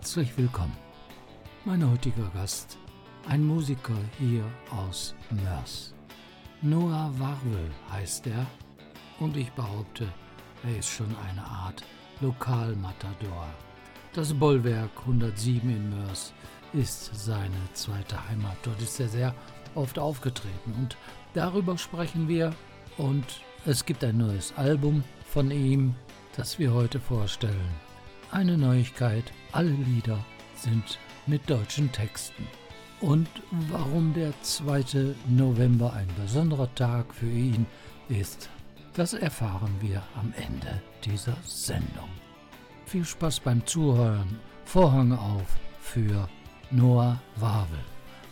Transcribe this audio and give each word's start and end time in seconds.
Herzlich 0.00 0.38
willkommen. 0.38 0.74
Mein 1.66 1.88
heutiger 1.88 2.30
Gast, 2.32 2.78
ein 3.28 3.44
Musiker 3.44 3.98
hier 4.18 4.42
aus 4.70 5.14
Mörs. 5.28 5.92
Noah 6.62 7.12
Warvel 7.18 7.70
heißt 7.92 8.26
er 8.28 8.46
und 9.18 9.36
ich 9.36 9.52
behaupte, 9.52 10.08
er 10.64 10.78
ist 10.78 10.88
schon 10.88 11.14
eine 11.28 11.44
Art 11.44 11.84
Lokalmatador. 12.22 13.46
Das 14.14 14.32
Bollwerk 14.32 14.90
107 15.00 15.68
in 15.68 15.90
Mörs 15.90 16.32
ist 16.72 17.10
seine 17.14 17.60
zweite 17.74 18.26
Heimat. 18.30 18.56
Dort 18.62 18.80
ist 18.80 18.98
er 19.00 19.08
sehr 19.08 19.34
oft 19.74 19.98
aufgetreten 19.98 20.72
und 20.78 20.96
darüber 21.34 21.76
sprechen 21.76 22.26
wir 22.26 22.54
und 22.96 23.26
es 23.66 23.84
gibt 23.84 24.02
ein 24.02 24.16
neues 24.16 24.54
Album 24.56 25.04
von 25.26 25.50
ihm, 25.50 25.94
das 26.38 26.58
wir 26.58 26.72
heute 26.72 26.98
vorstellen. 27.00 27.89
Eine 28.32 28.56
Neuigkeit, 28.56 29.24
alle 29.50 29.70
Lieder 29.70 30.24
sind 30.54 30.98
mit 31.26 31.50
deutschen 31.50 31.90
Texten. 31.90 32.46
Und 33.00 33.28
warum 33.70 34.14
der 34.14 34.32
2. 34.42 35.14
November 35.28 35.92
ein 35.94 36.06
besonderer 36.20 36.72
Tag 36.76 37.12
für 37.12 37.30
ihn 37.30 37.66
ist, 38.08 38.48
das 38.94 39.14
erfahren 39.14 39.74
wir 39.80 40.02
am 40.14 40.32
Ende 40.36 40.80
dieser 41.04 41.36
Sendung. 41.44 42.08
Viel 42.86 43.04
Spaß 43.04 43.40
beim 43.40 43.66
Zuhören. 43.66 44.38
Vorhang 44.64 45.12
auf 45.12 45.56
für 45.80 46.28
Noah 46.70 47.20
Wawel. 47.36 47.80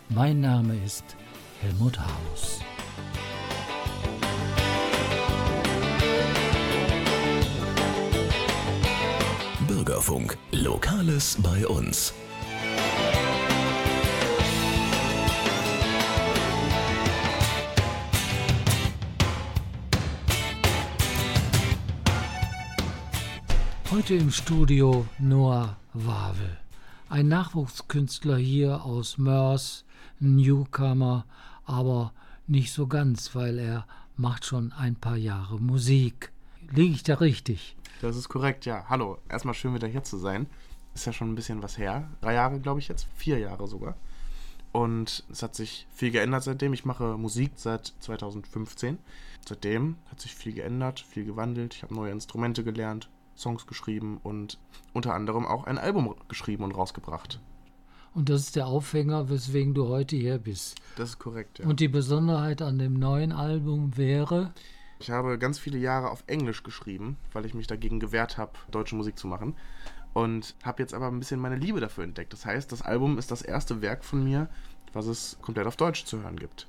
Mein 0.07 0.39
Name 0.39 0.75
ist 0.85 1.17
Helmut 1.61 1.99
Haus. 1.99 2.61
Bürgerfunk. 9.89 10.37
Lokales 10.51 11.35
bei 11.41 11.67
uns. 11.67 12.13
Heute 23.89 24.13
im 24.13 24.29
Studio 24.29 25.07
Noah 25.17 25.75
Wawel, 25.93 26.59
ein 27.09 27.27
Nachwuchskünstler 27.27 28.37
hier 28.37 28.83
aus 28.83 29.17
Mörs, 29.17 29.85
Newcomer, 30.19 31.25
aber 31.65 32.13
nicht 32.45 32.71
so 32.73 32.85
ganz, 32.85 33.33
weil 33.33 33.57
er 33.57 33.87
macht 34.15 34.45
schon 34.45 34.71
ein 34.71 34.95
paar 34.95 35.17
Jahre 35.17 35.59
Musik. 35.59 36.31
Liege 36.71 36.93
ich 36.93 37.01
da 37.01 37.15
richtig? 37.15 37.75
Das 38.01 38.15
ist 38.15 38.29
korrekt, 38.29 38.65
ja. 38.65 38.85
Hallo, 38.87 39.17
erstmal 39.27 39.53
schön 39.53 39.73
wieder 39.73 39.87
hier 39.87 40.03
zu 40.03 40.17
sein. 40.17 40.47
Ist 40.95 41.05
ja 41.05 41.11
schon 41.11 41.31
ein 41.31 41.35
bisschen 41.35 41.61
was 41.61 41.77
her. 41.77 42.09
Drei 42.21 42.33
Jahre, 42.33 42.59
glaube 42.61 42.79
ich 42.79 42.87
jetzt. 42.87 43.07
Vier 43.15 43.39
Jahre 43.39 43.67
sogar. 43.67 43.95
Und 44.71 45.25
es 45.29 45.43
hat 45.43 45.53
sich 45.53 45.85
viel 45.91 46.11
geändert 46.11 46.43
seitdem. 46.43 46.71
Ich 46.71 46.85
mache 46.85 47.17
Musik 47.17 47.51
seit 47.55 47.93
2015. 47.99 48.99
Seitdem 49.45 49.97
hat 50.09 50.21
sich 50.21 50.33
viel 50.33 50.53
geändert, 50.53 51.01
viel 51.01 51.25
gewandelt. 51.25 51.73
Ich 51.73 51.83
habe 51.83 51.93
neue 51.93 52.11
Instrumente 52.11 52.63
gelernt, 52.63 53.09
Songs 53.35 53.67
geschrieben 53.67 54.19
und 54.23 54.59
unter 54.93 55.13
anderem 55.13 55.45
auch 55.45 55.65
ein 55.65 55.77
Album 55.77 56.15
geschrieben 56.29 56.63
und 56.63 56.71
rausgebracht. 56.71 57.41
Und 58.13 58.29
das 58.29 58.41
ist 58.41 58.55
der 58.55 58.67
Aufhänger, 58.67 59.29
weswegen 59.29 59.73
du 59.73 59.87
heute 59.87 60.15
hier 60.15 60.37
bist. 60.37 60.77
Das 60.95 61.09
ist 61.09 61.19
korrekt, 61.19 61.59
ja. 61.59 61.67
Und 61.67 61.79
die 61.79 61.89
Besonderheit 61.89 62.61
an 62.61 62.79
dem 62.79 62.93
neuen 62.93 63.33
Album 63.33 63.97
wäre? 63.97 64.53
Ich 64.99 65.09
habe 65.09 65.37
ganz 65.37 65.57
viele 65.57 65.77
Jahre 65.77 66.11
auf 66.11 66.23
Englisch 66.27 66.61
geschrieben, 66.63 67.17
weil 67.31 67.45
ich 67.45 67.53
mich 67.53 67.67
dagegen 67.67 68.01
gewehrt 68.01 68.37
habe, 68.37 68.51
deutsche 68.69 68.95
Musik 68.95 69.17
zu 69.17 69.27
machen. 69.27 69.55
Und 70.13 70.55
habe 70.63 70.81
jetzt 70.81 70.93
aber 70.93 71.07
ein 71.07 71.19
bisschen 71.19 71.39
meine 71.39 71.55
Liebe 71.55 71.79
dafür 71.79 72.03
entdeckt. 72.03 72.33
Das 72.33 72.45
heißt, 72.45 72.71
das 72.71 72.81
Album 72.81 73.17
ist 73.17 73.31
das 73.31 73.41
erste 73.41 73.81
Werk 73.81 74.03
von 74.03 74.23
mir, 74.23 74.49
was 74.91 75.05
es 75.05 75.37
komplett 75.41 75.67
auf 75.67 75.77
Deutsch 75.77 76.03
zu 76.03 76.21
hören 76.21 76.37
gibt. 76.37 76.67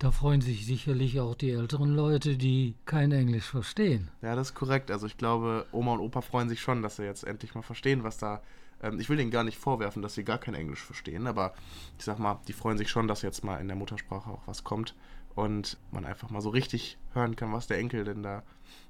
Da 0.00 0.10
freuen 0.10 0.40
sich 0.40 0.66
sicherlich 0.66 1.20
auch 1.20 1.36
die 1.36 1.50
älteren 1.50 1.94
Leute, 1.94 2.36
die 2.36 2.74
kein 2.86 3.12
Englisch 3.12 3.44
verstehen. 3.44 4.10
Ja, 4.22 4.34
das 4.34 4.48
ist 4.48 4.54
korrekt. 4.54 4.90
Also 4.90 5.06
ich 5.06 5.16
glaube, 5.16 5.66
Oma 5.70 5.92
und 5.92 6.00
Opa 6.00 6.22
freuen 6.22 6.48
sich 6.48 6.60
schon, 6.60 6.82
dass 6.82 6.96
sie 6.96 7.04
jetzt 7.04 7.22
endlich 7.22 7.54
mal 7.54 7.62
verstehen, 7.62 8.02
was 8.02 8.18
da. 8.18 8.42
Ähm, 8.82 8.98
ich 8.98 9.08
will 9.08 9.16
denen 9.16 9.30
gar 9.30 9.44
nicht 9.44 9.58
vorwerfen, 9.58 10.02
dass 10.02 10.14
sie 10.14 10.24
gar 10.24 10.38
kein 10.38 10.54
Englisch 10.54 10.82
verstehen, 10.82 11.28
aber 11.28 11.54
ich 11.98 12.04
sag 12.04 12.18
mal, 12.18 12.40
die 12.48 12.52
freuen 12.52 12.78
sich 12.78 12.90
schon, 12.90 13.06
dass 13.06 13.22
jetzt 13.22 13.44
mal 13.44 13.60
in 13.60 13.68
der 13.68 13.76
Muttersprache 13.76 14.28
auch 14.28 14.42
was 14.46 14.64
kommt 14.64 14.96
und 15.34 15.78
man 15.90 16.04
einfach 16.04 16.30
mal 16.30 16.40
so 16.40 16.50
richtig 16.50 16.98
hören 17.14 17.36
kann, 17.36 17.52
was 17.52 17.66
der 17.66 17.78
Enkel 17.78 18.04
denn 18.04 18.22
da 18.22 18.42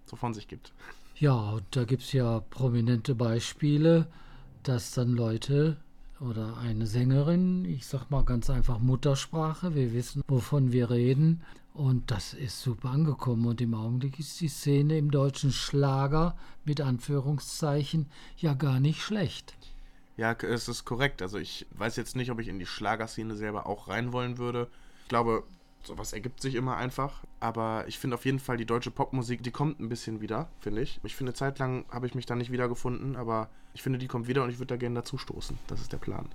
so 0.04 0.16
von 0.16 0.34
sich 0.34 0.48
gibt. 0.48 0.72
Ja, 1.16 1.52
und 1.52 1.64
da 1.70 1.84
gibt 1.84 2.02
es 2.02 2.12
ja 2.12 2.40
prominente 2.40 3.14
Beispiele, 3.14 4.08
dass 4.62 4.92
dann 4.92 5.10
Leute 5.12 5.76
oder 6.20 6.56
eine 6.58 6.86
Sängerin, 6.86 7.64
ich 7.64 7.86
sag 7.86 8.10
mal 8.10 8.24
ganz 8.24 8.48
einfach 8.48 8.78
Muttersprache, 8.78 9.74
wir 9.74 9.92
wissen, 9.92 10.22
wovon 10.28 10.72
wir 10.72 10.90
reden. 10.90 11.42
Und 11.74 12.10
das 12.10 12.34
ist 12.34 12.60
super 12.60 12.90
angekommen. 12.90 13.46
Und 13.46 13.60
im 13.60 13.74
Augenblick 13.74 14.18
ist 14.18 14.40
die 14.40 14.48
Szene 14.48 14.98
im 14.98 15.10
deutschen 15.10 15.52
Schlager 15.52 16.36
mit 16.64 16.80
Anführungszeichen 16.80 18.06
ja 18.36 18.54
gar 18.54 18.78
nicht 18.78 19.00
schlecht. 19.00 19.56
Ja, 20.16 20.32
es 20.32 20.68
ist 20.68 20.84
korrekt. 20.84 21.22
Also 21.22 21.38
ich 21.38 21.66
weiß 21.70 21.96
jetzt 21.96 22.14
nicht, 22.14 22.30
ob 22.30 22.40
ich 22.40 22.48
in 22.48 22.58
die 22.58 22.66
Schlagerszene 22.66 23.36
selber 23.36 23.66
auch 23.66 23.88
rein 23.88 24.12
wollen 24.12 24.38
würde. 24.38 24.68
Ich 25.04 25.08
glaube, 25.08 25.44
sowas 25.86 26.12
ergibt 26.12 26.40
sich 26.40 26.54
immer 26.54 26.76
einfach. 26.76 27.24
Aber 27.40 27.84
ich 27.88 27.98
finde 27.98 28.14
auf 28.14 28.24
jeden 28.24 28.38
Fall 28.38 28.56
die 28.56 28.66
deutsche 28.66 28.90
Popmusik, 28.90 29.42
die 29.42 29.50
kommt 29.50 29.80
ein 29.80 29.88
bisschen 29.88 30.20
wieder, 30.20 30.48
finde 30.60 30.82
ich. 30.82 31.00
Ich 31.02 31.16
finde, 31.16 31.34
zeitlang 31.34 31.84
habe 31.90 32.06
ich 32.06 32.14
mich 32.14 32.26
da 32.26 32.34
nicht 32.34 32.52
wiedergefunden, 32.52 33.16
aber 33.16 33.48
ich 33.74 33.82
finde, 33.82 33.98
die 33.98 34.08
kommt 34.08 34.28
wieder 34.28 34.44
und 34.44 34.50
ich 34.50 34.58
würde 34.58 34.74
da 34.74 34.76
gerne 34.76 34.96
dazu 34.96 35.18
stoßen. 35.18 35.58
Das 35.66 35.80
ist 35.80 35.92
der 35.92 35.98
Plan. 35.98 36.28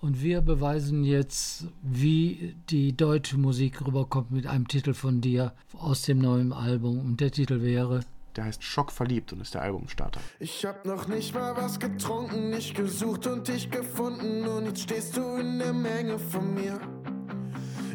Und 0.00 0.22
wir 0.22 0.42
beweisen 0.42 1.02
jetzt, 1.04 1.68
wie 1.82 2.56
die 2.68 2.94
deutsche 2.94 3.38
Musik 3.38 3.86
rüberkommt 3.86 4.32
mit 4.32 4.46
einem 4.46 4.68
Titel 4.68 4.92
von 4.92 5.22
dir 5.22 5.54
aus 5.72 6.02
dem 6.02 6.18
neuen 6.18 6.52
Album. 6.52 6.98
Und 6.98 7.20
der 7.20 7.30
Titel 7.30 7.62
wäre 7.62 8.00
der 8.36 8.44
heißt 8.44 8.64
Schock 8.64 8.90
verliebt 8.90 9.32
und 9.32 9.40
ist 9.40 9.54
der 9.54 9.62
Albumstarter. 9.62 10.20
Ich 10.40 10.64
hab 10.64 10.84
noch 10.84 11.06
nicht 11.06 11.34
mal 11.34 11.56
was 11.56 11.78
getrunken, 11.78 12.50
nicht 12.50 12.74
gesucht 12.74 13.26
und 13.26 13.46
dich 13.46 13.70
gefunden 13.70 14.46
und 14.46 14.66
jetzt 14.66 14.82
stehst 14.82 15.16
du 15.16 15.36
in 15.36 15.58
der 15.58 15.72
Menge 15.72 16.18
von 16.18 16.52
mir. 16.54 16.80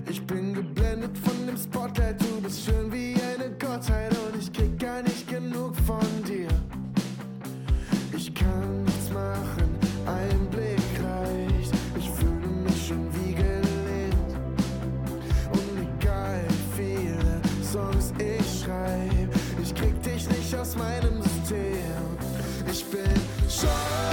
Ich 0.10 0.26
bin 0.26 0.56
geblendet 0.56 1.16
von 1.20 1.46
dem 1.46 1.56
Spotlight, 1.56 2.20
du 2.20 2.42
bist 2.42 2.66
schön 2.66 2.92
wie 2.92 3.14
eine 3.14 3.52
Gottheit 3.60 4.12
und 4.18 4.42
ich 4.42 4.52
krieg 4.52 4.80
gar 4.80 5.04
nicht 5.04 5.28
genug 5.28 5.76
von 5.86 6.00
dir. 6.28 6.48
Ich 8.18 8.34
kann 8.34 8.86
nichts 8.86 9.12
machen, 9.12 9.70
ein 10.08 10.50
Blick 10.50 10.82
reicht. 11.06 11.72
Ich 11.96 12.10
fühle 12.10 12.48
mich 12.64 12.88
schon 12.88 13.08
wie 13.14 13.36
gelähmt. 13.36 14.34
Und 15.52 16.02
egal 16.02 16.42
wie 16.76 16.82
viele 16.82 17.42
Songs 17.64 18.12
ich 18.18 18.64
schreibe, 18.64 19.30
ich 19.62 19.76
krieg 19.76 20.02
dich 20.02 20.28
nicht 20.28 20.56
aus 20.56 20.76
meinem 20.76 21.22
System. 21.22 22.18
Ich 22.72 22.84
bin 22.86 23.14
schon 23.48 24.09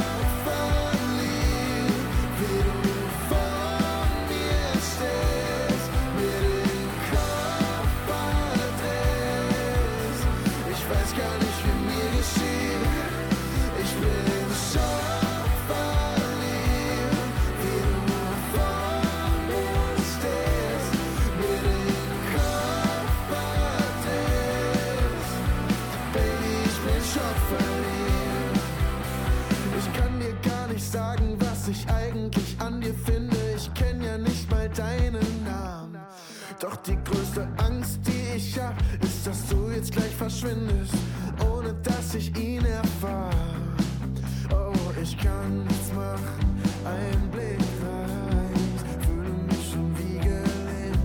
dir 32.87 32.95
finde. 32.95 33.37
Ich 33.57 33.73
kenn 33.75 34.03
ja 34.03 34.17
nicht 34.19 34.51
mal 34.51 34.69
deinen 34.69 35.45
Namen. 35.45 35.99
Doch 36.61 36.77
die 36.77 36.97
größte 37.05 37.47
Angst, 37.59 38.01
die 38.07 38.37
ich 38.37 38.59
hab, 38.59 38.75
ist, 39.03 39.27
dass 39.27 39.47
du 39.49 39.71
jetzt 39.71 39.93
gleich 39.93 40.15
verschwindest, 40.15 40.95
ohne 41.51 41.75
dass 41.83 42.15
ich 42.15 42.37
ihn 42.39 42.65
erfahre. 42.65 43.35
Oh, 44.51 44.73
ich 45.03 45.17
kann 45.19 45.65
nichts 45.65 45.93
machen, 45.93 46.61
ein 46.85 47.31
Blick 47.31 47.67
reicht, 47.85 49.05
fühle 49.05 49.35
mich 49.49 49.71
schon 49.71 49.95
wie 49.99 50.19
gelähmt. 50.19 50.99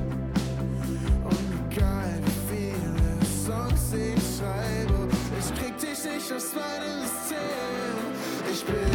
Und 1.25 1.71
egal 1.71 2.13
wie 2.25 2.55
viele 2.55 3.25
Songs 3.45 3.93
ich 3.93 4.37
schreibe, 4.37 5.07
ich 5.39 5.53
krieg 5.59 5.77
dich 5.79 6.03
nicht 6.05 6.31
aus 6.31 6.53
meinem 6.53 7.01
System. 7.01 7.97
Ich 8.51 8.63
bin 8.65 8.90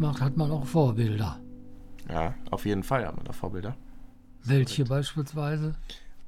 macht, 0.00 0.20
hat 0.20 0.36
man 0.36 0.50
auch 0.50 0.66
Vorbilder. 0.66 1.40
Ja, 2.08 2.34
auf 2.50 2.64
jeden 2.64 2.82
Fall 2.82 3.06
hat 3.06 3.16
man 3.16 3.24
da 3.24 3.32
Vorbilder. 3.32 3.76
Welche 4.44 4.84
beispielsweise? 4.84 5.74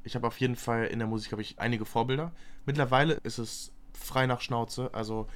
Ich 0.04 0.14
habe 0.14 0.26
auf 0.26 0.38
jeden 0.40 0.56
Fall 0.56 0.86
in 0.86 0.98
der 0.98 1.08
Musik 1.08 1.32
habe 1.32 1.42
ich 1.42 1.58
einige 1.58 1.84
Vorbilder. 1.84 2.32
Mittlerweile 2.66 3.14
ist 3.22 3.38
es 3.38 3.72
frei 3.92 4.26
nach 4.26 4.40
Schnauze. 4.40 4.92
Also 4.92 5.26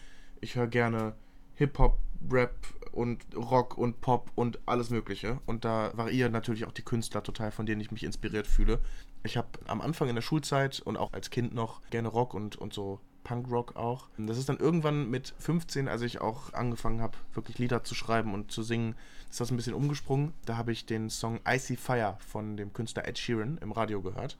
ich 0.40 0.54
höre 0.54 0.66
gerne 0.66 1.14
Hip-Hop, 1.54 1.98
Rap 2.30 2.54
und 2.92 3.24
Rock 3.36 3.76
und 3.76 4.00
Pop 4.00 4.30
und 4.34 4.58
alles 4.66 4.90
Mögliche. 4.90 5.40
Und 5.46 5.64
da 5.64 5.92
variieren 5.94 6.32
natürlich 6.32 6.64
auch 6.64 6.72
die 6.72 6.82
Künstler 6.82 7.22
total, 7.22 7.50
von 7.50 7.66
denen 7.66 7.80
ich 7.80 7.90
mich 7.90 8.04
inspiriert 8.04 8.46
fühle. 8.46 8.80
Ich 9.22 9.36
habe 9.36 9.48
am 9.66 9.80
Anfang 9.80 10.08
in 10.08 10.14
der 10.14 10.22
Schulzeit 10.22 10.80
und 10.80 10.96
auch 10.96 11.12
als 11.12 11.30
Kind 11.30 11.54
noch 11.54 11.80
gerne 11.90 12.08
Rock 12.08 12.34
und, 12.34 12.56
und 12.56 12.72
so 12.72 13.00
Punkrock 13.24 13.74
auch. 13.74 14.08
Das 14.16 14.38
ist 14.38 14.48
dann 14.48 14.58
irgendwann 14.58 15.10
mit 15.10 15.34
15, 15.38 15.88
als 15.88 16.02
ich 16.02 16.20
auch 16.20 16.52
angefangen 16.52 17.00
habe, 17.00 17.18
wirklich 17.32 17.58
Lieder 17.58 17.82
zu 17.82 17.94
schreiben 17.94 18.34
und 18.34 18.52
zu 18.52 18.62
singen, 18.62 18.94
ist 19.28 19.40
das 19.40 19.50
ein 19.50 19.56
bisschen 19.56 19.74
umgesprungen. 19.74 20.32
Da 20.44 20.56
habe 20.56 20.70
ich 20.70 20.86
den 20.86 21.10
Song 21.10 21.40
Icy 21.48 21.76
Fire 21.76 22.16
von 22.20 22.56
dem 22.56 22.72
Künstler 22.72 23.08
Ed 23.08 23.18
Sheeran 23.18 23.58
im 23.58 23.72
Radio 23.72 24.00
gehört 24.00 24.36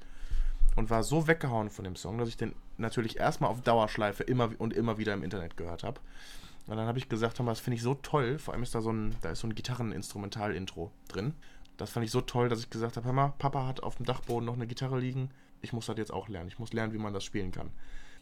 und 0.77 0.91
war 0.91 1.03
so 1.03 1.27
weggehauen 1.27 1.71
von 1.71 1.85
dem 1.85 1.97
Song, 1.97 2.19
dass 2.19 2.29
ich 2.29 2.37
den 2.37 2.55
natürlich 2.79 3.19
erstmal 3.19 3.51
auf 3.51 3.63
Dauerschleife 3.63 4.23
immer 4.23 4.51
und 4.59 4.73
immer 4.73 4.99
wieder 4.99 5.15
im 5.15 5.23
Internet 5.23 5.57
gehört 5.57 5.83
habe. 5.83 6.01
Und 6.67 6.77
dann 6.77 6.87
habe 6.87 6.99
ich 6.99 7.09
gesagt, 7.09 7.41
das 7.41 7.61
finde 7.61 7.77
ich 7.77 7.83
so 7.83 7.95
toll. 7.95 8.39
Vor 8.39 8.55
allem 8.55 8.63
ist 8.63 8.75
da 8.75 8.81
so 8.81 8.91
ein, 8.91 9.15
da 9.21 9.31
ist 9.31 9.41
so 9.41 9.47
ein 9.47 9.55
Gitarreninstrumental-Intro 9.55 10.91
drin. 11.09 11.35
Das 11.77 11.91
fand 11.91 12.07
ich 12.07 12.13
so 12.13 12.21
toll, 12.21 12.49
dass 12.49 12.61
ich 12.61 12.71
gesagt 12.71 12.97
habe, 12.97 13.07
hör 13.07 13.13
mal, 13.13 13.35
Papa 13.39 13.67
hat 13.67 13.83
auf 13.83 13.97
dem 13.97 14.07
Dachboden 14.07 14.47
noch 14.47 14.55
eine 14.55 14.67
Gitarre 14.67 14.99
liegen. 14.99 15.31
Ich 15.61 15.73
muss 15.73 15.87
das 15.87 15.99
jetzt 15.99 16.13
auch 16.13 16.29
lernen. 16.29 16.49
Ich 16.49 16.59
muss 16.59 16.73
lernen, 16.73 16.93
wie 16.93 16.99
man 16.99 17.13
das 17.13 17.25
spielen 17.25 17.53
kann. 17.53 17.71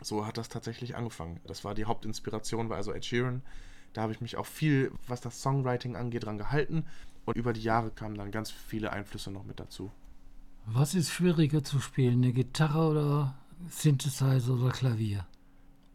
So 0.02 0.26
hat 0.26 0.36
das 0.36 0.48
tatsächlich 0.48 0.96
angefangen. 0.96 1.40
Das 1.46 1.64
war 1.64 1.74
die 1.74 1.84
Hauptinspiration, 1.84 2.68
war 2.68 2.76
also 2.76 2.92
Ed 2.92 3.04
Sheeran. 3.04 3.42
Da 3.92 4.02
habe 4.02 4.12
ich 4.12 4.20
mich 4.20 4.36
auch 4.36 4.46
viel, 4.46 4.92
was 5.06 5.20
das 5.20 5.42
Songwriting 5.42 5.96
angeht, 5.96 6.24
dran 6.24 6.38
gehalten. 6.38 6.86
Und 7.24 7.36
über 7.36 7.52
die 7.52 7.62
Jahre 7.62 7.90
kamen 7.90 8.16
dann 8.16 8.30
ganz 8.30 8.50
viele 8.50 8.92
Einflüsse 8.92 9.30
noch 9.30 9.44
mit 9.44 9.60
dazu. 9.60 9.92
Was 10.66 10.94
ist 10.94 11.10
schwieriger 11.10 11.62
zu 11.62 11.80
spielen, 11.80 12.22
eine 12.22 12.32
Gitarre 12.32 12.88
oder 12.88 13.34
Synthesizer 13.68 14.54
oder 14.54 14.70
Klavier? 14.70 15.26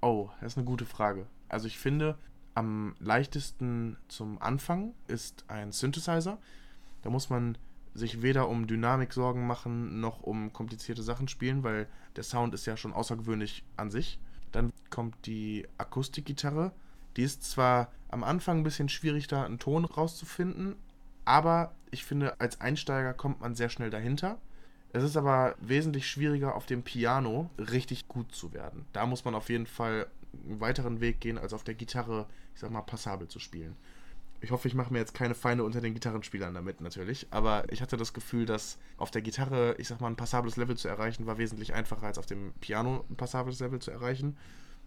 Oh, 0.02 0.30
das 0.42 0.54
ist 0.54 0.58
eine 0.58 0.66
gute 0.66 0.86
Frage. 0.86 1.28
Also 1.50 1.68
ich 1.68 1.80
finde, 1.80 2.18
am 2.54 2.96
leichtesten 3.00 3.98
zum 4.08 4.42
Anfang 4.42 4.94
ist 5.08 5.46
ein 5.48 5.72
Synthesizer. 5.72 6.38
Da 7.02 7.10
muss 7.10 7.30
man 7.30 7.58
sich 7.98 8.22
weder 8.22 8.48
um 8.48 8.68
Dynamik 8.68 9.12
Sorgen 9.12 9.48
machen, 9.48 10.00
noch 10.00 10.22
um 10.22 10.54
komplizierte 10.54 11.02
Sachen 11.02 11.28
spielen, 11.28 11.64
weil 11.64 11.88
der 12.16 12.24
Sound 12.24 12.54
ist 12.54 12.68
ja 12.68 12.78
schon 12.78 12.94
außergewöhnlich 12.94 13.64
an 13.76 13.90
sich. 13.90 14.20
Dann 14.52 14.72
kommt 14.92 15.26
die 15.26 15.68
Akustikgitarre. 15.78 16.72
Die 17.16 17.24
ist 17.24 17.44
zwar 17.44 17.92
am 18.10 18.24
Anfang 18.24 18.60
ein 18.60 18.64
bisschen 18.64 18.90
schwierig, 18.90 19.28
da 19.28 19.44
einen 19.44 19.58
Ton 19.58 19.84
rauszufinden, 19.84 20.76
aber 21.26 21.74
ich 21.90 22.06
finde, 22.06 22.40
als 22.40 22.62
Einsteiger 22.62 23.14
kommt 23.14 23.42
man 23.42 23.56
sehr 23.56 23.70
schnell 23.70 23.90
dahinter. 23.90 24.38
Es 24.94 25.04
ist 25.04 25.18
aber 25.18 25.56
wesentlich 25.60 26.08
schwieriger, 26.08 26.56
auf 26.56 26.66
dem 26.66 26.84
Piano 26.84 27.50
richtig 27.58 28.08
gut 28.08 28.34
zu 28.34 28.54
werden. 28.54 28.86
Da 28.94 29.06
muss 29.06 29.26
man 29.26 29.36
auf 29.36 29.50
jeden 29.50 29.66
Fall 29.66 30.08
einen 30.46 30.60
weiteren 30.60 31.02
Weg 31.02 31.20
gehen, 31.20 31.38
als 31.38 31.54
auf 31.54 31.64
der 31.64 31.74
Gitarre, 31.74 32.28
ich 32.54 32.62
sag 32.62 32.72
mal, 32.72 32.82
passabel 32.82 33.28
zu 33.28 33.40
spielen. 33.40 33.76
Ich 34.40 34.52
hoffe, 34.52 34.68
ich 34.68 34.76
mache 34.76 34.94
mir 34.94 35.00
jetzt 35.00 35.14
keine 35.14 35.34
Feinde 35.34 35.64
unter 35.64 35.82
den 35.82 35.94
Gitarrenspielern 35.94 36.54
damit 36.54 36.80
natürlich, 36.80 37.28
aber 37.32 37.72
ich 37.72 37.82
hatte 37.82 37.98
das 37.98 38.14
Gefühl, 38.14 38.46
dass 38.46 38.78
auf 38.98 39.10
der 39.10 39.24
Gitarre, 39.24 39.76
ich 39.80 39.88
sag 39.88 40.00
mal, 40.00 40.08
ein 40.08 40.16
passables 40.16 40.58
Level 40.58 40.78
zu 40.78 40.88
erreichen, 40.88 41.26
war 41.26 41.38
wesentlich 41.40 41.74
einfacher 41.74 42.06
als 42.06 42.20
auf 42.20 42.28
dem 42.28 42.54
Piano 42.62 43.04
ein 43.10 43.16
passables 43.16 43.60
Level 43.60 43.80
zu 43.80 43.90
erreichen. 43.90 44.38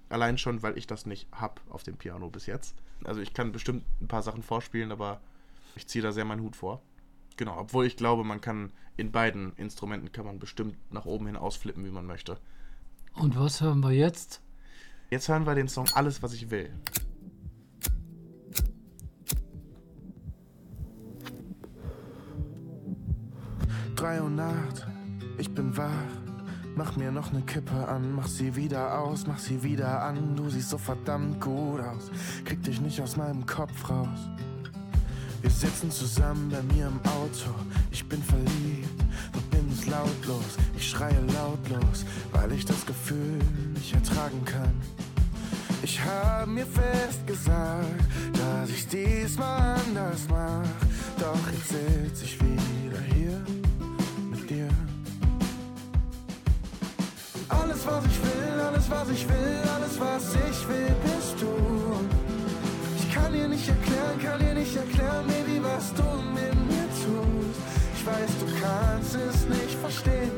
Allein 0.08 0.38
schon, 0.38 0.62
weil 0.62 0.78
ich 0.78 0.86
das 0.86 1.06
nicht 1.06 1.28
habe 1.32 1.60
auf 1.68 1.82
dem 1.82 1.96
Piano 1.96 2.30
bis 2.30 2.46
jetzt. 2.46 2.76
Also 3.04 3.20
ich 3.20 3.34
kann 3.34 3.52
bestimmt 3.52 3.84
ein 4.00 4.08
paar 4.08 4.22
Sachen 4.22 4.42
vorspielen, 4.42 4.92
aber 4.92 5.20
ich 5.74 5.86
ziehe 5.86 6.02
da 6.02 6.12
sehr 6.12 6.24
meinen 6.24 6.42
Hut 6.42 6.56
vor. 6.56 6.82
Genau, 7.36 7.58
obwohl 7.58 7.86
ich 7.86 7.96
glaube, 7.96 8.24
man 8.24 8.40
kann 8.40 8.72
in 8.96 9.12
beiden 9.12 9.54
Instrumenten 9.56 10.12
kann 10.12 10.26
man 10.26 10.38
bestimmt 10.38 10.76
nach 10.92 11.06
oben 11.06 11.26
hin 11.26 11.36
ausflippen, 11.36 11.84
wie 11.84 11.90
man 11.90 12.06
möchte. 12.06 12.38
Und 13.14 13.38
was 13.38 13.60
hören 13.60 13.80
wir 13.80 13.92
jetzt? 13.92 14.42
Jetzt 15.10 15.28
hören 15.28 15.46
wir 15.46 15.54
den 15.54 15.68
Song 15.68 15.88
Alles, 15.94 16.22
was 16.22 16.34
ich 16.34 16.50
will. 16.50 16.70
Drei 24.00 24.22
Uhr 24.22 24.30
Nacht, 24.30 24.86
ich 25.36 25.54
bin 25.54 25.76
wach. 25.76 25.90
Mach 26.74 26.96
mir 26.96 27.12
noch 27.12 27.32
ne 27.32 27.42
Kippe 27.42 27.86
an, 27.86 28.14
mach 28.14 28.28
sie 28.28 28.56
wieder 28.56 28.98
aus, 28.98 29.26
mach 29.26 29.38
sie 29.38 29.62
wieder 29.62 30.02
an. 30.02 30.34
Du 30.36 30.48
siehst 30.48 30.70
so 30.70 30.78
verdammt 30.78 31.38
gut 31.38 31.80
aus, 31.80 32.10
krieg 32.46 32.62
dich 32.62 32.80
nicht 32.80 32.98
aus 33.02 33.18
meinem 33.18 33.44
Kopf 33.44 33.90
raus. 33.90 34.30
Wir 35.42 35.50
sitzen 35.50 35.90
zusammen 35.90 36.48
bei 36.48 36.62
mir 36.74 36.86
im 36.86 36.98
Auto, 37.10 37.50
ich 37.90 38.08
bin 38.08 38.22
verliebt, 38.22 39.04
du 39.34 39.40
bist 39.50 39.86
lautlos, 39.86 40.56
ich 40.74 40.88
schreie 40.88 41.20
lautlos, 41.34 42.06
weil 42.32 42.52
ich 42.52 42.64
das 42.64 42.86
Gefühl 42.86 43.38
nicht 43.74 43.92
ertragen 43.92 44.42
kann. 44.46 44.80
Ich 45.82 46.00
hab 46.02 46.48
mir 46.48 46.64
fest 46.64 47.26
gesagt, 47.26 48.00
dass 48.32 48.70
ich 48.70 48.88
diesmal 48.88 49.74
anders 49.74 50.26
mach, 50.30 50.64
doch 51.18 51.52
jetzt 51.52 51.68
sitz 51.68 52.22
ich 52.22 52.40
wieder 52.40 52.69
Alles 57.80 57.94
was 57.96 58.04
ich 58.04 58.22
will, 58.22 58.60
alles 58.60 58.90
was 58.90 59.08
ich 59.08 59.28
will, 59.28 59.62
alles 59.74 59.98
was 59.98 60.34
ich 60.34 60.68
will, 60.68 60.94
bist 61.02 61.40
du. 61.40 61.48
Ich 62.98 63.14
kann 63.14 63.32
dir 63.32 63.48
nicht 63.48 63.66
erklären, 63.66 64.20
kann 64.22 64.38
dir 64.38 64.54
nicht 64.54 64.76
erklären, 64.76 65.26
Baby, 65.26 65.62
was 65.62 65.94
du 65.94 66.02
mit 66.34 66.54
mir 66.68 66.86
tust. 67.00 67.58
Ich 67.94 68.06
weiß, 68.06 68.30
du 68.40 68.46
kannst 68.60 69.14
es 69.14 69.48
nicht 69.48 69.78
verstehen. 69.80 70.30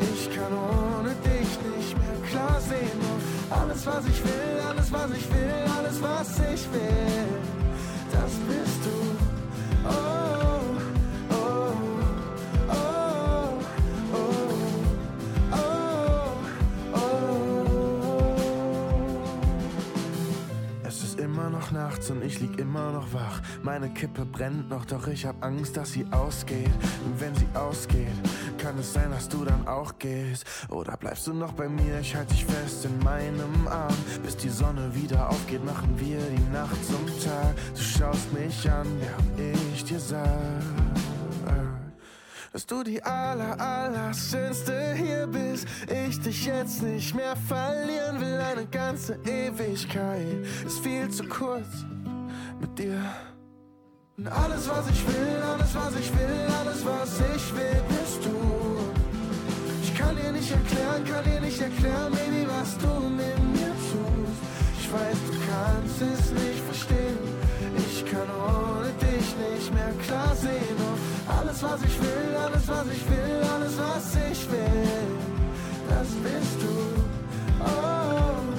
Ich 0.00 0.34
kann 0.34 0.50
ohne 0.50 1.14
dich 1.28 1.50
nicht 1.76 1.94
mehr 1.98 2.30
klar 2.30 2.58
sehen. 2.58 2.98
Und 3.10 3.52
alles, 3.58 3.86
was 3.86 4.06
ich 4.06 4.24
will, 4.24 4.60
alles, 4.66 4.90
was 4.90 5.10
ich 5.10 5.30
will, 5.30 5.64
alles, 5.78 6.00
was 6.00 6.38
ich 6.54 6.72
will, 6.72 7.28
das 8.12 8.32
bist 8.48 8.80
du. 8.86 8.96
Oh, 9.84 10.37
noch 21.68 21.72
nachts 21.72 22.10
und 22.10 22.22
ich 22.22 22.40
lieg 22.40 22.58
immer 22.58 22.92
noch 22.92 23.12
wach. 23.12 23.40
Meine 23.62 23.88
Kippe 23.90 24.24
brennt 24.24 24.68
noch, 24.70 24.84
doch 24.84 25.06
ich 25.06 25.26
hab 25.26 25.42
Angst, 25.44 25.76
dass 25.76 25.92
sie 25.92 26.06
ausgeht. 26.10 26.70
Und 27.04 27.20
wenn 27.20 27.34
sie 27.34 27.46
ausgeht, 27.54 28.12
kann 28.58 28.78
es 28.78 28.92
sein, 28.92 29.10
dass 29.10 29.28
du 29.28 29.44
dann 29.44 29.66
auch 29.66 29.98
gehst. 29.98 30.44
Oder 30.68 30.96
bleibst 30.96 31.26
du 31.26 31.32
noch 31.32 31.52
bei 31.52 31.68
mir? 31.68 32.00
Ich 32.00 32.14
halte 32.14 32.34
dich 32.34 32.44
fest 32.44 32.84
in 32.84 32.98
meinem 33.04 33.66
Arm. 33.68 33.94
Bis 34.22 34.36
die 34.36 34.50
Sonne 34.50 34.94
wieder 34.94 35.28
aufgeht, 35.28 35.64
machen 35.64 35.94
wir 35.98 36.18
die 36.18 36.52
Nacht 36.52 36.84
zum 36.84 37.06
Tag. 37.24 37.54
Du 37.74 37.82
schaust 37.82 38.32
mich 38.32 38.70
an, 38.70 38.86
während 39.36 39.74
ich 39.74 39.84
dir 39.84 40.00
sag 40.00 40.97
dass 42.58 42.66
du 42.66 42.82
die 42.82 43.00
aller, 43.04 43.60
aller 43.60 44.12
schönste 44.12 44.92
hier 44.94 45.28
bist. 45.28 45.64
Ich 46.08 46.18
dich 46.18 46.44
jetzt 46.44 46.82
nicht 46.82 47.14
mehr 47.14 47.36
verlieren 47.36 48.20
will. 48.20 48.40
Eine 48.40 48.66
ganze 48.66 49.14
Ewigkeit 49.24 50.44
ist 50.66 50.80
viel 50.80 51.08
zu 51.08 51.22
kurz 51.28 51.68
mit 52.60 52.76
dir. 52.76 53.00
Und 54.16 54.26
alles, 54.26 54.68
was 54.68 54.90
ich 54.90 55.06
will, 55.06 55.40
alles, 55.52 55.72
was 55.72 55.94
ich 56.00 56.10
will, 56.18 56.46
alles, 56.58 56.84
was 56.84 57.20
ich 57.36 57.54
will, 57.54 57.80
bist 57.90 58.24
du. 58.24 58.36
Ich 59.84 59.94
kann 59.94 60.16
dir 60.16 60.32
nicht 60.32 60.50
erklären, 60.50 61.04
kann 61.04 61.22
dir 61.22 61.40
nicht 61.40 61.60
erklären, 61.60 62.10
Baby, 62.10 62.44
was 62.58 62.76
du 62.78 63.08
mit 63.08 63.38
mir 63.54 63.72
tust. 63.86 64.38
Ich 64.80 64.92
weiß, 64.92 65.18
du 65.28 65.34
kannst 65.48 66.02
es 66.02 66.32
nicht 66.32 66.62
verstehen. 66.66 67.18
Ich 67.76 68.04
kann 68.04 68.28
ohne 68.28 68.77
nicht 69.38 69.72
mehr 69.72 69.92
klar 70.06 70.34
sehen. 70.36 70.76
Und 70.88 70.98
alles, 71.38 71.62
was 71.62 71.80
ich 71.82 72.00
will, 72.00 72.36
alles, 72.44 72.68
was 72.68 72.86
ich 72.96 73.04
will, 73.10 73.40
alles, 73.54 73.74
was 73.78 74.04
ich 74.30 74.50
will, 74.50 75.08
das 75.88 76.08
bist 76.24 76.56
du. 76.62 76.74
Oh, 77.60 78.57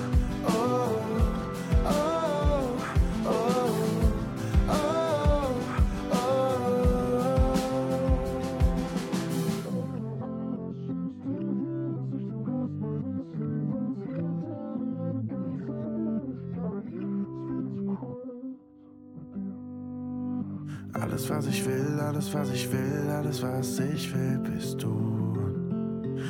Alles, 21.29 21.45
was 21.45 21.53
ich 21.53 21.65
will, 21.65 21.99
alles, 21.99 22.33
was 22.33 22.49
ich 22.49 22.71
will, 22.71 23.09
alles, 23.11 23.43
was 23.43 23.79
ich 23.79 24.11
will, 24.15 24.39
bist 24.39 24.81
du. 24.81 25.37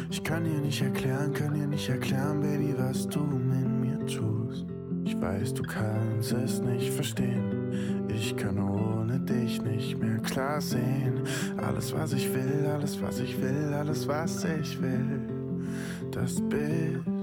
Ich 0.10 0.22
kann 0.22 0.44
dir 0.44 0.60
nicht 0.60 0.82
erklären, 0.82 1.32
kann 1.32 1.54
dir 1.54 1.68
nicht 1.68 1.88
erklären, 1.88 2.42
Baby, 2.42 2.76
was 2.78 3.08
du 3.08 3.22
mit 3.22 3.70
mir 3.70 4.06
tust. 4.06 4.66
Ich 5.06 5.20
weiß, 5.20 5.54
du 5.54 5.64
kannst 5.64 6.34
es 6.34 6.60
nicht 6.60 6.92
verstehen. 6.92 8.10
Ich 8.10 8.36
kann 8.36 8.60
ohne 8.60 9.22
dich 9.22 9.62
nicht 9.62 9.98
mehr 9.98 10.18
klar 10.18 10.60
sehen. 10.60 11.22
Alles, 11.56 11.94
was 11.94 12.12
ich 12.12 12.34
will, 12.34 12.68
alles, 12.68 13.02
was 13.02 13.20
ich 13.20 13.42
will, 13.42 13.74
alles, 13.74 14.06
was 14.06 14.44
ich 14.44 14.82
will, 14.82 15.22
das 16.12 16.42
bist. 16.50 17.19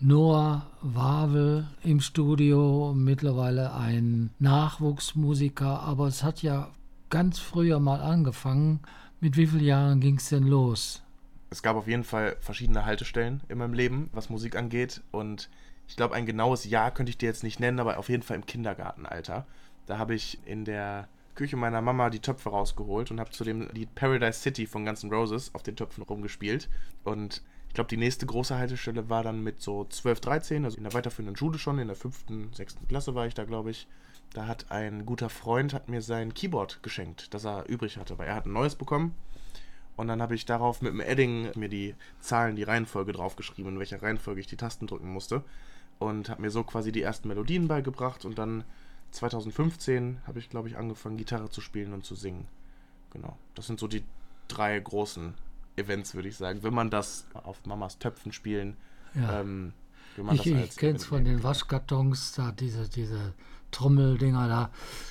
Noah 0.00 0.64
Wawel 0.80 1.66
im 1.82 2.00
Studio, 2.00 2.92
mittlerweile 2.94 3.74
ein 3.74 4.30
Nachwuchsmusiker, 4.38 5.80
aber 5.80 6.06
es 6.06 6.22
hat 6.22 6.40
ja 6.40 6.70
ganz 7.10 7.40
früher 7.40 7.80
mal 7.80 8.00
angefangen. 8.00 8.78
Mit 9.20 9.36
wie 9.36 9.48
vielen 9.48 9.64
Jahren 9.64 10.00
ging 10.00 10.18
es 10.18 10.28
denn 10.28 10.44
los? 10.44 11.02
Es 11.50 11.64
gab 11.64 11.74
auf 11.74 11.88
jeden 11.88 12.04
Fall 12.04 12.36
verschiedene 12.38 12.84
Haltestellen 12.84 13.40
in 13.48 13.58
meinem 13.58 13.74
Leben, 13.74 14.08
was 14.12 14.30
Musik 14.30 14.54
angeht. 14.54 15.00
Und 15.10 15.50
ich 15.88 15.96
glaube, 15.96 16.14
ein 16.14 16.26
genaues 16.26 16.64
Jahr 16.64 16.92
könnte 16.92 17.10
ich 17.10 17.18
dir 17.18 17.26
jetzt 17.26 17.42
nicht 17.42 17.58
nennen, 17.58 17.80
aber 17.80 17.98
auf 17.98 18.08
jeden 18.08 18.22
Fall 18.22 18.36
im 18.36 18.46
Kindergartenalter. 18.46 19.46
Da 19.86 19.98
habe 19.98 20.14
ich 20.14 20.38
in 20.44 20.64
der 20.64 21.08
Küche 21.34 21.56
meiner 21.56 21.82
Mama 21.82 22.10
die 22.10 22.20
Töpfe 22.20 22.50
rausgeholt 22.50 23.10
und 23.10 23.18
habe 23.18 23.30
zu 23.30 23.42
dem 23.42 23.68
Lied 23.72 23.92
Paradise 23.96 24.38
City 24.38 24.68
von 24.68 24.84
Guns 24.84 25.02
N' 25.02 25.12
Roses 25.12 25.52
auf 25.56 25.64
den 25.64 25.74
Töpfen 25.74 26.04
rumgespielt. 26.04 26.68
Und 27.02 27.42
ich 27.68 27.74
glaube, 27.74 27.88
die 27.88 27.96
nächste 27.96 28.26
große 28.26 28.56
Haltestelle 28.56 29.08
war 29.08 29.22
dann 29.22 29.42
mit 29.42 29.60
so 29.62 29.84
12, 29.84 30.20
13, 30.20 30.64
also 30.64 30.76
in 30.76 30.84
der 30.84 30.94
weiterführenden 30.94 31.36
Schule 31.36 31.58
schon, 31.58 31.78
in 31.78 31.86
der 31.86 31.96
fünften, 31.96 32.52
sechsten 32.52 32.88
Klasse 32.88 33.14
war 33.14 33.26
ich 33.26 33.34
da, 33.34 33.44
glaube 33.44 33.70
ich. 33.70 33.86
Da 34.34 34.46
hat 34.46 34.70
ein 34.70 35.06
guter 35.06 35.30
Freund 35.30 35.72
hat 35.72 35.88
mir 35.88 36.02
sein 36.02 36.34
Keyboard 36.34 36.82
geschenkt, 36.82 37.32
das 37.32 37.44
er 37.44 37.68
übrig 37.68 37.96
hatte, 37.96 38.18
weil 38.18 38.28
er 38.28 38.34
hat 38.34 38.46
ein 38.46 38.52
neues 38.52 38.74
bekommen. 38.74 39.14
Und 39.96 40.08
dann 40.08 40.22
habe 40.22 40.34
ich 40.34 40.44
darauf 40.44 40.80
mit 40.80 40.92
dem 40.92 41.00
Edding 41.00 41.50
mir 41.56 41.68
die 41.68 41.94
Zahlen, 42.20 42.56
die 42.56 42.62
Reihenfolge 42.62 43.12
draufgeschrieben, 43.12 43.72
in 43.72 43.78
welcher 43.78 44.02
Reihenfolge 44.02 44.40
ich 44.40 44.46
die 44.46 44.56
Tasten 44.56 44.86
drücken 44.86 45.08
musste. 45.08 45.42
Und 45.98 46.28
habe 46.28 46.42
mir 46.42 46.50
so 46.50 46.62
quasi 46.62 46.92
die 46.92 47.02
ersten 47.02 47.26
Melodien 47.26 47.66
beigebracht. 47.66 48.24
Und 48.24 48.38
dann 48.38 48.62
2015 49.10 50.20
habe 50.26 50.38
ich, 50.38 50.50
glaube 50.50 50.68
ich, 50.68 50.76
angefangen, 50.76 51.16
Gitarre 51.16 51.50
zu 51.50 51.60
spielen 51.60 51.92
und 51.92 52.04
zu 52.04 52.14
singen. 52.14 52.46
Genau. 53.10 53.36
Das 53.56 53.66
sind 53.66 53.80
so 53.80 53.88
die 53.88 54.04
drei 54.46 54.78
großen 54.78 55.34
Events, 55.78 56.14
würde 56.14 56.28
ich 56.28 56.36
sagen. 56.36 56.62
Wenn 56.62 56.74
man 56.74 56.90
das 56.90 57.26
auf 57.34 57.64
Mamas 57.66 57.98
Töpfen 57.98 58.32
spielen, 58.32 58.76
Ja. 59.14 59.40
ähm, 59.40 59.72
wenn 60.16 60.26
man 60.26 60.34
Ich, 60.36 60.42
das 60.42 60.64
ich 60.70 60.76
kenne 60.76 60.96
es 60.96 61.04
von 61.06 61.24
den 61.24 61.36
kann. 61.36 61.44
Waschkartons, 61.44 62.32
da 62.32 62.52
diese, 62.52 62.88
diese 62.88 63.32
Trommeldinger 63.70 64.48
da. 64.48 64.70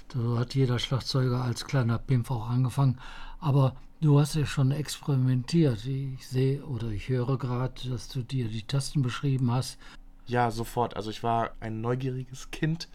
Da 0.09 0.39
hat 0.39 0.55
jeder 0.55 0.79
Schlagzeuger 0.79 1.41
als 1.43 1.65
kleiner 1.65 1.97
Pimpf 1.97 2.31
auch 2.31 2.50
angefangen. 2.50 3.00
Aber 3.39 3.75
du 4.01 4.19
hast 4.19 4.36
ja 4.36 4.45
schon 4.45 4.71
experimentiert. 4.71 5.86
Ich 5.86 6.27
sehe 6.27 6.63
oder 6.65 6.88
ich 6.89 7.07
höre 7.09 7.38
gerade, 7.38 7.89
dass 7.89 8.07
du 8.09 8.21
dir 8.24 8.47
die 8.47 8.63
Tasten 8.63 9.01
beschrieben 9.01 9.51
hast. 9.51 9.77
Ja, 10.25 10.51
sofort. 10.51 10.95
Also 10.97 11.09
ich 11.09 11.24
war 11.24 11.51
ein 11.59 11.79
neugieriges 11.81 12.51
Kind. 12.51 12.89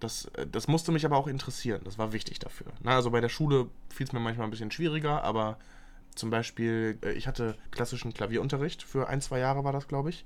Das, 0.00 0.26
äh, 0.34 0.46
das 0.46 0.68
musste 0.68 0.92
mich 0.92 1.04
aber 1.04 1.16
auch 1.16 1.26
interessieren. 1.26 1.80
Das 1.84 1.98
war 1.98 2.12
wichtig 2.12 2.38
dafür. 2.38 2.68
Na, 2.82 2.94
also 2.94 3.10
bei 3.10 3.20
der 3.20 3.28
Schule 3.28 3.68
fiel 3.90 4.06
es 4.06 4.12
mir 4.12 4.20
manchmal 4.20 4.46
ein 4.46 4.50
bisschen 4.50 4.70
schwieriger, 4.70 5.22
aber 5.22 5.58
zum 6.16 6.30
Beispiel, 6.30 6.98
äh, 7.04 7.12
ich 7.12 7.26
hatte 7.26 7.56
klassischen 7.70 8.12
Klavierunterricht. 8.12 8.82
Für 8.82 9.08
ein, 9.08 9.20
zwei 9.20 9.38
Jahre 9.38 9.64
war 9.64 9.72
das, 9.72 9.88
glaube 9.88 10.10
ich. 10.10 10.24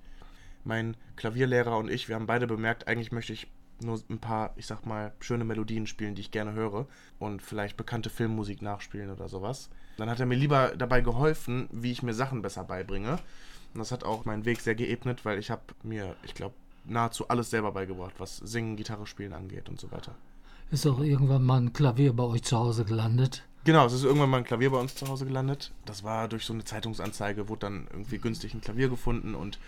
Mein 0.65 0.97
Klavierlehrer 1.17 1.77
und 1.77 1.91
ich, 1.91 2.09
wir 2.09 2.17
haben 2.17 2.27
beide 2.27 2.47
bemerkt, 2.47 2.89
eigentlich 2.89 3.13
möchte 3.13 3.33
ich 3.33 3.49
nur 3.83 4.01
ein 4.11 4.19
paar, 4.19 4.53
ich 4.57 4.67
sag 4.67 4.85
mal, 4.85 5.13
schöne 5.21 5.45
Melodien 5.45 5.87
spielen, 5.87 6.15
die 6.15 6.21
ich 6.21 6.31
gerne 6.31 6.53
höre 6.53 6.87
und 7.19 7.41
vielleicht 7.41 7.77
bekannte 7.77 8.11
Filmmusik 8.11 8.61
nachspielen 8.63 9.11
oder 9.11 9.29
sowas. 9.29 9.71
Dann 9.97 10.11
hat 10.11 10.21
er 10.21 10.27
mir 10.27 10.37
lieber 10.37 10.75
dabei 10.77 11.01
geholfen, 11.01 11.69
wie 11.73 11.93
ich 11.93 12.03
mir 12.03 12.15
Sachen 12.15 12.43
besser 12.43 12.65
beibringe. 12.65 13.19
Und 13.73 13.79
das 13.79 13.93
hat 13.93 14.05
auch 14.05 14.25
meinen 14.25 14.45
Weg 14.45 14.61
sehr 14.61 14.75
geebnet, 14.75 15.25
weil 15.25 15.39
ich 15.39 15.51
habe 15.51 15.63
mir, 15.83 16.17
ich 16.25 16.35
glaube, 16.35 16.55
nahezu 16.85 17.29
alles 17.29 17.51
selber 17.51 17.73
beigebracht, 17.73 18.15
was 18.19 18.39
Singen, 18.39 18.77
Gitarre 18.77 19.07
spielen 19.07 19.33
angeht 19.33 19.69
und 19.69 19.81
so 19.81 19.91
weiter. 19.93 20.15
Ist 20.71 20.87
auch 20.87 21.01
irgendwann 21.01 21.45
mal 21.45 21.61
ein 21.61 21.73
Klavier 21.73 22.13
bei 22.13 22.25
euch 22.25 22.43
zu 22.43 22.57
Hause 22.57 22.85
gelandet. 22.85 23.45
Genau, 23.65 23.85
es 23.87 23.93
ist 23.93 24.05
irgendwann 24.05 24.31
mal 24.31 24.39
ein 24.39 24.45
Klavier 24.45 24.71
bei 24.71 24.79
uns 24.79 24.95
zu 24.95 25.07
Hause 25.07 25.27
gelandet. 25.27 25.71
Das 25.85 26.03
war 26.03 26.29
durch 26.29 26.45
so 26.45 26.53
eine 26.53 26.65
Zeitungsanzeige, 26.65 27.49
wurde 27.49 27.61
dann 27.61 27.89
irgendwie 27.91 28.19
günstig 28.19 28.55
ein 28.55 28.61
Klavier 28.61 28.89
gefunden 28.89 29.35
und 29.35 29.59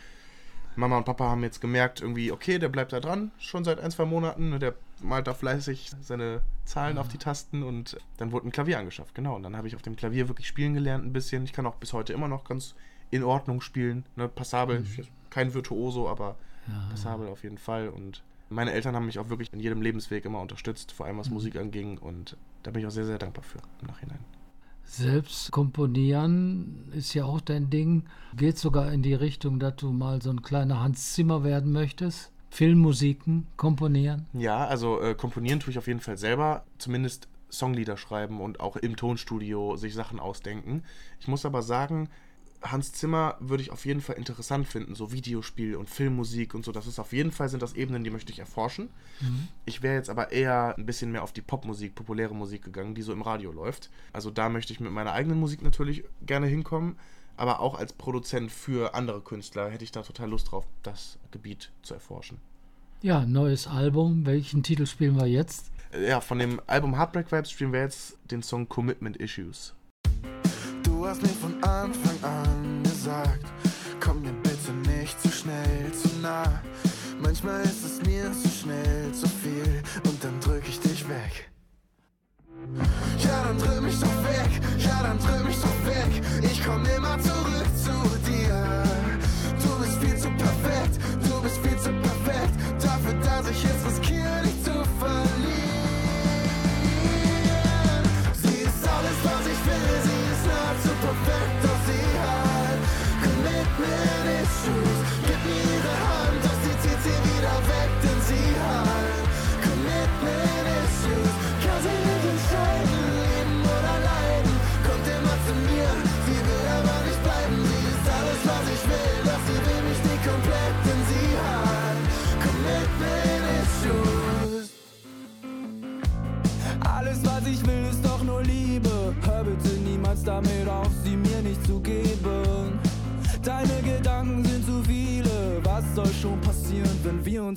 Mama 0.74 0.96
und 0.96 1.04
Papa 1.04 1.26
haben 1.26 1.42
jetzt 1.42 1.60
gemerkt, 1.60 2.00
irgendwie, 2.00 2.32
okay, 2.32 2.58
der 2.58 2.70
bleibt 2.70 2.94
da 2.94 3.00
dran, 3.00 3.30
schon 3.38 3.62
seit 3.62 3.78
ein, 3.78 3.90
zwei 3.90 4.06
Monaten. 4.06 4.48
ne, 4.48 4.58
Der 4.58 4.74
malt 5.02 5.26
da 5.26 5.34
fleißig 5.34 5.90
seine 6.00 6.40
Zahlen 6.64 6.96
auf 6.96 7.08
die 7.08 7.18
Tasten 7.18 7.62
und 7.62 7.98
dann 8.16 8.32
wurde 8.32 8.48
ein 8.48 8.52
Klavier 8.52 8.78
angeschafft, 8.78 9.14
genau. 9.14 9.36
Und 9.36 9.42
dann 9.42 9.54
habe 9.56 9.68
ich 9.68 9.76
auf 9.76 9.82
dem 9.82 9.96
Klavier 9.96 10.28
wirklich 10.28 10.46
spielen 10.48 10.72
gelernt 10.72 11.04
ein 11.04 11.12
bisschen. 11.12 11.44
Ich 11.44 11.52
kann 11.52 11.66
auch 11.66 11.74
bis 11.74 11.92
heute 11.92 12.14
immer 12.14 12.28
noch 12.28 12.44
ganz 12.44 12.74
in 13.10 13.22
Ordnung 13.22 13.60
spielen, 13.60 14.06
ne, 14.16 14.28
passabel. 14.28 14.82
Ich, 14.98 15.10
kein 15.28 15.52
Virtuoso, 15.52 16.08
aber 16.08 16.36
passabel 16.88 17.28
auf 17.28 17.42
jeden 17.42 17.58
Fall. 17.58 17.88
Und 17.88 18.22
meine 18.52 18.72
Eltern 18.72 18.94
haben 18.94 19.06
mich 19.06 19.18
auch 19.18 19.28
wirklich 19.28 19.52
in 19.52 19.60
jedem 19.60 19.82
Lebensweg 19.82 20.24
immer 20.24 20.40
unterstützt, 20.40 20.92
vor 20.92 21.06
allem 21.06 21.18
was 21.18 21.30
Musik 21.30 21.56
anging. 21.56 21.98
Und 21.98 22.36
da 22.62 22.70
bin 22.70 22.80
ich 22.80 22.86
auch 22.86 22.92
sehr, 22.92 23.06
sehr 23.06 23.18
dankbar 23.18 23.44
für 23.44 23.58
im 23.80 23.88
Nachhinein. 23.88 24.18
Selbst 24.84 25.50
komponieren 25.52 26.90
ist 26.92 27.14
ja 27.14 27.24
auch 27.24 27.40
dein 27.40 27.70
Ding. 27.70 28.04
Geht 28.36 28.58
sogar 28.58 28.92
in 28.92 29.02
die 29.02 29.14
Richtung, 29.14 29.58
dass 29.58 29.76
du 29.76 29.90
mal 29.92 30.20
so 30.20 30.30
ein 30.30 30.42
kleiner 30.42 30.80
Hans 30.80 31.14
Zimmer 31.14 31.44
werden 31.44 31.72
möchtest. 31.72 32.30
Filmmusiken 32.50 33.46
komponieren. 33.56 34.26
Ja, 34.34 34.66
also 34.66 35.00
äh, 35.00 35.14
komponieren 35.14 35.60
tue 35.60 35.70
ich 35.70 35.78
auf 35.78 35.86
jeden 35.86 36.00
Fall 36.00 36.18
selber, 36.18 36.64
zumindest 36.76 37.28
Songlieder 37.48 37.96
schreiben 37.96 38.42
und 38.42 38.60
auch 38.60 38.76
im 38.76 38.96
Tonstudio 38.96 39.76
sich 39.76 39.94
Sachen 39.94 40.20
ausdenken. 40.20 40.82
Ich 41.20 41.28
muss 41.28 41.46
aber 41.46 41.62
sagen, 41.62 42.10
Hans 42.62 42.92
Zimmer 42.92 43.36
würde 43.40 43.62
ich 43.62 43.70
auf 43.70 43.84
jeden 43.84 44.00
Fall 44.00 44.16
interessant 44.16 44.66
finden, 44.66 44.94
so 44.94 45.12
Videospiel 45.12 45.76
und 45.76 45.90
Filmmusik 45.90 46.54
und 46.54 46.64
so. 46.64 46.72
Das 46.72 46.86
ist 46.86 46.98
auf 46.98 47.12
jeden 47.12 47.32
Fall 47.32 47.48
sind 47.48 47.62
das 47.62 47.74
Ebenen, 47.74 48.04
die 48.04 48.10
möchte 48.10 48.32
ich 48.32 48.38
erforschen. 48.38 48.88
Ich 49.64 49.82
wäre 49.82 49.94
jetzt 49.94 50.10
aber 50.10 50.32
eher 50.32 50.74
ein 50.76 50.86
bisschen 50.86 51.12
mehr 51.12 51.22
auf 51.22 51.32
die 51.32 51.42
Popmusik, 51.42 51.94
populäre 51.94 52.34
Musik 52.34 52.62
gegangen, 52.62 52.94
die 52.94 53.02
so 53.02 53.12
im 53.12 53.22
Radio 53.22 53.52
läuft. 53.52 53.90
Also 54.12 54.30
da 54.30 54.48
möchte 54.48 54.72
ich 54.72 54.80
mit 54.80 54.92
meiner 54.92 55.12
eigenen 55.12 55.38
Musik 55.38 55.62
natürlich 55.62 56.04
gerne 56.24 56.46
hinkommen, 56.46 56.96
aber 57.36 57.60
auch 57.60 57.78
als 57.78 57.92
Produzent 57.92 58.52
für 58.52 58.94
andere 58.94 59.20
Künstler 59.20 59.70
hätte 59.70 59.84
ich 59.84 59.92
da 59.92 60.02
total 60.02 60.30
Lust 60.30 60.50
drauf, 60.50 60.66
das 60.82 61.18
Gebiet 61.30 61.70
zu 61.82 61.94
erforschen. 61.94 62.38
Ja, 63.00 63.26
neues 63.26 63.66
Album. 63.66 64.26
Welchen 64.26 64.62
Titel 64.62 64.86
spielen 64.86 65.16
wir 65.16 65.26
jetzt? 65.26 65.72
Ja, 66.06 66.20
von 66.20 66.38
dem 66.38 66.60
Album 66.66 66.96
Heartbreak 66.96 67.32
Vibes 67.32 67.50
spielen 67.50 67.72
wir 67.72 67.80
jetzt 67.80 68.16
den 68.30 68.42
Song 68.42 68.68
Commitment 68.68 69.16
Issues. 69.16 69.74
Du 71.02 71.08
hast 71.08 71.20
mir 71.20 71.30
von 71.30 71.52
Anfang 71.64 72.22
an 72.22 72.80
gesagt, 72.84 73.44
komm 73.98 74.22
mir 74.22 74.32
bitte 74.34 74.70
nicht 74.88 75.20
zu 75.20 75.30
schnell, 75.30 75.92
zu 76.00 76.08
nah. 76.22 76.62
Manchmal 77.20 77.60
ist 77.62 77.84
es 77.84 78.06
mir 78.06 78.30
zu 78.32 78.48
schnell, 78.48 79.12
zu 79.12 79.26
viel 79.26 79.82
und 80.06 80.22
dann 80.22 80.38
drück 80.38 80.62
ich 80.68 80.78
dich 80.78 81.08
weg. 81.08 81.50
Ja, 83.18 83.42
dann 83.42 83.58
drück 83.58 83.82
mich 83.82 83.98
doch 83.98 84.22
weg, 84.22 84.60
ja, 84.78 85.02
dann 85.02 85.18
drück 85.18 85.44
mich 85.44 85.56
doch 85.56 85.86
weg. 85.86 86.22
Ich 86.40 86.64
komm 86.64 86.84
immer 86.84 87.18
zurück 87.18 87.66
zu 87.76 87.90
dir. 87.90 88.21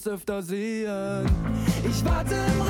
Uns 0.05 0.07
öfter 0.07 0.41
sehen? 0.41 1.25
Ich 1.87 2.05
warte 2.05 2.35
im 2.35 2.64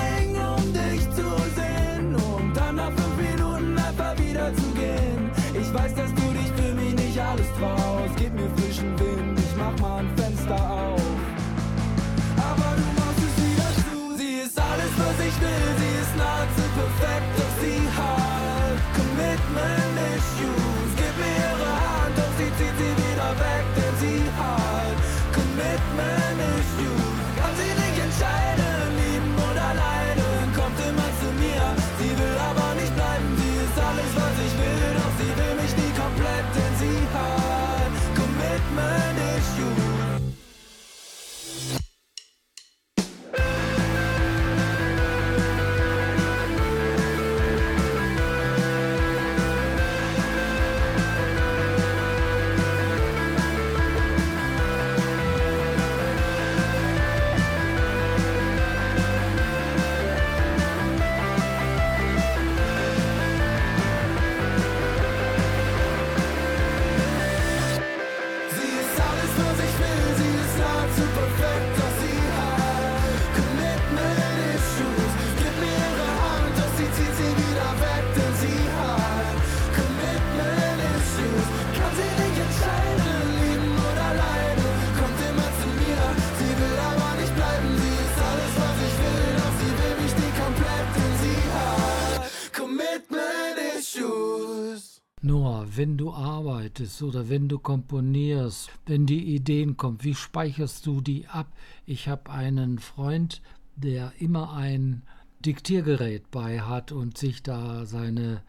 wenn 95.77 95.97
du 95.97 96.13
arbeitest 96.13 97.01
oder 97.03 97.29
wenn 97.29 97.47
du 97.47 97.59
komponierst, 97.59 98.69
wenn 98.85 99.05
die 99.05 99.35
Ideen 99.35 99.77
kommen, 99.77 99.99
wie 100.01 100.15
speicherst 100.15 100.85
du 100.85 101.01
die 101.01 101.27
ab? 101.27 101.51
Ich 101.85 102.07
habe 102.07 102.31
einen 102.31 102.79
Freund, 102.79 103.41
der 103.75 104.13
immer 104.19 104.53
ein 104.53 105.03
Diktiergerät 105.45 106.31
bei 106.31 106.61
hat 106.61 106.91
und 106.91 107.17
sich 107.17 107.43
da 107.43 107.85
seine 107.85 108.41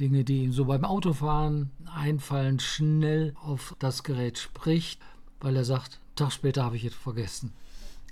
Dinge, 0.00 0.24
die 0.24 0.44
ihm 0.44 0.52
so 0.52 0.64
beim 0.66 0.84
Autofahren 0.84 1.70
einfallen, 1.94 2.60
schnell 2.60 3.34
auf 3.40 3.76
das 3.78 4.02
Gerät 4.02 4.38
spricht, 4.38 5.00
weil 5.40 5.56
er 5.56 5.64
sagt, 5.64 6.00
Tag 6.16 6.32
später 6.32 6.64
habe 6.64 6.76
ich 6.76 6.84
es 6.84 6.94
vergessen. 6.94 7.52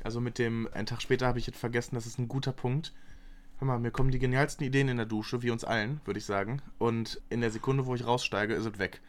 Also 0.02 0.20
mit 0.20 0.38
dem, 0.38 0.68
einen 0.72 0.86
Tag 0.86 1.02
später 1.02 1.26
habe 1.26 1.38
ich 1.38 1.46
jetzt 1.46 1.58
vergessen, 1.58 1.94
das 1.94 2.06
ist 2.06 2.18
ein 2.18 2.28
guter 2.28 2.52
Punkt. 2.52 2.92
Hör 3.62 3.66
mal, 3.68 3.78
mir 3.78 3.92
kommen 3.92 4.10
die 4.10 4.18
genialsten 4.18 4.66
Ideen 4.66 4.88
in 4.88 4.96
der 4.96 5.06
Dusche, 5.06 5.42
wie 5.42 5.52
uns 5.52 5.62
allen, 5.62 6.00
würde 6.04 6.18
ich 6.18 6.26
sagen. 6.26 6.60
Und 6.78 7.22
in 7.30 7.42
der 7.42 7.52
Sekunde, 7.52 7.86
wo 7.86 7.94
ich 7.94 8.04
raussteige, 8.04 8.54
ist 8.54 8.66
es 8.66 8.78
weg. 8.80 9.00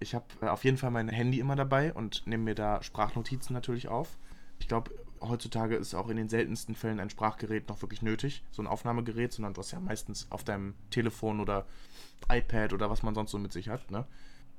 Ich 0.00 0.14
habe 0.14 0.26
äh, 0.42 0.48
auf 0.48 0.64
jeden 0.64 0.76
Fall 0.76 0.90
mein 0.90 1.08
Handy 1.08 1.40
immer 1.40 1.56
dabei 1.56 1.94
und 1.94 2.26
nehme 2.26 2.44
mir 2.44 2.54
da 2.54 2.82
Sprachnotizen 2.82 3.54
natürlich 3.54 3.88
auf. 3.88 4.18
Ich 4.58 4.68
glaube, 4.68 4.90
heutzutage 5.22 5.76
ist 5.76 5.94
auch 5.94 6.10
in 6.10 6.18
den 6.18 6.28
seltensten 6.28 6.74
Fällen 6.74 7.00
ein 7.00 7.08
Sprachgerät 7.08 7.70
noch 7.70 7.80
wirklich 7.80 8.02
nötig, 8.02 8.44
so 8.50 8.60
ein 8.60 8.66
Aufnahmegerät, 8.66 9.32
sondern 9.32 9.54
du 9.54 9.60
hast 9.60 9.70
ja 9.70 9.80
meistens 9.80 10.26
auf 10.28 10.44
deinem 10.44 10.74
Telefon 10.90 11.40
oder 11.40 11.64
iPad 12.30 12.74
oder 12.74 12.90
was 12.90 13.02
man 13.02 13.14
sonst 13.14 13.30
so 13.30 13.38
mit 13.38 13.54
sich 13.54 13.70
hat. 13.70 13.90
Ne? 13.90 14.04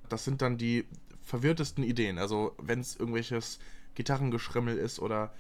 Das 0.10 0.26
sind 0.26 0.42
dann 0.42 0.58
die 0.58 0.88
verwirrtesten 1.22 1.84
Ideen. 1.84 2.18
Also 2.18 2.56
wenn 2.58 2.80
es 2.80 2.96
irgendwelches 2.96 3.60
Gitarrengeschrimmel 3.94 4.80
ist 4.80 5.00
oder 5.00 5.32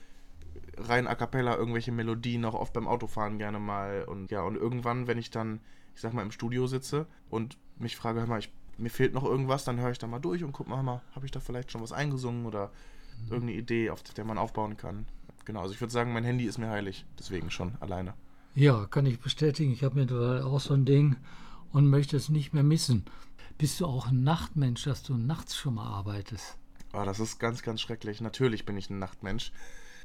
rein 0.77 1.07
a 1.07 1.15
cappella 1.15 1.55
irgendwelche 1.55 1.91
Melodien 1.91 2.45
auch 2.45 2.53
oft 2.53 2.73
beim 2.73 2.87
Autofahren 2.87 3.37
gerne 3.37 3.59
mal. 3.59 4.03
Und 4.05 4.31
ja, 4.31 4.41
und 4.41 4.55
irgendwann, 4.55 5.07
wenn 5.07 5.17
ich 5.17 5.29
dann, 5.29 5.59
ich 5.95 6.01
sag 6.01 6.13
mal, 6.13 6.23
im 6.23 6.31
Studio 6.31 6.67
sitze 6.67 7.07
und 7.29 7.57
mich 7.77 7.95
frage, 7.95 8.19
hör 8.19 8.27
mal, 8.27 8.39
ich, 8.39 8.51
mir 8.77 8.89
fehlt 8.89 9.13
noch 9.13 9.23
irgendwas, 9.23 9.65
dann 9.65 9.79
höre 9.79 9.91
ich 9.91 9.99
da 9.99 10.07
mal 10.07 10.19
durch 10.19 10.43
und 10.43 10.51
guck 10.51 10.67
mal, 10.67 10.77
hör 10.77 10.83
mal, 10.83 11.01
habe 11.15 11.25
ich 11.25 11.31
da 11.31 11.39
vielleicht 11.39 11.71
schon 11.71 11.81
was 11.81 11.91
eingesungen 11.91 12.45
oder 12.45 12.71
irgendeine 13.29 13.57
Idee, 13.59 13.89
auf 13.89 14.03
der 14.03 14.25
man 14.25 14.37
aufbauen 14.37 14.77
kann. 14.77 15.05
Genau, 15.45 15.61
also 15.61 15.73
ich 15.73 15.81
würde 15.81 15.93
sagen, 15.93 16.13
mein 16.13 16.23
Handy 16.23 16.45
ist 16.45 16.57
mir 16.57 16.69
heilig, 16.69 17.05
deswegen 17.19 17.51
schon 17.51 17.75
alleine. 17.79 18.13
Ja, 18.55 18.85
kann 18.85 19.05
ich 19.05 19.19
bestätigen. 19.19 19.71
Ich 19.71 19.83
habe 19.83 19.99
mittlerweile 19.99 20.45
auch 20.45 20.59
so 20.59 20.73
ein 20.73 20.85
Ding 20.85 21.15
und 21.71 21.89
möchte 21.89 22.17
es 22.17 22.29
nicht 22.29 22.53
mehr 22.53 22.63
missen. 22.63 23.05
Bist 23.57 23.79
du 23.79 23.85
auch 23.85 24.07
ein 24.07 24.23
Nachtmensch, 24.23 24.83
dass 24.83 25.03
du 25.03 25.15
nachts 25.17 25.55
schon 25.55 25.75
mal 25.75 25.87
arbeitest? 25.87 26.57
Oh, 26.93 27.03
das 27.03 27.19
ist 27.19 27.39
ganz, 27.39 27.63
ganz 27.63 27.81
schrecklich. 27.81 28.21
Natürlich 28.21 28.65
bin 28.65 28.77
ich 28.77 28.89
ein 28.89 28.99
Nachtmensch. 28.99 29.51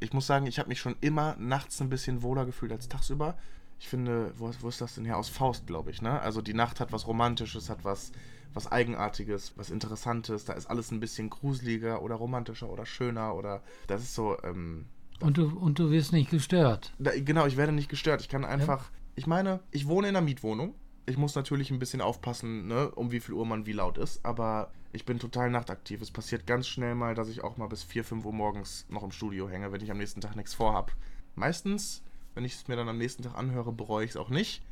Ich 0.01 0.13
muss 0.13 0.27
sagen, 0.27 0.47
ich 0.47 0.59
habe 0.59 0.69
mich 0.69 0.81
schon 0.81 0.97
immer 1.01 1.37
nachts 1.39 1.81
ein 1.81 1.89
bisschen 1.91 2.23
wohler 2.23 2.47
gefühlt 2.47 2.73
als 2.73 2.89
tagsüber. 2.89 3.37
Ich 3.81 3.89
finde, 3.89 4.33
wo, 4.37 4.51
wo 4.61 4.69
ist 4.69 4.81
das 4.81 4.95
denn 4.97 5.05
her? 5.05 5.17
Aus 5.17 5.29
Faust, 5.29 5.67
glaube 5.67 5.91
ich, 5.91 6.03
ne? 6.03 6.21
Also 6.21 6.43
die 6.43 6.55
Nacht 6.55 6.81
hat 6.81 6.93
was 6.93 7.07
Romantisches, 7.07 7.71
hat 7.71 7.85
was, 7.85 8.13
was 8.53 8.71
Eigenartiges, 8.71 9.53
was 9.57 9.71
Interessantes. 9.71 10.45
Da 10.45 10.55
ist 10.55 10.67
alles 10.67 10.91
ein 10.91 11.01
bisschen 11.01 11.31
gruseliger 11.31 12.03
oder 12.03 12.17
romantischer 12.17 12.69
oder 12.71 12.87
schöner 12.87 13.35
oder 13.35 13.63
das 13.87 14.03
ist 14.03 14.15
so, 14.15 14.37
ähm, 14.43 14.87
Und 15.21 15.37
du, 15.39 15.49
und 15.59 15.79
du 15.79 15.91
wirst 15.91 16.13
nicht 16.13 16.31
gestört. 16.31 16.93
da, 16.99 17.13
genau, 17.19 17.47
ich 17.47 17.57
werde 17.57 17.73
nicht 17.73 17.89
gestört. 17.89 18.21
Ich 18.21 18.29
kann 18.29 18.45
einfach. 18.45 18.91
Ich 19.15 19.27
meine, 19.27 19.61
ich 19.73 19.87
wohne 19.89 20.09
in 20.09 20.17
einer 20.17 20.25
Mietwohnung. 20.25 20.75
Ich 21.09 21.17
muss 21.17 21.35
natürlich 21.35 21.71
ein 21.71 21.79
bisschen 21.79 22.03
aufpassen, 22.03 22.67
ne, 22.67 22.91
um 22.91 23.11
wie 23.13 23.21
viel 23.21 23.35
Uhr 23.35 23.47
man 23.47 23.65
wie 23.65 23.73
laut 23.73 23.97
ist, 23.97 24.25
aber 24.27 24.71
ich 24.93 25.07
bin 25.07 25.19
total 25.19 25.49
nachtaktiv. 25.51 26.03
Es 26.03 26.11
passiert 26.11 26.47
ganz 26.47 26.69
schnell 26.69 26.95
mal, 26.95 27.15
dass 27.15 27.29
ich 27.31 27.43
auch 27.43 27.57
mal 27.57 27.67
bis 27.67 27.83
4, 27.83 28.05
5 28.05 28.25
Uhr 28.27 28.33
morgens 28.33 28.85
noch 28.91 29.03
im 29.03 29.11
Studio 29.11 29.49
hänge, 29.49 29.73
wenn 29.73 29.81
ich 29.83 29.91
am 29.91 29.97
nächsten 29.97 30.21
Tag 30.21 30.37
nichts 30.37 30.53
vorhab. 30.53 30.93
Meistens, 31.35 32.03
wenn 32.35 32.45
ich 32.45 32.55
es 32.55 32.69
mir 32.69 32.77
dann 32.77 32.89
am 32.91 32.99
nächsten 32.99 33.23
Tag 33.23 33.37
anhöre, 33.37 33.73
bereue 33.73 34.05
ich 34.05 34.11
es 34.11 34.17
auch 34.19 34.29
nicht. 34.29 34.63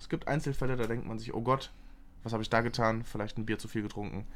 Es 0.00 0.08
gibt 0.08 0.26
Einzelfälle, 0.26 0.76
da 0.76 0.86
denkt 0.88 1.06
man 1.06 1.20
sich, 1.20 1.32
oh 1.34 1.40
Gott, 1.40 1.70
was 2.24 2.32
habe 2.32 2.42
ich 2.42 2.50
da 2.50 2.62
getan? 2.62 3.04
Vielleicht 3.04 3.38
ein 3.38 3.46
Bier 3.46 3.58
zu 3.58 3.68
viel 3.68 3.82
getrunken. 3.82 4.26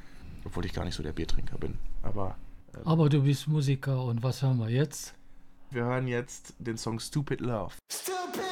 Obwohl 0.44 0.64
ich 0.66 0.72
gar 0.72 0.84
nicht 0.84 0.94
so 0.94 1.02
der 1.02 1.12
Biertrinker 1.12 1.58
bin. 1.58 1.78
Aber 2.02 2.36
Aber 2.84 3.08
du 3.08 3.24
bist 3.24 3.48
Musiker 3.48 4.04
und 4.04 4.22
was 4.22 4.42
hören 4.42 4.58
wir 4.58 4.70
jetzt? 4.70 5.14
wir 5.72 5.84
hören 5.84 6.06
jetzt 6.06 6.54
den 6.58 6.76
Song 6.76 6.98
Stupid 7.00 7.40
Love. 7.40 7.74
Stupid 7.92 8.42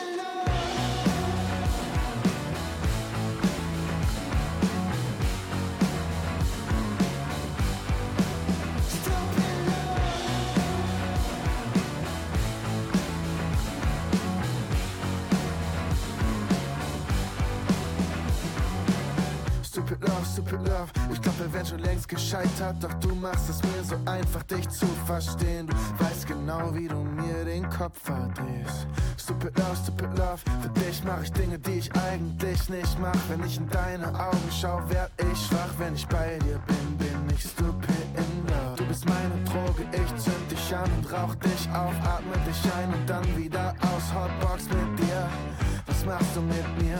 Love, 20.19 20.27
stupid 20.27 20.61
love. 20.67 20.91
Ich 21.13 21.23
glaub, 21.23 21.39
wir 21.39 21.53
wären 21.53 21.67
schon 21.67 21.79
längst 21.79 22.09
gescheitert. 22.09 22.77
Doch 22.81 22.93
du 22.95 23.15
machst 23.15 23.49
es 23.51 23.63
mir 23.63 23.85
so 23.85 23.95
einfach, 24.11 24.43
dich 24.45 24.69
zu 24.69 24.87
verstehen. 25.07 25.69
Du 25.69 26.05
weißt 26.05 26.27
genau, 26.27 26.75
wie 26.75 26.89
du 26.89 26.97
mir 26.97 27.45
den 27.45 27.69
Kopf 27.69 28.01
verdrehst. 28.03 28.89
Stupid 29.17 29.57
love, 29.57 29.77
stupid 29.77 30.19
love. 30.19 30.39
Für 30.61 30.69
dich 30.71 31.05
mach 31.05 31.23
ich 31.23 31.31
Dinge, 31.33 31.57
die 31.61 31.79
ich 31.79 31.93
eigentlich 31.95 32.69
nicht 32.69 32.99
mach. 33.01 33.15
Wenn 33.29 33.45
ich 33.47 33.59
in 33.59 33.69
deine 33.69 34.09
Augen 34.09 34.49
schau, 34.61 34.83
werd 34.89 35.13
ich 35.19 35.39
schwach. 35.47 35.73
Wenn 35.79 35.95
ich 35.95 36.07
bei 36.09 36.39
dir 36.39 36.59
bin, 36.67 36.99
bin 36.99 37.35
ich 37.37 37.43
stupid 37.43 37.89
in 38.17 38.47
love. 38.49 38.77
Du 38.77 38.87
bist 38.87 39.05
meine 39.07 39.45
Droge, 39.45 39.85
ich 39.93 40.17
zünd 40.21 40.51
dich 40.51 40.75
an 40.75 40.91
und 40.97 41.13
rauch 41.13 41.35
dich 41.37 41.69
auf. 41.73 41.95
Atme 42.03 42.35
dich 42.45 42.73
ein 42.75 42.93
und 42.93 43.09
dann 43.09 43.37
wieder 43.37 43.73
aus. 43.83 44.13
Hotbox 44.13 44.65
mit 44.65 44.99
dir. 44.99 45.29
Was 45.87 46.05
machst 46.05 46.35
du 46.35 46.41
mit 46.41 46.83
mir? 46.83 46.99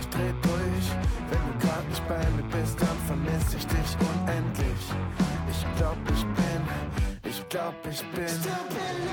Ich 0.00 0.08
dreh 0.10 0.32
durch, 0.42 0.88
wenn 1.30 1.58
du 1.58 1.63
nicht 1.94 2.08
bei 2.08 2.18
mir 2.18 2.42
bist, 2.50 2.80
dann 2.80 2.98
vermiss 3.06 3.54
ich 3.54 3.66
dich 3.66 3.96
unendlich. 4.00 4.84
Ich 5.48 5.64
glaub, 5.76 5.96
ich 6.12 6.24
bin, 6.24 7.30
ich 7.30 7.48
glaub, 7.48 7.74
ich 7.88 8.02
bin. 8.12 9.03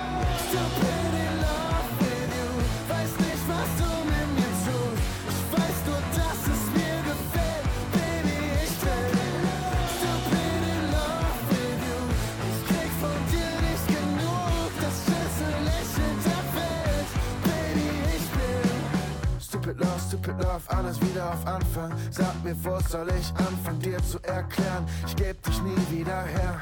Alles 20.92 21.10
wieder 21.10 21.30
auf 21.30 21.48
Anfang. 21.48 21.92
Sag 22.10 22.44
mir, 22.44 22.56
wo 22.64 22.78
soll 22.90 23.08
ich 23.10 23.30
anfangen, 23.36 23.80
dir 23.80 23.98
zu 24.04 24.18
erklären? 24.24 24.86
Ich 25.08 25.16
geb 25.16 25.42
dich 25.44 25.62
nie 25.62 25.98
wieder 26.00 26.24
her. 26.24 26.60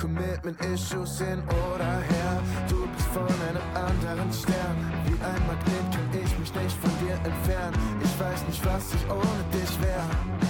Commitment 0.00 0.58
Issues 0.64 1.18
hin 1.18 1.42
oder 1.74 1.84
her. 1.84 2.42
Du 2.68 2.86
bist 2.86 3.08
von 3.08 3.26
einem 3.26 3.62
anderen 3.74 4.32
Stern. 4.32 4.76
Wie 5.04 5.12
ein 5.12 5.46
Magnet 5.46 5.92
kann 5.92 6.08
ich 6.12 6.38
mich 6.38 6.54
nicht 6.54 6.76
von 6.78 6.90
dir 7.00 7.14
entfernen. 7.14 7.76
Ich 8.02 8.20
weiß 8.20 8.46
nicht, 8.46 8.64
was 8.64 8.94
ich 8.94 9.10
ohne 9.10 9.44
dich 9.52 9.82
wär. 9.82 10.47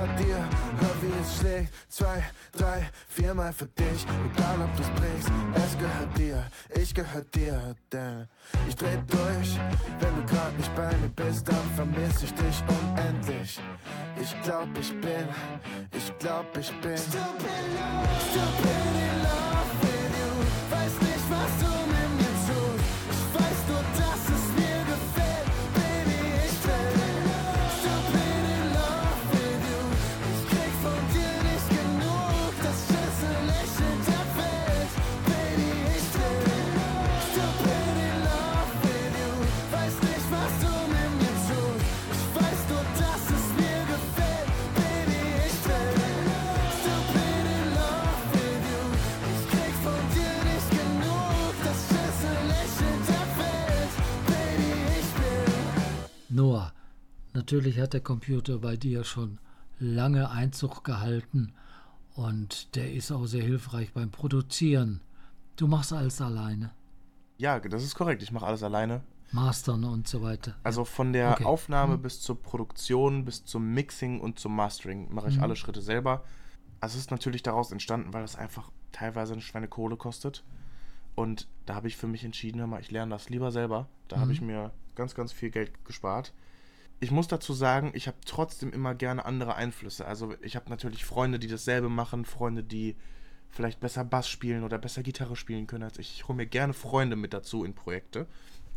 Gehört 0.00 0.18
dir, 0.18 0.36
hör 0.80 1.02
wie 1.02 1.12
es 1.20 1.38
schlägt. 1.38 1.74
Zwei, 1.90 2.24
drei, 2.56 2.88
viermal 3.08 3.52
für 3.52 3.66
dich, 3.66 4.06
egal 4.32 4.62
ob 4.62 4.74
du's 4.74 4.88
brichst. 4.96 5.30
Es 5.54 5.76
gehört 5.76 6.16
dir, 6.16 6.46
ich 6.74 6.94
gehör 6.94 7.22
dir, 7.34 7.74
denn 7.92 8.26
ich 8.66 8.76
dreh 8.76 8.96
durch. 9.06 9.60
Wenn 9.98 10.16
du 10.16 10.24
grad 10.24 10.56
nicht 10.56 10.74
bei 10.74 10.96
mir 10.96 11.10
bist, 11.14 11.46
dann 11.46 11.70
vermiss 11.76 12.22
ich 12.22 12.32
dich 12.32 12.62
unendlich. 12.66 13.60
Ich 14.18 14.34
glaub, 14.42 14.68
ich 14.78 14.90
bin, 15.02 15.28
ich 15.92 16.18
glaub, 16.18 16.46
ich 16.56 16.70
bin. 16.80 16.96
Stupid 16.96 17.66
love, 17.76 18.08
stupid 18.30 19.12
love 19.22 19.70
with 19.82 20.12
you. 20.18 20.74
Weiß 20.74 21.00
nicht, 21.02 21.09
Natürlich 57.32 57.78
hat 57.78 57.92
der 57.92 58.00
Computer 58.00 58.58
bei 58.58 58.76
dir 58.76 59.04
schon 59.04 59.38
lange 59.78 60.30
Einzug 60.30 60.82
gehalten 60.84 61.52
und 62.14 62.74
der 62.76 62.92
ist 62.92 63.12
auch 63.12 63.26
sehr 63.26 63.42
hilfreich 63.44 63.92
beim 63.92 64.10
Produzieren. 64.10 65.00
Du 65.56 65.66
machst 65.66 65.92
alles 65.92 66.20
alleine. 66.20 66.70
Ja, 67.38 67.58
das 67.60 67.82
ist 67.84 67.94
korrekt. 67.94 68.22
Ich 68.22 68.32
mache 68.32 68.46
alles 68.46 68.62
alleine. 68.62 69.02
Mastern 69.32 69.84
und 69.84 70.08
so 70.08 70.22
weiter. 70.22 70.56
Also 70.64 70.84
von 70.84 71.12
der 71.12 71.32
Okay. 71.32 71.44
Aufnahme 71.44 71.96
Mhm. 71.96 72.02
bis 72.02 72.20
zur 72.20 72.42
Produktion, 72.42 73.24
bis 73.24 73.44
zum 73.44 73.72
Mixing 73.74 74.20
und 74.20 74.38
zum 74.40 74.56
Mastering 74.56 75.12
mache 75.14 75.28
ich 75.28 75.36
Mhm. 75.36 75.42
alle 75.44 75.56
Schritte 75.56 75.82
selber. 75.82 76.24
Also 76.80 76.94
es 76.96 77.02
ist 77.04 77.10
natürlich 77.10 77.42
daraus 77.42 77.70
entstanden, 77.70 78.12
weil 78.12 78.22
das 78.22 78.34
einfach 78.36 78.70
teilweise 78.92 79.34
eine 79.34 79.42
Schweinekohle 79.42 79.96
kostet. 79.96 80.42
Und 81.20 81.48
da 81.66 81.74
habe 81.74 81.88
ich 81.88 81.96
für 81.96 82.06
mich 82.06 82.24
entschieden, 82.24 82.60
hör 82.60 82.66
mal, 82.66 82.80
ich 82.80 82.90
lerne 82.90 83.10
das 83.14 83.28
lieber 83.28 83.52
selber. 83.52 83.88
Da 84.08 84.16
Mhm. 84.16 84.20
habe 84.20 84.32
ich 84.32 84.40
mir 84.40 84.72
ganz, 84.94 85.14
ganz 85.14 85.32
viel 85.32 85.50
Geld 85.50 85.84
gespart. 85.84 86.32
Ich 87.00 87.10
muss 87.10 87.28
dazu 87.28 87.52
sagen, 87.54 87.92
ich 87.94 88.06
habe 88.06 88.18
trotzdem 88.26 88.72
immer 88.72 88.94
gerne 88.94 89.24
andere 89.24 89.54
Einflüsse. 89.54 90.06
Also 90.06 90.34
ich 90.42 90.56
habe 90.56 90.68
natürlich 90.68 91.04
Freunde, 91.04 91.38
die 91.38 91.46
dasselbe 91.48 91.88
machen, 91.88 92.24
Freunde, 92.24 92.62
die 92.62 92.96
vielleicht 93.48 93.80
besser 93.80 94.04
Bass 94.04 94.28
spielen 94.28 94.64
oder 94.64 94.78
besser 94.78 95.02
Gitarre 95.02 95.34
spielen 95.36 95.66
können 95.66 95.84
als 95.84 95.98
ich. 95.98 96.14
Ich 96.16 96.28
hole 96.28 96.36
mir 96.36 96.46
gerne 96.46 96.72
Freunde 96.74 97.16
mit 97.16 97.32
dazu 97.32 97.64
in 97.64 97.74
Projekte. 97.74 98.26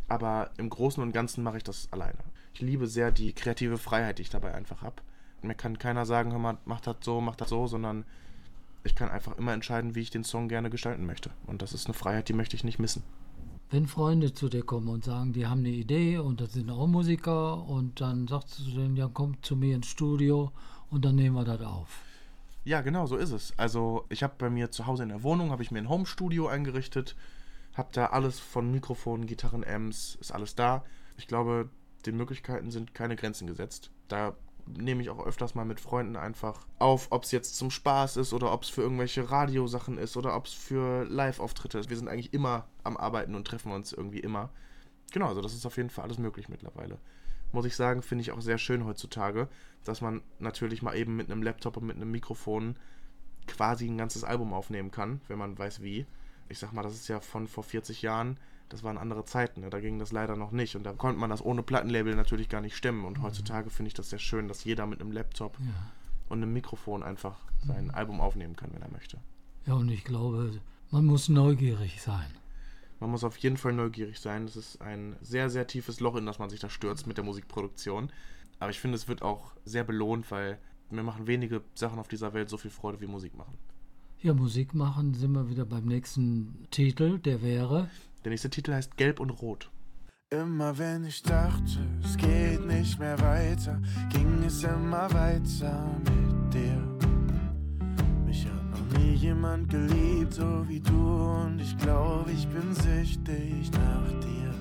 Aber 0.08 0.52
im 0.58 0.70
Großen 0.70 1.02
und 1.04 1.12
Ganzen 1.12 1.44
mache 1.44 1.58
ich 1.58 1.64
das 1.64 1.88
alleine. 1.92 2.18
Ich 2.54 2.62
liebe 2.62 2.88
sehr 2.88 3.12
die 3.12 3.34
kreative 3.34 3.78
Freiheit, 3.78 4.18
die 4.18 4.24
ich 4.24 4.30
dabei 4.30 4.54
einfach 4.54 4.82
habe. 4.82 4.96
Mir 5.42 5.56
kann 5.56 5.78
keiner 5.78 6.06
sagen, 6.06 6.32
hör 6.32 6.40
mal, 6.40 6.58
mach 6.66 6.82
das 6.82 6.98
so, 7.02 7.20
mach 7.20 7.36
das 7.36 7.50
so, 7.50 7.68
sondern 7.68 8.06
ich 8.84 8.96
kann 8.96 9.10
einfach 9.10 9.38
immer 9.38 9.54
entscheiden, 9.54 9.96
wie 9.96 10.02
ich 10.02 10.10
den 10.10 10.24
Song 10.24 10.48
gerne 10.48 10.70
gestalten 10.70 11.06
möchte. 11.06 11.32
Und 11.48 11.62
das 11.62 11.74
ist 11.74 11.86
eine 11.88 11.94
Freiheit, 11.94 12.30
die 12.30 12.34
möchte 12.34 12.56
ich 12.56 12.64
nicht 12.64 12.80
missen. 12.80 13.04
Wenn 13.70 13.88
Freunde 13.88 14.34
zu 14.34 14.50
dir 14.50 14.64
kommen 14.64 14.88
und 14.90 15.04
sagen, 15.04 15.34
die 15.34 15.48
haben 15.48 15.60
eine 15.60 15.70
Idee 15.70 16.20
und 16.20 16.42
das 16.42 16.54
sind 16.54 16.70
auch 16.70 16.86
Musiker 16.86 17.68
und 17.68 18.02
dann 18.02 18.28
sagst 18.28 18.60
du 18.60 18.64
denen, 18.72 18.96
ja, 18.96 19.08
kommt 19.08 19.46
zu 19.46 19.56
mir 19.56 19.76
ins 19.76 19.88
Studio 19.88 20.52
und 20.92 21.06
dann 21.06 21.16
nehmen 21.16 21.36
wir 21.36 21.44
das 21.44 21.62
auf. 21.62 22.02
Ja, 22.66 22.82
genau, 22.82 23.08
so 23.08 23.18
ist 23.18 23.32
es. 23.32 23.54
Also 23.58 24.06
ich 24.10 24.24
habe 24.24 24.36
bei 24.38 24.50
mir 24.50 24.72
zu 24.72 24.86
Hause 24.86 25.04
in 25.04 25.10
der 25.10 25.24
Wohnung, 25.24 25.50
habe 25.52 25.64
ich 25.64 25.72
mir 25.72 25.80
ein 25.80 25.90
Home-Studio 25.90 26.48
eingerichtet, 26.48 27.16
habe 27.74 27.90
da 27.94 28.08
alles 28.08 28.40
von 28.40 28.72
Mikrofonen, 28.72 29.26
Gitarren, 29.26 29.66
Amps, 29.66 30.16
ist 30.22 30.32
alles 30.32 30.56
da. 30.56 30.86
Ich 31.18 31.28
glaube, 31.28 31.70
den 32.06 32.16
Möglichkeiten 32.16 32.70
sind 32.70 32.94
keine 32.94 33.16
Grenzen 33.16 33.48
gesetzt. 33.48 33.92
Da 34.08 34.36
nehme 34.68 35.02
ich 35.02 35.10
auch 35.10 35.26
öfters 35.26 35.56
mal 35.56 35.66
mit 35.66 35.80
Freunden 35.80 36.16
einfach 36.16 36.66
auf, 36.80 37.08
ob 37.12 37.24
es 37.24 37.32
jetzt 37.32 37.56
zum 37.56 37.72
Spaß 37.72 38.18
ist 38.18 38.34
oder 38.34 38.52
ob 38.54 38.64
es 38.64 38.70
für 38.70 38.82
irgendwelche 38.82 39.30
Radiosachen 39.30 39.98
ist 39.98 40.18
oder 40.18 40.36
ob 40.36 40.46
es 40.46 40.54
für 40.54 41.06
Live-Auftritte 41.06 41.80
ist. 41.80 41.90
Wir 41.90 41.98
sind 41.98 42.08
eigentlich 42.08 42.34
immer 42.34 42.68
am 42.84 42.98
Arbeiten 42.98 43.36
und 43.36 43.46
treffen 43.46 43.72
uns 43.72 43.94
irgendwie 43.94 44.20
immer. 44.20 44.50
Genau, 45.12 45.28
also 45.28 45.42
das 45.42 45.54
ist 45.54 45.66
auf 45.66 45.78
jeden 45.78 45.90
Fall 45.90 46.06
alles 46.06 46.18
möglich 46.18 46.50
mittlerweile. 46.50 46.98
Muss 47.52 47.66
ich 47.66 47.76
sagen, 47.76 48.02
finde 48.02 48.24
ich 48.24 48.32
auch 48.32 48.42
sehr 48.42 48.58
schön 48.58 48.86
heutzutage, 48.86 49.48
dass 49.84 50.02
man 50.02 50.22
natürlich 50.40 50.82
mal 50.82 50.96
eben 50.96 51.16
mit 51.16 51.30
einem 51.30 51.44
Laptop 51.44 51.78
und 51.78 51.86
mit 51.86 51.98
einem 51.98 52.10
Mikrofon 52.10 52.78
quasi 53.48 53.88
ein 53.88 53.98
ganzes 53.98 54.24
Album 54.24 54.54
aufnehmen 54.54 54.92
kann, 54.92 55.22
wenn 55.28 55.38
man 55.38 55.58
weiß 55.58 55.82
wie. 55.82 56.06
Ich 56.50 56.60
sag 56.60 56.74
mal, 56.74 56.84
das 56.84 56.94
ist 56.94 57.08
ja 57.08 57.20
von 57.20 57.48
vor 57.48 57.64
40 57.64 58.02
Jahren, 58.02 58.38
das 58.70 58.84
waren 58.84 58.98
andere 58.98 59.26
Zeiten, 59.26 59.62
ne? 59.62 59.70
da 59.70 59.80
ging 59.80 60.00
das 60.00 60.12
leider 60.12 60.36
noch 60.36 60.52
nicht 60.52 60.76
und 60.76 60.84
da 60.84 60.94
konnte 60.94 61.20
man 61.20 61.30
das 61.30 61.44
ohne 61.44 61.62
Plattenlabel 61.64 62.16
natürlich 62.16 62.50
gar 62.50 62.62
nicht 62.62 62.76
stemmen 62.76 63.06
und 63.06 63.22
heutzutage 63.22 63.70
finde 63.70 63.88
ich 63.88 63.94
das 63.94 64.10
sehr 64.10 64.20
schön, 64.20 64.48
dass 64.48 64.64
jeder 64.64 64.86
mit 64.88 65.00
einem 65.02 65.12
Laptop 65.12 65.58
Ja. 65.60 65.66
und 66.30 66.42
einem 66.42 66.54
Mikrofon 66.54 67.04
einfach 67.04 67.38
sein 67.66 67.92
Album 67.92 68.20
aufnehmen 68.20 68.56
kann, 68.56 68.72
wenn 68.74 68.82
er 68.82 68.92
möchte. 68.92 69.20
Ja, 69.66 69.74
und 69.76 69.90
ich 69.90 70.04
glaube, 70.04 70.60
man 70.92 71.06
muss 71.06 71.30
neugierig 71.30 72.02
sein. 72.02 72.26
Man 73.00 73.12
muss 73.12 73.24
auf 73.24 73.38
jeden 73.38 73.58
Fall 73.58 73.74
neugierig 73.74 74.20
sein. 74.20 74.46
Das 74.46 74.56
ist 74.56 74.82
ein 74.82 75.16
sehr, 75.22 75.50
sehr 75.50 75.68
tiefes 75.68 76.00
Loch, 76.00 76.16
in 76.16 76.26
das 76.26 76.40
man 76.40 76.50
sich 76.50 76.60
da 76.60 76.70
stürzt 76.70 77.06
mit 77.08 77.18
der 77.18 77.24
Musikproduktion. 77.26 78.12
Aber 78.60 78.70
ich 78.72 78.80
finde, 78.80 78.96
es 78.96 79.08
wird 79.08 79.22
auch 79.22 79.52
sehr 79.66 79.84
belohnt, 79.84 80.32
weil 80.32 80.58
mir 80.90 81.04
machen 81.04 81.28
wenige 81.28 81.62
Sachen 81.76 82.00
auf 82.00 82.08
dieser 82.08 82.34
Welt 82.34 82.50
so 82.50 82.58
viel 82.58 82.72
Freude 82.72 83.02
wie 83.02 83.08
Musik 83.08 83.36
machen. 83.38 83.58
Ja, 84.22 84.34
Musik 84.34 84.74
machen 84.74 85.14
sind 85.14 85.34
wir 85.34 85.50
wieder 85.50 85.66
beim 85.66 85.86
nächsten 85.86 86.66
Titel, 86.72 87.20
der 87.20 87.42
wäre. 87.42 87.90
Der 88.24 88.30
nächste 88.30 88.50
Titel 88.50 88.74
heißt 88.74 88.96
Gelb 88.96 89.20
und 89.20 89.30
Rot. 89.32 89.70
Immer 90.30 90.78
wenn 90.78 91.06
ich 91.06 91.22
dachte, 91.22 91.80
es 92.04 92.16
geht 92.16 92.66
nicht 92.66 92.98
mehr 92.98 93.20
weiter, 93.20 93.82
ging 94.10 94.44
es 94.46 94.64
immer 94.64 95.12
weiter 95.14 95.92
mit 96.06 96.54
dir. 96.54 96.82
Mich 98.26 98.46
hat 98.46 98.64
noch 98.72 98.98
nie 98.98 99.14
jemand 99.16 99.70
geliebt, 99.70 100.34
so 100.34 100.68
wie 100.70 100.80
du, 100.80 100.94
und 100.94 101.60
ich 101.60 101.78
glaube, 101.78 102.32
ich 102.32 102.48
bin 102.48 102.74
süchtig 102.74 103.70
nach 103.74 104.10
dir. 104.22 104.54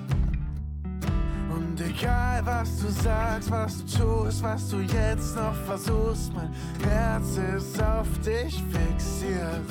Und 1.55 1.79
egal 1.79 2.45
was 2.45 2.81
du 2.81 2.89
sagst, 2.89 3.49
was 3.49 3.85
du 3.85 3.97
tust, 3.97 4.43
was 4.43 4.69
du 4.69 4.81
jetzt 4.81 5.37
noch 5.37 5.55
versuchst, 5.65 6.33
mein 6.33 6.53
Herz 6.83 7.37
ist 7.37 7.81
auf 7.81 8.07
dich 8.19 8.61
fixiert. 8.69 9.65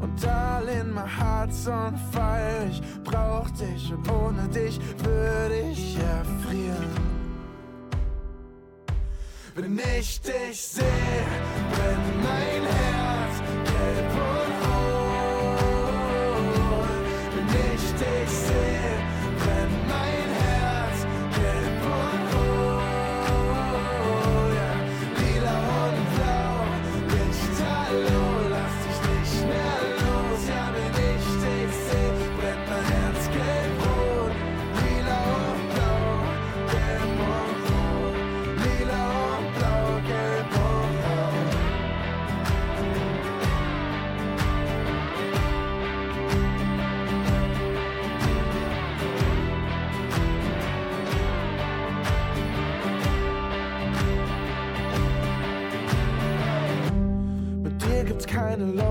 Und 0.00 0.26
all 0.26 0.66
in 0.68 0.92
my 0.92 1.06
heart's 1.06 1.68
on 1.68 1.94
fire. 2.12 2.66
Ich 2.70 2.80
brauch 3.04 3.50
dich 3.50 3.92
und 3.92 4.10
ohne 4.10 4.48
dich 4.48 4.80
würde 5.04 5.60
ich 5.70 5.96
erfrieren. 5.98 7.10
Wenn 9.54 9.78
ich 9.98 10.20
dich 10.20 10.60
sehe, 10.60 10.84
brennt 11.72 12.09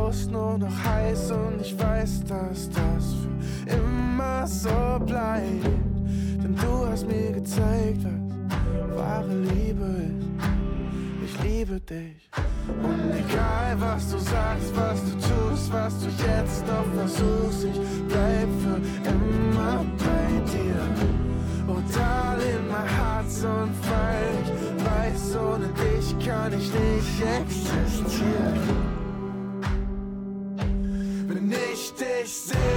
Lust, 0.10 0.32
nur 0.32 0.58
noch 0.58 0.84
heiß 0.86 1.30
und 1.30 1.62
ich 1.62 1.78
weiß, 1.78 2.24
dass 2.24 2.67
das 2.72 3.13
für 3.13 3.76
immer 3.76 4.48
so 4.48 5.00
bleibt. 5.06 5.65
Denn 6.41 6.56
du 6.56 6.88
hast 6.88 7.06
mir 7.06 7.32
gezeigt, 7.32 8.04
was 8.04 8.98
wahre 8.98 9.36
Liebe 9.54 9.86
ist. 10.10 11.26
Ich 11.26 11.43
liebe 11.43 11.80
dich. 11.80 12.28
Und 12.82 13.12
egal 13.12 13.76
was 13.78 14.10
du 14.12 14.17
sagst, 14.17 14.76
was 14.76 15.00
du 15.04 15.12
tust, 15.12 15.72
was 15.72 15.93
du 16.00 16.08
jetzt 16.08 16.65
noch 16.65 16.88
versuchst, 16.95 17.65
ich 17.65 17.80
bleib 18.08 18.50
für 18.63 18.82
immer 19.08 19.86
bei 20.00 20.52
dir. 20.52 20.80
Oh, 21.67 21.82
darling, 21.93 22.67
my 22.67 22.84
heart's 22.98 23.45
on 23.45 23.69
fire. 23.84 24.41
Ich 24.41 24.86
weiß, 24.86 25.38
ohne 25.38 25.67
dich 25.67 26.26
kann 26.26 26.52
ich 26.54 26.72
nicht 26.74 27.22
existieren. 27.22 28.88
Ich 32.30 32.44
dich 32.44 32.68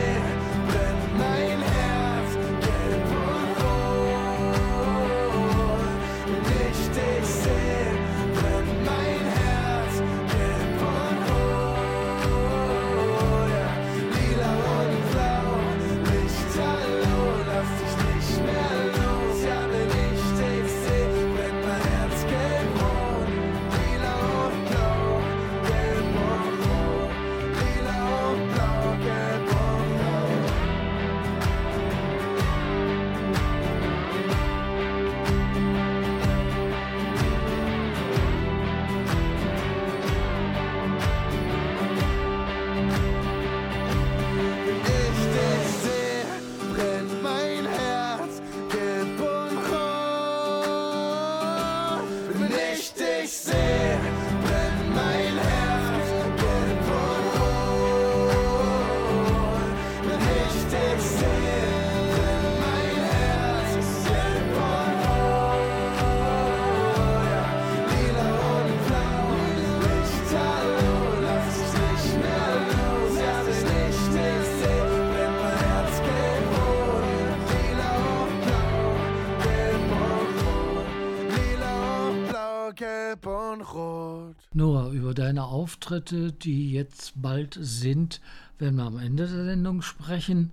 gelb 82.74 83.26
und 83.26 83.62
rot. 83.62 84.36
Noah, 84.52 84.90
über 84.90 85.14
deine 85.14 85.44
Auftritte, 85.44 86.32
die 86.32 86.72
jetzt 86.72 87.20
bald 87.20 87.56
sind, 87.60 88.20
werden 88.58 88.76
wir 88.76 88.84
am 88.84 88.98
Ende 88.98 89.26
der 89.26 89.44
Sendung 89.44 89.82
sprechen. 89.82 90.52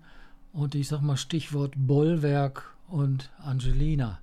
Und 0.52 0.76
ich 0.76 0.88
sag 0.88 1.02
mal 1.02 1.18
Stichwort 1.18 1.74
Bollwerk 1.78 2.76
und 2.88 3.32
Angelina. 3.38 4.20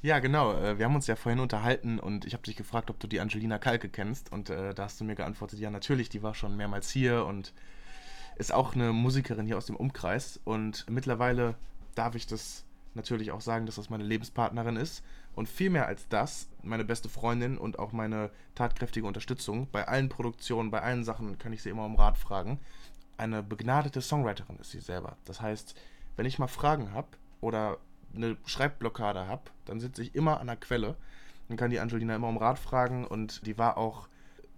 Ja, 0.00 0.18
genau. 0.20 0.54
äh, 0.54 0.78
Wir 0.78 0.86
haben 0.86 0.94
uns 0.94 1.06
ja 1.06 1.16
vorhin 1.16 1.40
unterhalten 1.40 1.98
und 1.98 2.24
ich 2.24 2.32
habe 2.32 2.44
dich 2.44 2.56
gefragt, 2.56 2.88
ob 2.90 3.00
du 3.00 3.06
die 3.06 3.20
Angelina 3.20 3.58
Kalke 3.58 3.88
kennst. 3.88 4.32
Und 4.32 4.48
äh, 4.48 4.74
da 4.74 4.84
hast 4.84 5.00
du 5.00 5.04
mir 5.04 5.14
geantwortet, 5.14 5.58
ja, 5.58 5.70
natürlich, 5.70 6.08
die 6.08 6.22
war 6.22 6.34
schon 6.34 6.56
mehrmals 6.56 6.90
hier 6.90 7.26
und 7.26 7.52
ist 8.36 8.54
auch 8.54 8.74
eine 8.74 8.92
Musikerin 8.92 9.46
hier 9.46 9.58
aus 9.58 9.66
dem 9.66 9.76
Umkreis. 9.76 10.40
Und 10.44 10.86
mittlerweile 10.88 11.56
darf 11.94 12.14
ich 12.14 12.26
das 12.26 12.64
natürlich 12.94 13.32
auch 13.32 13.40
sagen, 13.40 13.66
dass 13.66 13.76
das 13.76 13.90
meine 13.90 14.04
Lebenspartnerin 14.04 14.76
ist. 14.76 15.02
Und 15.34 15.48
viel 15.48 15.70
mehr 15.70 15.86
als 15.86 16.08
das, 16.08 16.48
meine 16.62 16.84
beste 16.84 17.08
Freundin 17.08 17.58
und 17.58 17.78
auch 17.78 17.92
meine 17.92 18.30
tatkräftige 18.54 19.06
Unterstützung. 19.06 19.68
Bei 19.70 19.86
allen 19.88 20.08
Produktionen, 20.08 20.70
bei 20.70 20.82
allen 20.82 21.04
Sachen 21.04 21.38
kann 21.38 21.52
ich 21.52 21.62
sie 21.62 21.70
immer 21.70 21.84
um 21.84 21.96
Rat 21.96 22.18
fragen. 22.18 22.58
Eine 23.16 23.42
begnadete 23.42 24.00
Songwriterin 24.00 24.58
ist 24.58 24.70
sie 24.70 24.80
selber. 24.80 25.16
Das 25.24 25.40
heißt, 25.40 25.74
wenn 26.16 26.26
ich 26.26 26.38
mal 26.38 26.48
Fragen 26.48 26.92
habe 26.92 27.08
oder 27.40 27.78
eine 28.14 28.36
Schreibblockade 28.46 29.26
habe, 29.26 29.42
dann 29.64 29.80
sitze 29.80 30.02
ich 30.02 30.14
immer 30.14 30.40
an 30.40 30.46
der 30.46 30.56
Quelle 30.56 30.96
und 31.48 31.56
kann 31.56 31.70
die 31.70 31.80
Angelina 31.80 32.16
immer 32.16 32.28
um 32.28 32.36
Rat 32.36 32.58
fragen 32.58 33.06
und 33.06 33.46
die 33.46 33.58
war 33.58 33.76
auch 33.76 34.08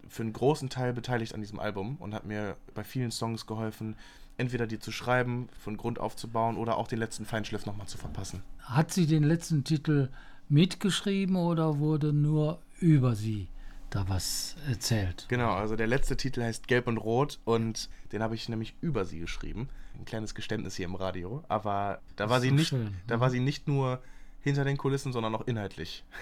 für 0.08 0.22
einen 0.22 0.32
großen 0.32 0.70
Teil 0.70 0.92
beteiligt 0.92 1.34
an 1.34 1.40
diesem 1.40 1.60
Album 1.60 1.96
und 1.98 2.14
hat 2.14 2.24
mir 2.24 2.56
bei 2.74 2.84
vielen 2.84 3.10
Songs 3.10 3.46
geholfen, 3.46 3.96
entweder 4.38 4.66
die 4.66 4.78
zu 4.78 4.90
schreiben, 4.90 5.48
von 5.58 5.76
Grund 5.76 5.98
aufzubauen 5.98 6.56
oder 6.56 6.76
auch 6.78 6.88
den 6.88 6.98
letzten 6.98 7.26
Feinschliff 7.26 7.66
nochmal 7.66 7.86
zu 7.86 7.98
verpassen. 7.98 8.42
Hat 8.60 8.92
sie 8.92 9.06
den 9.06 9.22
letzten 9.22 9.64
Titel 9.64 10.08
mitgeschrieben 10.50 11.36
oder 11.36 11.78
wurde 11.78 12.12
nur 12.12 12.58
über 12.80 13.14
sie 13.14 13.48
da 13.88 14.08
was 14.08 14.56
erzählt? 14.68 15.26
Genau, 15.28 15.52
also 15.52 15.76
der 15.76 15.86
letzte 15.86 16.16
Titel 16.16 16.42
heißt 16.42 16.68
Gelb 16.68 16.86
und 16.86 16.98
Rot 16.98 17.40
und 17.44 17.88
den 18.12 18.22
habe 18.22 18.34
ich 18.34 18.48
nämlich 18.48 18.74
über 18.80 19.04
sie 19.04 19.20
geschrieben. 19.20 19.68
Ein 19.98 20.04
kleines 20.04 20.34
Geständnis 20.34 20.76
hier 20.76 20.86
im 20.86 20.94
Radio, 20.94 21.44
aber 21.48 22.00
da 22.16 22.30
war 22.30 22.40
sie 22.40 22.52
nicht, 22.52 22.68
schön, 22.68 22.94
da 23.06 23.16
mhm. 23.16 23.20
war 23.20 23.30
sie 23.30 23.40
nicht 23.40 23.68
nur 23.68 24.00
hinter 24.40 24.64
den 24.64 24.76
Kulissen, 24.76 25.12
sondern 25.12 25.34
auch 25.34 25.46
inhaltlich 25.46 26.04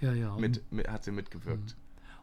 Ja, 0.00 0.12
ja. 0.12 0.36
Mit, 0.36 0.70
mit 0.70 0.88
hat 0.88 1.04
sie 1.04 1.10
mitgewirkt. 1.10 1.76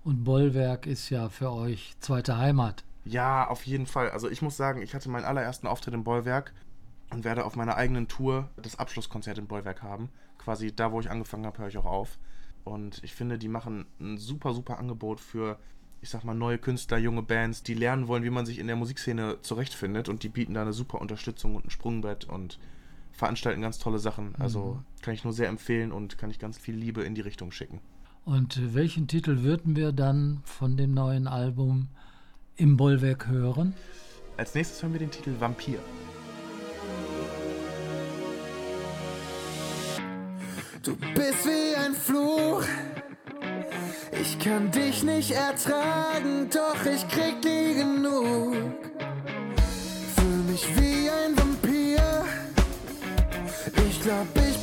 und 0.04 0.24
Bollwerk 0.24 0.86
ist 0.86 1.10
ja 1.10 1.30
für 1.30 1.52
euch 1.52 1.96
zweite 2.00 2.38
Heimat. 2.38 2.86
Ja, 3.04 3.48
auf 3.48 3.66
jeden 3.66 3.86
Fall. 3.86 4.12
Also 4.12 4.30
ich 4.30 4.42
muss 4.42 4.58
sagen, 4.58 4.82
ich 4.82 4.96
hatte 4.96 5.10
meinen 5.10 5.26
allerersten 5.26 5.68
Auftritt 5.68 5.94
im 5.94 6.04
Bollwerk 6.04 6.54
und 7.12 7.24
werde 7.24 7.46
auf 7.46 7.56
meiner 7.56 7.76
eigenen 7.76 8.08
Tour 8.08 8.50
das 8.56 8.80
Abschlusskonzert 8.80 9.38
im 9.38 9.48
Bollwerk 9.48 9.84
haben. 9.84 10.10
Quasi 10.46 10.72
da, 10.76 10.92
wo 10.92 11.00
ich 11.00 11.10
angefangen 11.10 11.48
habe, 11.48 11.58
höre 11.58 11.70
ich 11.70 11.78
auch 11.78 11.86
auf. 11.86 12.20
Und 12.64 13.04
ich 13.04 13.16
finde, 13.16 13.40
die 13.40 13.48
machen 13.48 13.88
ein 14.00 14.18
super, 14.20 14.54
super 14.54 14.78
Angebot 14.78 15.20
für, 15.20 15.58
ich 16.02 16.10
sag 16.12 16.24
mal, 16.24 16.36
neue 16.36 16.60
Künstler, 16.60 17.00
junge 17.00 17.24
Bands, 17.24 17.64
die 17.64 17.74
lernen 17.74 18.08
wollen, 18.08 18.24
wie 18.24 18.30
man 18.30 18.46
sich 18.46 18.60
in 18.60 18.68
der 18.68 18.76
Musikszene 18.76 19.40
zurechtfindet. 19.42 20.08
Und 20.08 20.22
die 20.22 20.30
bieten 20.30 20.54
da 20.54 20.62
eine 20.62 20.72
super 20.74 21.02
Unterstützung 21.02 21.56
und 21.56 21.66
ein 21.66 21.70
Sprungbrett 21.72 22.26
und 22.26 22.60
veranstalten 23.12 23.62
ganz 23.62 23.80
tolle 23.80 23.98
Sachen. 23.98 24.36
Also 24.38 24.84
kann 25.02 25.16
ich 25.16 25.24
nur 25.24 25.34
sehr 25.34 25.50
empfehlen 25.50 25.92
und 25.92 26.20
kann 26.20 26.30
ich 26.30 26.38
ganz 26.38 26.60
viel 26.60 26.76
Liebe 26.76 27.02
in 27.02 27.16
die 27.16 27.22
Richtung 27.22 27.52
schicken. 27.52 27.80
Und 28.24 28.58
äh, 28.58 28.76
welchen 28.76 29.08
Titel 29.08 29.42
würden 29.42 29.76
wir 29.76 29.94
dann 29.94 30.42
von 30.44 30.78
dem 30.78 30.94
neuen 30.94 31.28
Album 31.28 31.88
im 32.56 32.78
Bollwerk 32.78 33.28
hören? 33.28 33.74
Als 34.38 34.54
nächstes 34.54 34.84
hören 34.84 34.94
wir 34.94 35.00
den 35.00 35.12
Titel 35.12 35.34
Vampir. 35.40 35.80
Du 40.86 40.96
bist 41.16 41.48
wie 41.48 41.76
ein 41.76 41.96
Fluch. 41.96 42.64
Ich 44.22 44.38
kann 44.38 44.70
dich 44.70 45.02
nicht 45.02 45.32
ertragen, 45.32 46.48
doch 46.54 46.86
ich 46.86 47.08
krieg 47.08 47.44
nie 47.44 47.74
genug. 47.74 48.54
Fühl 50.16 50.44
mich 50.48 50.68
wie 50.78 51.10
ein 51.10 51.36
Vampir. 51.36 52.26
Ich 53.90 54.00
glaub, 54.04 54.28
ich 54.48 54.55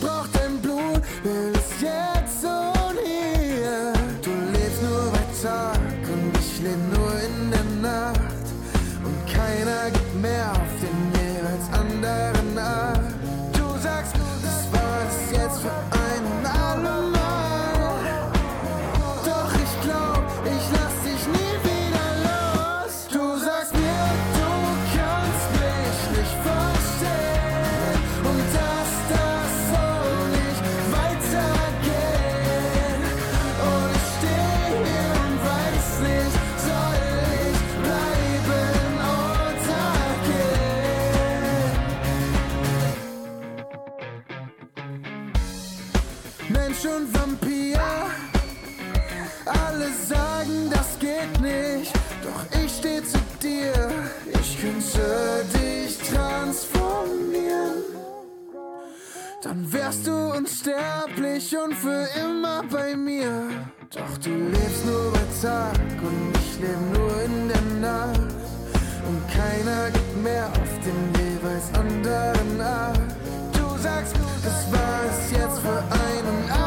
unsterblich 60.63 61.57
und 61.57 61.75
für 61.75 62.09
immer 62.21 62.63
bei 62.71 62.95
mir. 62.95 63.51
Doch 63.95 64.19
du 64.19 64.31
lebst 64.31 64.87
nur 64.87 65.13
bei 65.13 65.19
Tag 65.43 65.75
und 66.03 66.33
ich 66.37 66.61
leb 66.61 66.79
nur 66.93 67.23
in 67.23 67.49
der 67.49 67.63
Nacht. 67.81 68.21
Und 69.09 69.29
keiner 69.29 69.91
gibt 69.91 70.23
mehr 70.23 70.47
auf 70.47 70.79
den 70.85 71.01
jeweils 71.21 71.67
anderen 71.75 72.61
Art. 72.61 72.99
Du 73.53 73.77
sagst, 73.83 74.15
das 74.45 74.73
war 74.73 75.01
es 75.11 75.31
jetzt 75.33 75.59
für 75.59 75.79
ein 75.79 76.25
und 76.33 76.62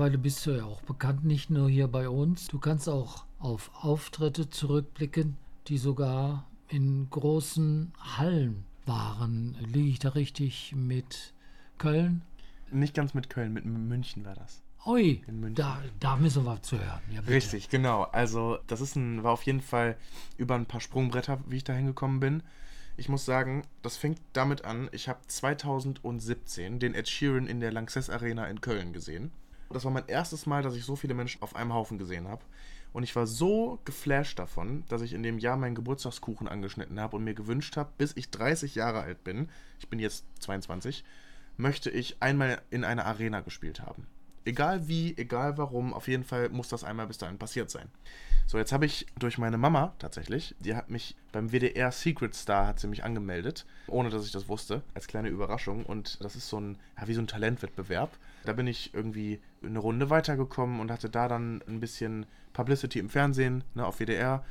mittlerweile 0.00 0.18
bist 0.18 0.46
du 0.46 0.52
ja 0.52 0.64
auch 0.64 0.80
bekannt, 0.80 1.26
nicht 1.26 1.50
nur 1.50 1.68
hier 1.68 1.86
bei 1.86 2.08
uns. 2.08 2.48
Du 2.48 2.58
kannst 2.58 2.88
auch 2.88 3.26
auf 3.38 3.70
Auftritte 3.82 4.48
zurückblicken, 4.48 5.36
die 5.66 5.76
sogar 5.76 6.46
in 6.68 7.10
großen 7.10 7.92
Hallen 8.16 8.64
waren. 8.86 9.58
Liege 9.60 9.90
ich 9.90 9.98
da 9.98 10.10
richtig 10.10 10.74
mit 10.74 11.34
Köln? 11.76 12.22
Nicht 12.70 12.94
ganz 12.94 13.12
mit 13.12 13.28
Köln, 13.28 13.52
mit 13.52 13.66
München 13.66 14.24
war 14.24 14.34
das. 14.34 14.62
München. 14.86 15.54
da, 15.54 15.82
da 15.98 16.16
müssen 16.16 16.46
wir 16.46 16.62
zu 16.62 16.78
hören. 16.78 17.02
Ja. 17.12 17.20
Richtig, 17.20 17.68
genau. 17.68 18.04
Also 18.04 18.56
das 18.68 18.80
ist 18.80 18.96
ein, 18.96 19.22
war 19.22 19.32
auf 19.32 19.42
jeden 19.42 19.60
Fall 19.60 19.98
über 20.38 20.54
ein 20.54 20.64
paar 20.64 20.80
Sprungbretter, 20.80 21.40
wie 21.46 21.58
ich 21.58 21.64
da 21.64 21.74
hingekommen 21.74 22.20
bin. 22.20 22.42
Ich 22.96 23.10
muss 23.10 23.26
sagen, 23.26 23.64
das 23.82 23.98
fängt 23.98 24.18
damit 24.32 24.64
an, 24.64 24.88
ich 24.92 25.10
habe 25.10 25.20
2017 25.26 26.78
den 26.78 26.94
Ed 26.94 27.06
Sheeran 27.06 27.46
in 27.46 27.60
der 27.60 27.70
Lanxess 27.70 28.08
Arena 28.08 28.46
in 28.46 28.62
Köln 28.62 28.94
gesehen. 28.94 29.30
Das 29.72 29.84
war 29.84 29.92
mein 29.92 30.06
erstes 30.08 30.46
Mal, 30.46 30.62
dass 30.62 30.74
ich 30.74 30.84
so 30.84 30.96
viele 30.96 31.14
Menschen 31.14 31.42
auf 31.42 31.54
einem 31.54 31.72
Haufen 31.72 31.98
gesehen 31.98 32.28
habe. 32.28 32.42
Und 32.92 33.04
ich 33.04 33.14
war 33.14 33.26
so 33.26 33.78
geflasht 33.84 34.38
davon, 34.38 34.84
dass 34.88 35.02
ich 35.02 35.12
in 35.12 35.22
dem 35.22 35.38
Jahr 35.38 35.56
meinen 35.56 35.76
Geburtstagskuchen 35.76 36.48
angeschnitten 36.48 36.98
habe 36.98 37.16
und 37.16 37.24
mir 37.24 37.34
gewünscht 37.34 37.76
habe, 37.76 37.90
bis 37.98 38.16
ich 38.16 38.30
30 38.30 38.74
Jahre 38.74 39.00
alt 39.00 39.22
bin, 39.22 39.48
ich 39.78 39.88
bin 39.88 40.00
jetzt 40.00 40.24
22, 40.40 41.04
möchte 41.56 41.90
ich 41.90 42.16
einmal 42.20 42.60
in 42.70 42.84
einer 42.84 43.06
Arena 43.06 43.40
gespielt 43.40 43.80
haben. 43.80 44.06
Egal 44.44 44.88
wie, 44.88 45.16
egal 45.18 45.58
warum, 45.58 45.92
auf 45.92 46.08
jeden 46.08 46.24
Fall 46.24 46.48
muss 46.48 46.68
das 46.68 46.82
einmal 46.82 47.06
bis 47.06 47.18
dahin 47.18 47.38
passiert 47.38 47.70
sein. 47.70 47.88
So, 48.46 48.58
jetzt 48.58 48.72
habe 48.72 48.86
ich 48.86 49.06
durch 49.18 49.38
meine 49.38 49.58
Mama 49.58 49.94
tatsächlich, 49.98 50.56
die 50.58 50.74
hat 50.74 50.90
mich 50.90 51.14
beim 51.30 51.52
WDR 51.52 51.92
Secret 51.92 52.34
Star 52.34 52.66
hat 52.66 52.80
sie 52.80 52.88
mich 52.88 53.04
angemeldet, 53.04 53.66
ohne 53.86 54.10
dass 54.10 54.24
ich 54.24 54.32
das 54.32 54.48
wusste, 54.48 54.82
als 54.94 55.06
kleine 55.06 55.28
Überraschung. 55.28 55.84
Und 55.84 56.18
das 56.24 56.34
ist 56.34 56.48
so 56.48 56.58
ein, 56.58 56.78
ja, 56.98 57.06
wie 57.06 57.14
so 57.14 57.20
ein 57.20 57.28
Talentwettbewerb. 57.28 58.10
Da 58.44 58.52
bin 58.54 58.66
ich 58.66 58.92
irgendwie 58.92 59.40
eine 59.64 59.78
Runde 59.78 60.10
weitergekommen 60.10 60.80
und 60.80 60.90
hatte 60.90 61.10
da 61.10 61.28
dann 61.28 61.62
ein 61.68 61.80
bisschen 61.80 62.26
Publicity 62.52 62.98
im 62.98 63.10
Fernsehen, 63.10 63.64
ne, 63.74 63.86
auf 63.86 63.98
WDR. 64.00 64.44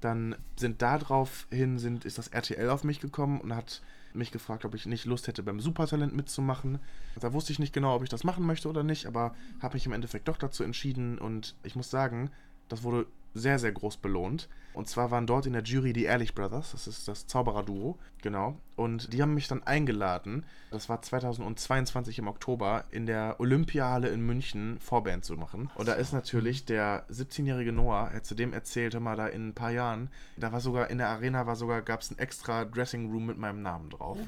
Dann 0.00 0.36
sind 0.56 0.82
da 0.82 0.98
drauf 0.98 1.46
hin, 1.50 1.78
sind, 1.78 2.04
ist 2.04 2.18
das 2.18 2.28
RTL 2.28 2.70
auf 2.70 2.84
mich 2.84 3.00
gekommen 3.00 3.40
und 3.40 3.54
hat 3.54 3.82
mich 4.12 4.32
gefragt, 4.32 4.64
ob 4.64 4.74
ich 4.74 4.86
nicht 4.86 5.04
Lust 5.04 5.28
hätte, 5.28 5.42
beim 5.42 5.60
Supertalent 5.60 6.14
mitzumachen. 6.14 6.78
Da 7.20 7.32
wusste 7.32 7.52
ich 7.52 7.58
nicht 7.58 7.72
genau, 7.72 7.94
ob 7.94 8.02
ich 8.02 8.08
das 8.08 8.24
machen 8.24 8.44
möchte 8.44 8.68
oder 8.68 8.82
nicht, 8.82 9.06
aber 9.06 9.34
habe 9.60 9.74
mich 9.74 9.86
im 9.86 9.92
Endeffekt 9.92 10.28
doch 10.28 10.36
dazu 10.36 10.64
entschieden 10.64 11.18
und 11.18 11.54
ich 11.62 11.76
muss 11.76 11.90
sagen, 11.90 12.30
das 12.68 12.82
wurde 12.82 13.06
sehr, 13.34 13.58
sehr 13.58 13.72
groß 13.72 13.98
belohnt. 13.98 14.48
Und 14.72 14.88
zwar 14.88 15.10
waren 15.10 15.26
dort 15.26 15.46
in 15.46 15.52
der 15.52 15.62
Jury 15.62 15.92
die 15.92 16.04
Ehrlich 16.04 16.34
Brothers, 16.34 16.72
das 16.72 16.86
ist 16.86 17.08
das 17.08 17.26
Zauberer-Duo, 17.26 17.98
genau. 18.22 18.56
Und 18.76 19.12
die 19.12 19.20
haben 19.20 19.34
mich 19.34 19.48
dann 19.48 19.64
eingeladen, 19.64 20.44
das 20.70 20.88
war 20.88 21.02
2022 21.02 22.20
im 22.20 22.28
Oktober, 22.28 22.84
in 22.90 23.06
der 23.06 23.36
Olympiahalle 23.40 24.08
in 24.08 24.24
München 24.24 24.78
Vorband 24.78 25.24
zu 25.24 25.34
machen. 25.34 25.70
Und 25.74 25.88
da 25.88 25.94
ist 25.94 26.12
natürlich 26.12 26.64
der 26.64 27.04
17-jährige 27.10 27.72
Noah, 27.72 28.08
er 28.10 28.16
hat 28.16 28.26
zu 28.26 28.36
dem 28.36 28.52
erzählt, 28.52 28.94
hör 28.94 29.00
mal, 29.00 29.16
da 29.16 29.26
in 29.26 29.48
ein 29.48 29.54
paar 29.54 29.72
Jahren, 29.72 30.08
da 30.36 30.52
war 30.52 30.60
sogar 30.60 30.88
in 30.88 30.98
der 30.98 31.08
Arena 31.08 31.46
war 31.46 31.56
sogar, 31.56 31.82
gab 31.82 32.00
es 32.00 32.10
ein 32.12 32.18
extra 32.18 32.64
Dressing 32.64 33.10
Room 33.10 33.26
mit 33.26 33.38
meinem 33.38 33.62
Namen 33.62 33.90
drauf. 33.90 34.18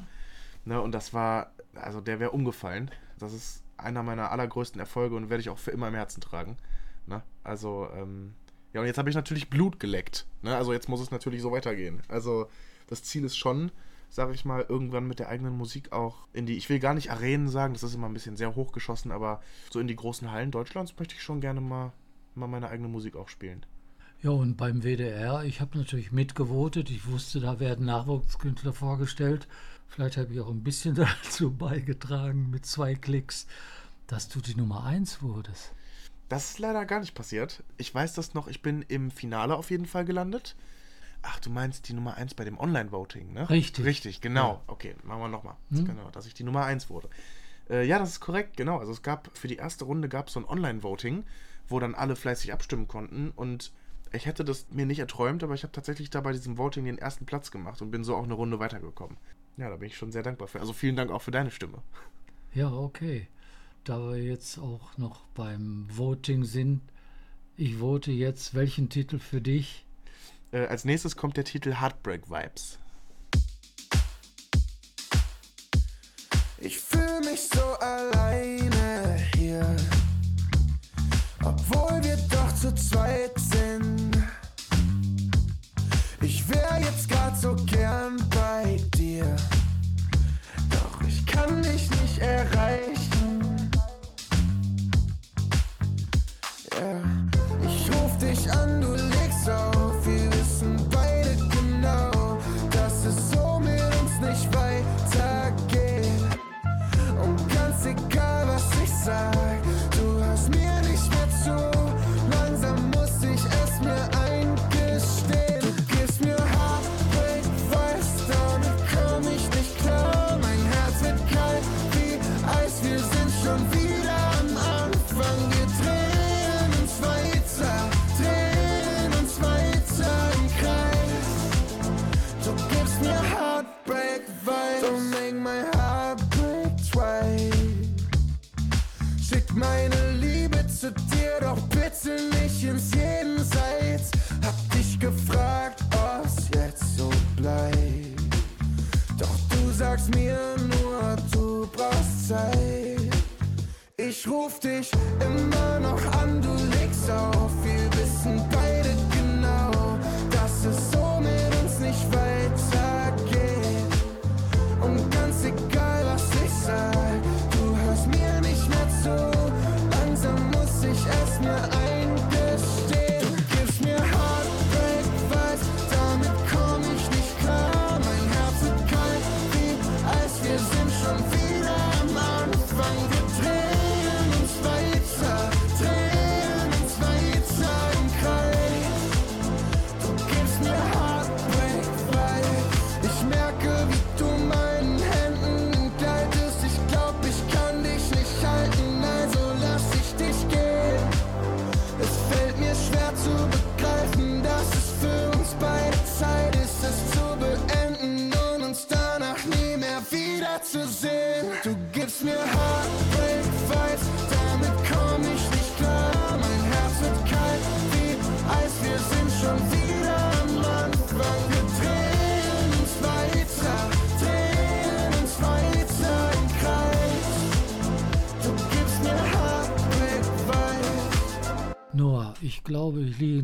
Ne, 0.65 0.81
und 0.81 0.93
das 0.93 1.15
war, 1.15 1.53
also 1.75 2.01
der 2.01 2.21
wäre 2.21 2.31
umgefallen. 2.31 2.91
Das 3.19 3.33
ist 3.33 3.63
einer 3.77 4.03
meiner 4.03 4.31
allergrößten 4.31 4.81
Erfolge 4.81 5.17
und 5.17 5.31
werde 5.31 5.41
ich 5.41 5.51
auch 5.51 5.59
für 5.59 5.71
immer 5.71 5.89
im 5.89 5.95
Herzen 5.95 6.21
tragen. 6.21 6.57
Ne? 7.07 7.23
Also, 7.43 7.89
ähm, 7.95 8.35
ja, 8.73 8.81
und 8.81 8.87
jetzt 8.87 8.99
habe 8.99 9.11
ich 9.11 9.17
natürlich 9.17 9.51
Blut 9.51 9.79
geleckt. 9.81 10.27
Ne? 10.43 10.57
Also 10.57 10.73
jetzt 10.73 10.89
muss 10.89 11.01
es 11.01 11.11
natürlich 11.11 11.43
so 11.43 11.53
weitergehen. 11.53 12.03
Also 12.09 12.49
das 12.87 13.03
Ziel 13.03 13.25
ist 13.25 13.37
schon, 13.37 13.71
sage 14.09 14.33
ich 14.35 14.45
mal, 14.45 14.65
irgendwann 14.69 15.07
mit 15.07 15.19
der 15.19 15.29
eigenen 15.29 15.57
Musik 15.57 15.93
auch 15.93 16.27
in 16.33 16.47
die, 16.47 16.57
ich 16.57 16.69
will 16.69 16.79
gar 16.79 16.95
nicht 16.95 17.11
Arenen 17.11 17.49
sagen, 17.49 17.75
das 17.75 17.83
ist 17.83 17.95
immer 17.95 18.09
ein 18.09 18.15
bisschen 18.15 18.37
sehr 18.37 18.55
hochgeschossen, 18.55 19.11
aber 19.11 19.43
so 19.71 19.81
in 19.81 19.89
die 19.89 19.97
großen 19.97 20.31
Hallen 20.31 20.51
Deutschlands 20.51 20.95
möchte 20.99 21.15
ich 21.15 21.23
schon 21.23 21.41
gerne 21.41 21.61
mal, 21.61 21.93
mal 22.35 22.47
meine 22.47 22.69
eigene 22.69 22.89
Musik 22.89 23.17
auch 23.17 23.29
spielen. 23.29 23.65
Ja, 24.23 24.31
und 24.31 24.57
beim 24.57 24.83
WDR, 24.83 25.43
ich 25.43 25.61
habe 25.61 25.77
natürlich 25.77 26.13
mitgevotet. 26.13 26.91
Ich 26.91 27.09
wusste, 27.09 27.41
da 27.41 27.59
werden 27.59 27.87
Nachwuchskünstler 27.87 28.73
vorgestellt. 28.73 29.49
Vielleicht 29.89 30.17
habe 30.17 30.33
ich 30.33 30.41
auch 30.41 30.49
ein 30.49 30.63
bisschen 30.63 30.95
dazu 31.23 31.51
beigetragen 31.51 32.49
mit 32.49 32.65
zwei 32.65 32.95
Klicks, 32.95 33.49
dass 34.07 34.29
du 34.29 34.41
die 34.41 34.55
Nummer 34.55 34.85
eins 34.85 35.23
wurdest. 35.23 35.73
Das 36.33 36.49
ist 36.49 36.59
leider 36.59 36.87
gar 36.87 37.01
nicht 37.01 37.15
passiert. 37.15 37.63
Ich 37.77 37.95
weiß 37.95 38.15
das 38.15 38.33
noch, 38.33 38.49
ich 38.49 38.63
bin 38.63 38.81
im 38.89 39.11
Finale 39.11 39.55
auf 39.55 39.71
jeden 39.71 39.85
Fall 39.85 40.07
gelandet. 40.07 40.57
Ach, 41.21 41.39
du 41.41 41.51
meinst 41.51 41.91
die 41.91 41.93
Nummer 41.93 42.17
1 42.17 42.33
bei 42.33 42.45
dem 42.45 42.59
Online-Voting, 42.59 43.35
ne? 43.35 43.51
Richtig. 43.51 43.85
Richtig, 43.85 44.23
genau. 44.23 44.63
Okay, 44.67 44.95
machen 45.05 45.21
wir 45.21 45.29
nochmal. 45.29 45.57
Hm? 45.69 45.85
Genau, 45.85 46.11
dass 46.11 46.25
ich 46.25 46.33
die 46.33 46.45
Nummer 46.45 46.65
1 46.65 46.89
wurde. 46.89 47.11
Äh, 47.69 47.87
ja, 47.87 47.99
das 47.99 48.13
ist 48.13 48.21
korrekt, 48.21 48.57
genau. 48.57 48.79
Also 48.79 48.93
es 48.93 49.03
gab 49.03 49.29
für 49.37 49.47
die 49.47 49.57
erste 49.57 49.85
Runde 49.85 50.09
gab 50.09 50.29
es 50.29 50.33
so 50.33 50.41
ein 50.41 50.49
Online-Voting, 50.49 51.25
wo 51.69 51.79
dann 51.81 51.95
alle 51.95 52.17
fleißig 52.17 52.51
abstimmen 52.55 52.89
konnten 52.89 53.31
und 53.37 53.71
ich 54.11 54.25
hätte 54.25 54.43
das 54.43 54.71
mir 54.71 54.87
nicht 54.87 55.01
erträumt, 55.01 55.43
aber 55.43 55.53
ich 55.53 55.65
habe 55.65 55.73
tatsächlich 55.73 56.09
da 56.09 56.23
bei 56.23 56.33
diesem 56.33 56.57
Voting 56.57 56.87
den 56.87 56.97
ersten 56.97 57.27
Platz 57.27 57.51
gemacht 57.51 57.83
und 57.83 57.91
bin 57.91 58.05
so 58.05 58.17
auch 58.17 58.25
eine 58.25 58.35
Runde 58.35 58.59
weitergekommen. 58.59 59.19
Ja, 59.59 59.69
da 59.69 59.77
bin 59.77 59.89
ich 59.89 59.99
schon 59.99 60.13
sehr 60.13 60.23
dankbar 60.23 60.49
für. 60.49 60.61
Also 60.61 60.73
vielen 60.73 60.97
Dank 60.97 61.11
auch 61.11 61.21
für 61.21 61.31
deine 61.31 61.51
Stimme. 61.51 61.83
Ja, 62.55 62.73
okay. 62.73 63.29
Da 63.85 63.99
wir 63.99 64.23
jetzt 64.23 64.59
auch 64.59 64.97
noch 64.97 65.23
beim 65.35 65.89
Voting 65.91 66.45
sind, 66.45 66.83
ich 67.57 67.79
vote 67.79 68.13
jetzt 68.13 68.55
welchen 68.55 68.89
Titel 68.89 69.19
für 69.19 69.41
dich? 69.41 69.85
Äh, 70.53 70.67
als 70.67 70.85
nächstes 70.85 71.17
kommt 71.17 71.37
der 71.37 71.43
Titel 71.43 71.81
Heartbreak 71.81 72.31
Vibes. 72.31 72.79
Ich 76.59 76.79
fühle 76.79 77.21
mich 77.25 77.49
so 77.49 77.61
alleine 77.81 79.17
hier, 79.35 79.67
obwohl 81.43 82.05
wir 82.05 82.17
doch 82.31 82.55
zu 82.55 82.73
zweit 82.77 83.37
sind. 83.37 84.17
Ich 86.21 86.49
wär 86.49 86.79
jetzt 86.81 87.09
grad 87.09 87.37
so 87.37 87.57
gern 87.67 88.17
bei 88.31 88.81
dir, 88.95 89.35
doch 90.71 91.01
ich 91.09 91.27
kann 91.27 91.61
dich 91.65 91.91
nicht 91.91 92.19
erreichen. 92.19 93.22
ocean 98.49 98.92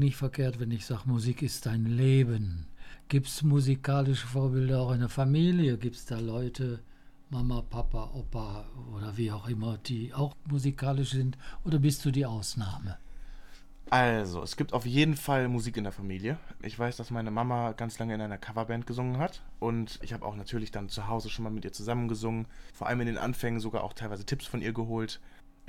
nicht 0.08 0.16
verkehrt, 0.16 0.58
wenn 0.58 0.70
ich 0.70 0.86
sage, 0.86 1.02
Musik 1.04 1.42
ist 1.42 1.66
dein 1.66 1.84
Leben. 1.84 2.66
Gibt 3.08 3.26
es 3.26 3.42
musikalische 3.42 4.26
Vorbilder 4.26 4.80
auch 4.80 4.92
in 4.92 5.00
der 5.00 5.10
Familie? 5.10 5.76
Gibt 5.76 5.96
es 5.96 6.06
da 6.06 6.18
Leute, 6.18 6.80
Mama, 7.28 7.60
Papa, 7.60 8.12
Opa 8.14 8.64
oder 8.94 9.18
wie 9.18 9.30
auch 9.30 9.46
immer, 9.48 9.76
die 9.76 10.14
auch 10.14 10.34
musikalisch 10.48 11.10
sind? 11.10 11.36
Oder 11.62 11.78
bist 11.78 12.06
du 12.06 12.10
die 12.10 12.24
Ausnahme? 12.24 12.96
Also, 13.90 14.42
es 14.42 14.56
gibt 14.56 14.72
auf 14.72 14.86
jeden 14.86 15.14
Fall 15.14 15.46
Musik 15.48 15.76
in 15.76 15.84
der 15.84 15.92
Familie. 15.92 16.38
Ich 16.62 16.78
weiß, 16.78 16.96
dass 16.96 17.10
meine 17.10 17.30
Mama 17.30 17.72
ganz 17.72 17.98
lange 17.98 18.14
in 18.14 18.22
einer 18.22 18.38
Coverband 18.38 18.86
gesungen 18.86 19.18
hat. 19.18 19.42
Und 19.58 19.98
ich 20.00 20.14
habe 20.14 20.24
auch 20.24 20.36
natürlich 20.36 20.70
dann 20.70 20.88
zu 20.88 21.06
Hause 21.06 21.28
schon 21.28 21.42
mal 21.42 21.50
mit 21.50 21.66
ihr 21.66 21.72
zusammen 21.74 22.08
gesungen. 22.08 22.46
Vor 22.72 22.86
allem 22.86 23.02
in 23.02 23.08
den 23.08 23.18
Anfängen 23.18 23.60
sogar 23.60 23.84
auch 23.84 23.92
teilweise 23.92 24.24
Tipps 24.24 24.46
von 24.46 24.62
ihr 24.62 24.72
geholt. 24.72 25.20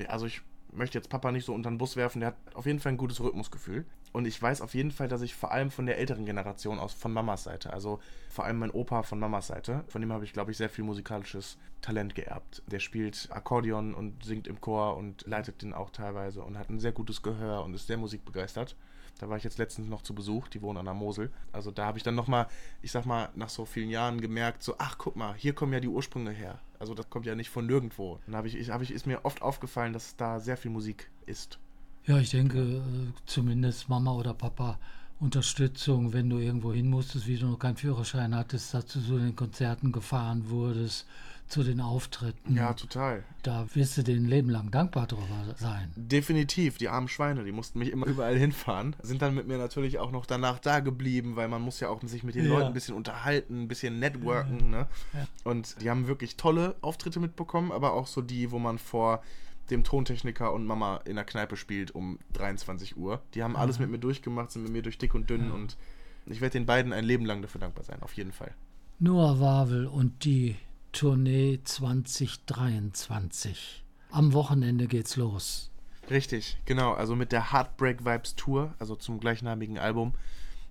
Also 0.08 0.28
ich 0.28 0.42
möchte 0.72 0.98
jetzt 0.98 1.10
Papa 1.10 1.32
nicht 1.32 1.46
so 1.46 1.54
unter 1.54 1.70
den 1.70 1.78
Bus 1.78 1.96
werfen, 1.96 2.20
der 2.20 2.30
hat 2.30 2.38
auf 2.54 2.66
jeden 2.66 2.80
Fall 2.80 2.94
ein 2.94 2.98
gutes 2.98 3.20
Rhythmusgefühl. 3.20 3.86
Und 4.12 4.26
ich 4.26 4.42
weiß 4.42 4.62
auf 4.62 4.74
jeden 4.74 4.92
Fall, 4.92 5.08
dass 5.08 5.22
ich 5.22 5.36
vor 5.36 5.52
allem 5.52 5.70
von 5.70 5.86
der 5.86 5.98
älteren 5.98 6.26
Generation 6.26 6.80
aus, 6.80 6.94
von 6.94 7.14
Mamas 7.14 7.44
Seite, 7.44 7.72
also 7.72 8.00
vor 8.30 8.46
allem 8.46 8.58
mein 8.58 8.72
Opa 8.72 9.04
von 9.04 9.20
Mamas 9.20 9.48
Seite, 9.48 9.84
von 9.88 10.02
dem 10.02 10.12
habe 10.12 10.24
ich, 10.24 10.34
glaube 10.34 10.52
ich, 10.52 10.58
sehr 10.58 10.70
viel 10.70 10.84
musikalisches 10.84 11.58
Talent 11.82 12.16
geerbt. 12.16 12.64
Der 12.68 12.80
spielt 12.80 13.30
Akkordeon 13.32 13.94
und 13.94 14.24
singt 14.24 14.48
im 14.48 14.60
Chor 14.62 14.98
und 14.98 15.26
leitet 15.28 15.62
den 15.62 15.74
auch 15.74 15.92
teilweise 15.92 16.44
und 16.44 16.58
hat 16.58 16.70
ein 16.70 16.80
sehr 16.80 16.92
gutes 16.92 17.22
Gehör 17.22 17.64
und 17.64 17.74
ist 17.74 17.88
sehr 17.88 17.98
musikbegeistert. 17.98 18.76
Da 19.20 19.30
war 19.30 19.38
ich 19.38 19.44
jetzt 19.44 19.58
letztens 19.58 19.90
noch 19.90 20.02
zu 20.02 20.16
Besuch, 20.16 20.48
die 20.48 20.62
wohnen 20.62 20.78
an 20.78 20.86
der 20.86 20.94
Mosel. 20.94 21.30
Also 21.52 21.72
da 21.72 21.86
habe 21.86 21.98
ich 21.98 22.04
dann 22.04 22.16
nochmal, 22.16 22.48
ich 22.82 22.92
sag 22.92 23.06
mal, 23.06 23.30
nach 23.36 23.50
so 23.50 23.66
vielen 23.66 23.90
Jahren 23.90 24.22
gemerkt, 24.22 24.64
so, 24.64 24.76
ach 24.78 24.98
guck 24.98 25.18
mal, 25.18 25.36
hier 25.36 25.54
kommen 25.54 25.74
ja 25.74 25.82
die 25.82 25.90
Ursprünge 25.90 26.32
her. 26.32 26.60
Also 26.80 26.94
das 26.94 27.10
kommt 27.10 27.26
ja 27.26 27.36
nicht 27.36 27.50
von 27.50 27.66
nirgendwo. 27.66 28.20
Dann 28.26 28.36
habe 28.36 28.48
ich, 28.48 28.70
hab 28.70 28.82
ich, 28.82 28.92
ist 28.92 29.06
mir 29.06 29.26
oft 29.26 29.42
aufgefallen, 29.42 29.92
dass 29.92 30.16
da 30.16 30.40
sehr 30.40 30.56
viel 30.56 30.72
Musik 30.72 31.12
ist. 31.26 31.60
Ja, 32.06 32.18
ich 32.18 32.32
denke, 32.32 32.60
äh, 32.60 32.82
zumindest 33.26 33.90
Mama 33.90 34.14
oder 34.14 34.34
Papa 34.34 34.80
Unterstützung, 35.20 36.14
wenn 36.14 36.30
du 36.30 36.38
irgendwo 36.38 36.72
hin 36.72 36.90
musstest, 36.90 37.28
wie 37.28 37.38
du 37.38 37.48
noch 37.48 37.60
keinen 37.60 37.76
Führerschein 37.76 38.34
hattest, 38.34 38.74
dass 38.74 38.86
du 38.86 39.02
zu 39.02 39.18
den 39.20 39.36
Konzerten 39.36 39.92
gefahren 39.92 40.50
wurdest, 40.50 41.06
zu 41.50 41.64
den 41.64 41.82
Auftritten. 41.82 42.56
Ja, 42.56 42.74
total. 42.74 43.24
Da 43.44 43.66
wirst 43.74 43.98
du 43.98 44.04
den 44.04 44.26
Leben 44.26 44.50
lang 44.50 44.72
dankbar 44.72 45.08
drüber 45.08 45.56
sein. 45.58 45.92
Definitiv. 45.96 46.78
Die 46.78 46.88
armen 46.88 47.10
Schweine, 47.10 47.44
die 47.44 47.52
mussten 47.52 47.80
mich 47.80 47.92
immer 47.92 48.06
überall 48.06 48.38
hinfahren. 48.38 48.96
Sind 49.02 49.22
dann 49.22 49.36
mit 49.36 49.48
mir 49.48 49.58
natürlich 49.58 50.00
auch 50.00 50.12
noch 50.12 50.26
danach 50.26 50.60
da 50.60 50.80
geblieben, 50.80 51.36
weil 51.36 51.48
man 51.50 51.62
muss 51.62 51.80
ja 51.82 51.90
auch 51.90 52.02
sich 52.04 52.24
mit 52.24 52.36
den 52.36 52.46
Ja. 52.46 52.52
Leuten 52.52 52.68
ein 52.68 52.74
bisschen 52.74 52.96
unterhalten, 52.96 53.64
ein 53.64 53.68
bisschen 53.68 54.00
networken. 54.00 54.70
Ne? 54.70 54.88
Ja. 55.14 55.28
Und 55.44 55.82
die 55.82 55.90
haben 55.90 56.08
wirklich 56.08 56.38
tolle 56.38 56.76
Auftritte 56.82 57.20
mitbekommen, 57.20 57.72
aber 57.74 57.92
auch 57.94 58.08
so 58.08 58.22
die, 58.22 58.52
wo 58.52 58.60
man 58.60 58.78
vor 58.78 59.22
dem 59.70 59.84
Tontechniker 59.84 60.54
und 60.54 60.66
Mama 60.66 60.98
in 61.06 61.16
der 61.16 61.26
Kneipe 61.26 61.56
spielt 61.56 61.92
um 61.92 62.20
23 62.34 62.98
Uhr. 62.98 63.22
Die 63.34 63.44
haben 63.44 63.56
alles 63.56 63.80
mit 63.80 63.90
mir 63.90 64.00
durchgemacht, 64.00 64.52
sind 64.52 64.64
mit 64.64 64.72
mir 64.72 64.82
durch 64.82 64.98
dick 64.98 65.16
und 65.16 65.30
dünn 65.30 65.52
und 65.52 65.78
ich 66.26 66.42
werde 66.42 66.54
den 66.54 66.66
beiden 66.66 66.94
ein 66.94 67.06
Leben 67.06 67.26
lang 67.26 67.42
dafür 67.42 67.62
dankbar 67.62 67.84
sein, 67.84 68.02
auf 68.02 68.14
jeden 68.14 68.32
Fall. 68.32 68.54
Noah 69.00 69.40
Wawel 69.40 69.88
und 69.88 70.26
die 70.26 70.56
Tournee 70.92 71.60
2023. 71.64 73.84
Am 74.12 74.34
Wochenende 74.34 74.88
geht's 74.88 75.16
los. 75.16 75.72
Richtig, 76.10 76.58
genau. 76.66 76.94
Also 76.94 77.16
mit 77.16 77.32
der 77.32 77.54
Heartbreak 77.54 78.04
Vibes 78.04 78.36
Tour, 78.36 78.74
also 78.80 78.96
zum 78.96 79.20
gleichnamigen 79.20 79.78
Album, 79.78 80.14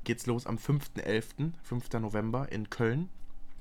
geht's 0.05 0.27
los 0.27 0.47
am 0.47 0.57
5.11., 0.57 1.53
5. 1.63 1.93
November 2.01 2.51
in 2.51 2.71
Köln. 2.71 3.09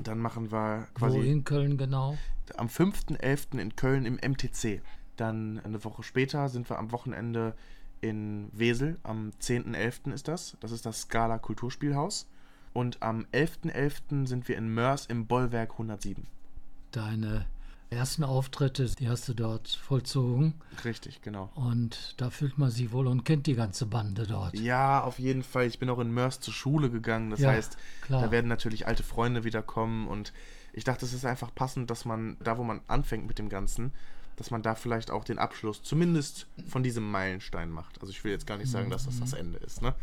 Dann 0.04 0.20
machen 0.20 0.52
wir 0.52 0.88
quasi 0.94 1.18
Wo 1.18 1.22
in 1.22 1.44
Köln 1.44 1.78
genau? 1.78 2.18
am 2.56 2.68
5.11. 2.68 3.60
in 3.60 3.76
Köln 3.76 4.06
im 4.06 4.16
MTC. 4.16 4.82
Dann 5.18 5.60
eine 5.64 5.84
Woche 5.84 6.04
später 6.04 6.48
sind 6.50 6.70
wir 6.70 6.80
am 6.80 6.92
Wochenende 6.92 7.54
in 8.02 8.50
Wesel. 8.54 8.98
Am 9.04 9.32
10.11. 9.42 10.14
ist 10.14 10.28
das. 10.28 10.56
Das 10.60 10.72
ist 10.72 10.86
das 10.86 11.02
Scala 11.02 11.38
Kulturspielhaus. 11.40 12.28
Und 12.74 13.02
am 13.02 13.26
11.11. 13.34 14.28
sind 14.28 14.48
wir 14.48 14.58
in 14.58 14.74
Mörs 14.74 15.08
im 15.08 15.26
Bollwerk 15.26 15.72
107. 15.72 16.28
Deine 16.92 17.46
ersten 17.90 18.24
Auftritte, 18.24 18.86
die 19.00 19.08
hast 19.10 19.28
du 19.30 19.34
dort 19.34 19.68
vollzogen. 19.70 20.54
Richtig, 20.84 21.22
genau. 21.22 21.50
Und 21.56 22.14
da 22.18 22.30
fühlt 22.30 22.58
man 22.58 22.70
sich 22.70 22.92
wohl 22.92 23.08
und 23.08 23.24
kennt 23.24 23.48
die 23.48 23.56
ganze 23.56 23.86
Bande 23.86 24.28
dort. 24.28 24.54
Ja, 24.60 25.02
auf 25.04 25.20
jeden 25.20 25.42
Fall. 25.44 25.66
Ich 25.66 25.80
bin 25.80 25.90
auch 25.90 26.00
in 26.00 26.12
Mörs 26.12 26.40
zur 26.40 26.54
Schule 26.54 26.90
gegangen. 26.92 27.30
Das 27.32 27.40
Ja, 27.40 27.50
heißt, 27.52 27.78
klar. 28.02 28.22
da 28.22 28.32
werden 28.32 28.48
natürlich 28.48 28.88
alte 28.88 29.04
Freunde 29.04 29.44
wiederkommen. 29.44 30.08
Und 30.08 30.34
ich 30.74 30.84
dachte, 30.84 31.06
es 31.06 31.14
ist 31.14 31.26
einfach 31.26 31.56
passend, 31.56 31.90
dass 31.90 32.06
man 32.06 32.38
da, 32.44 32.58
wo 32.58 32.64
man 32.64 32.82
anfängt 32.88 33.26
mit 33.26 33.40
dem 33.40 33.50
Ganzen, 33.50 33.92
dass 34.38 34.52
man 34.52 34.62
da 34.62 34.76
vielleicht 34.76 35.12
auch 35.12 35.26
den 35.26 35.40
Abschluss 35.40 35.84
zumindest 35.84 36.48
von 36.68 36.84
diesem 36.84 37.10
Meilenstein 37.10 37.70
macht. 37.70 38.00
Also 38.00 38.12
ich 38.12 38.24
will 38.24 38.32
jetzt 38.32 38.48
gar 38.48 38.58
nicht 38.58 38.72
sagen, 38.72 38.90
dass 38.90 39.06
das 39.06 39.20
das 39.20 39.34
Ende 39.34 39.58
ist, 39.60 39.82
ne? 39.82 39.94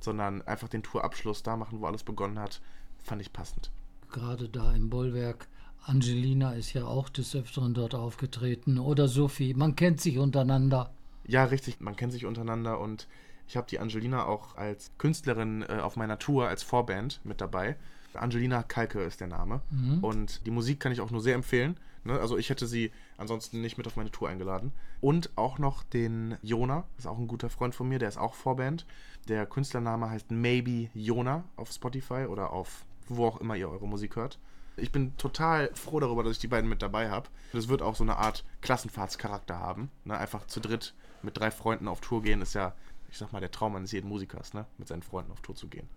Sondern 0.00 0.42
einfach 0.42 0.68
den 0.68 0.82
Tourabschluss 0.82 1.44
da 1.44 1.56
machen, 1.56 1.80
wo 1.80 1.86
alles 1.86 2.02
begonnen 2.02 2.38
hat, 2.38 2.60
fand 3.04 3.22
ich 3.22 3.32
passend. 3.32 3.70
Gerade 4.10 4.48
da 4.48 4.72
im 4.72 4.90
Bollwerk. 4.90 5.46
Angelina 5.84 6.52
ist 6.52 6.72
ja 6.72 6.84
auch 6.84 7.08
des 7.08 7.36
Öfteren 7.36 7.74
dort 7.74 7.94
aufgetreten. 7.94 8.78
Oder 8.78 9.08
Sophie. 9.08 9.54
Man 9.54 9.76
kennt 9.76 10.00
sich 10.00 10.18
untereinander. 10.18 10.90
Ja, 11.26 11.44
richtig. 11.44 11.80
Man 11.80 11.94
kennt 11.94 12.12
sich 12.12 12.24
untereinander 12.24 12.80
und 12.80 13.06
ich 13.46 13.56
habe 13.56 13.66
die 13.68 13.78
Angelina 13.78 14.24
auch 14.24 14.56
als 14.56 14.90
Künstlerin 14.98 15.62
äh, 15.62 15.80
auf 15.80 15.96
meiner 15.96 16.18
Tour 16.18 16.48
als 16.48 16.62
Vorband 16.62 17.20
mit 17.24 17.40
dabei. 17.40 17.76
Angelina 18.14 18.62
Kalke 18.62 19.02
ist 19.02 19.20
der 19.20 19.28
Name. 19.28 19.60
Und 20.02 20.46
die 20.46 20.50
Musik 20.50 20.80
kann 20.80 20.92
ich 20.92 21.00
auch 21.00 21.10
nur 21.10 21.20
sehr 21.20 21.34
empfehlen. 21.34 21.78
Ne? 22.04 22.18
Also 22.18 22.36
ich 22.36 22.50
hätte 22.50 22.66
sie 22.66 22.90
ansonsten 23.16 23.60
nicht 23.60 23.78
mit 23.78 23.86
auf 23.86 23.96
meine 23.96 24.10
Tour 24.10 24.28
eingeladen. 24.28 24.72
Und 25.00 25.30
auch 25.36 25.58
noch 25.58 25.82
den 25.82 26.36
Jona, 26.42 26.84
ist 26.98 27.06
auch 27.06 27.18
ein 27.18 27.28
guter 27.28 27.50
Freund 27.50 27.74
von 27.74 27.88
mir, 27.88 27.98
der 27.98 28.08
ist 28.08 28.18
auch 28.18 28.34
Vorband. 28.34 28.86
Der 29.28 29.46
Künstlername 29.46 30.10
heißt 30.10 30.30
Maybe 30.30 30.90
Jona 30.94 31.44
auf 31.56 31.70
Spotify 31.70 32.26
oder 32.28 32.52
auf 32.52 32.84
wo 33.08 33.26
auch 33.26 33.40
immer 33.40 33.56
ihr 33.56 33.68
eure 33.68 33.86
Musik 33.86 34.16
hört. 34.16 34.38
Ich 34.76 34.90
bin 34.90 35.16
total 35.18 35.70
froh 35.74 36.00
darüber, 36.00 36.22
dass 36.22 36.32
ich 36.32 36.38
die 36.38 36.48
beiden 36.48 36.68
mit 36.68 36.82
dabei 36.82 37.10
habe. 37.10 37.28
Das 37.52 37.68
wird 37.68 37.82
auch 37.82 37.94
so 37.94 38.04
eine 38.04 38.16
Art 38.16 38.44
Klassenfahrtscharakter 38.62 39.58
haben. 39.58 39.90
Ne? 40.04 40.16
Einfach 40.16 40.46
zu 40.46 40.60
dritt 40.60 40.94
mit 41.22 41.38
drei 41.38 41.50
Freunden 41.50 41.88
auf 41.88 42.00
Tour 42.00 42.22
gehen, 42.22 42.40
ist 42.40 42.54
ja, 42.54 42.74
ich 43.10 43.18
sag 43.18 43.32
mal, 43.32 43.40
der 43.40 43.50
Traum 43.50 43.76
eines 43.76 43.92
jeden 43.92 44.08
Musikers, 44.08 44.54
ne? 44.54 44.66
mit 44.78 44.88
seinen 44.88 45.02
Freunden 45.02 45.30
auf 45.30 45.40
Tour 45.40 45.54
zu 45.54 45.68
gehen. 45.68 45.88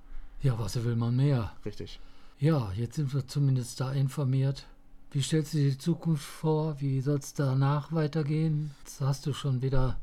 Ja, 0.41 0.59
was 0.59 0.83
will 0.83 0.95
man 0.95 1.15
mehr? 1.15 1.53
Richtig. 1.63 1.99
Ja, 2.37 2.71
jetzt 2.73 2.95
sind 2.95 3.13
wir 3.13 3.25
zumindest 3.27 3.79
da 3.79 3.93
informiert. 3.93 4.67
Wie 5.11 5.21
stellst 5.21 5.53
du 5.53 5.57
dir 5.57 5.71
die 5.71 5.77
Zukunft 5.77 6.25
vor? 6.25 6.79
Wie 6.81 7.01
soll 7.01 7.19
es 7.19 7.33
danach 7.33 7.91
weitergehen? 7.93 8.71
Jetzt 8.83 9.01
hast 9.01 9.25
du 9.25 9.33
schon 9.33 9.61
wieder 9.61 9.97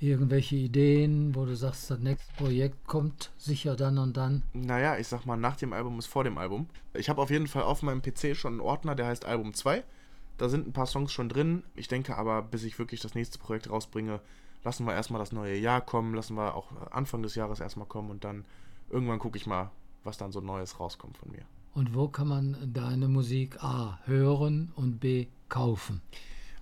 irgendwelche 0.00 0.56
Ideen, 0.56 1.34
wo 1.34 1.44
du 1.44 1.56
sagst, 1.56 1.90
das 1.90 1.98
nächste 2.00 2.32
Projekt 2.34 2.86
kommt 2.86 3.30
sicher 3.38 3.76
dann 3.76 3.98
und 3.98 4.16
dann. 4.16 4.42
Naja, 4.52 4.98
ich 4.98 5.08
sag 5.08 5.24
mal, 5.24 5.36
nach 5.36 5.56
dem 5.56 5.72
Album 5.72 5.98
ist 5.98 6.06
vor 6.06 6.24
dem 6.24 6.38
Album. 6.38 6.68
Ich 6.92 7.08
habe 7.08 7.22
auf 7.22 7.30
jeden 7.30 7.46
Fall 7.46 7.62
auf 7.62 7.82
meinem 7.82 8.02
PC 8.02 8.36
schon 8.36 8.54
einen 8.54 8.60
Ordner, 8.60 8.94
der 8.94 9.06
heißt 9.06 9.24
Album 9.24 9.54
2. 9.54 9.84
Da 10.36 10.48
sind 10.48 10.66
ein 10.66 10.72
paar 10.72 10.86
Songs 10.86 11.12
schon 11.12 11.28
drin. 11.28 11.62
Ich 11.74 11.88
denke 11.88 12.16
aber, 12.16 12.42
bis 12.42 12.64
ich 12.64 12.78
wirklich 12.78 13.00
das 13.00 13.14
nächste 13.14 13.38
Projekt 13.38 13.70
rausbringe, 13.70 14.20
lassen 14.64 14.84
wir 14.84 14.94
erstmal 14.94 15.20
das 15.20 15.32
neue 15.32 15.56
Jahr 15.56 15.80
kommen, 15.80 16.14
lassen 16.14 16.36
wir 16.36 16.54
auch 16.54 16.72
Anfang 16.90 17.22
des 17.22 17.34
Jahres 17.34 17.60
erstmal 17.60 17.86
kommen 17.86 18.10
und 18.10 18.24
dann 18.24 18.44
irgendwann 18.90 19.18
gucke 19.18 19.38
ich 19.38 19.46
mal, 19.46 19.70
was 20.02 20.18
dann 20.18 20.32
so 20.32 20.40
Neues 20.40 20.80
rauskommt 20.80 21.18
von 21.18 21.30
mir. 21.30 21.42
Und 21.74 21.92
wo 21.92 22.06
kann 22.06 22.28
man 22.28 22.56
deine 22.72 23.08
Musik 23.08 23.62
A 23.62 23.98
hören 24.06 24.72
und 24.76 25.00
B 25.00 25.26
kaufen? 25.48 26.00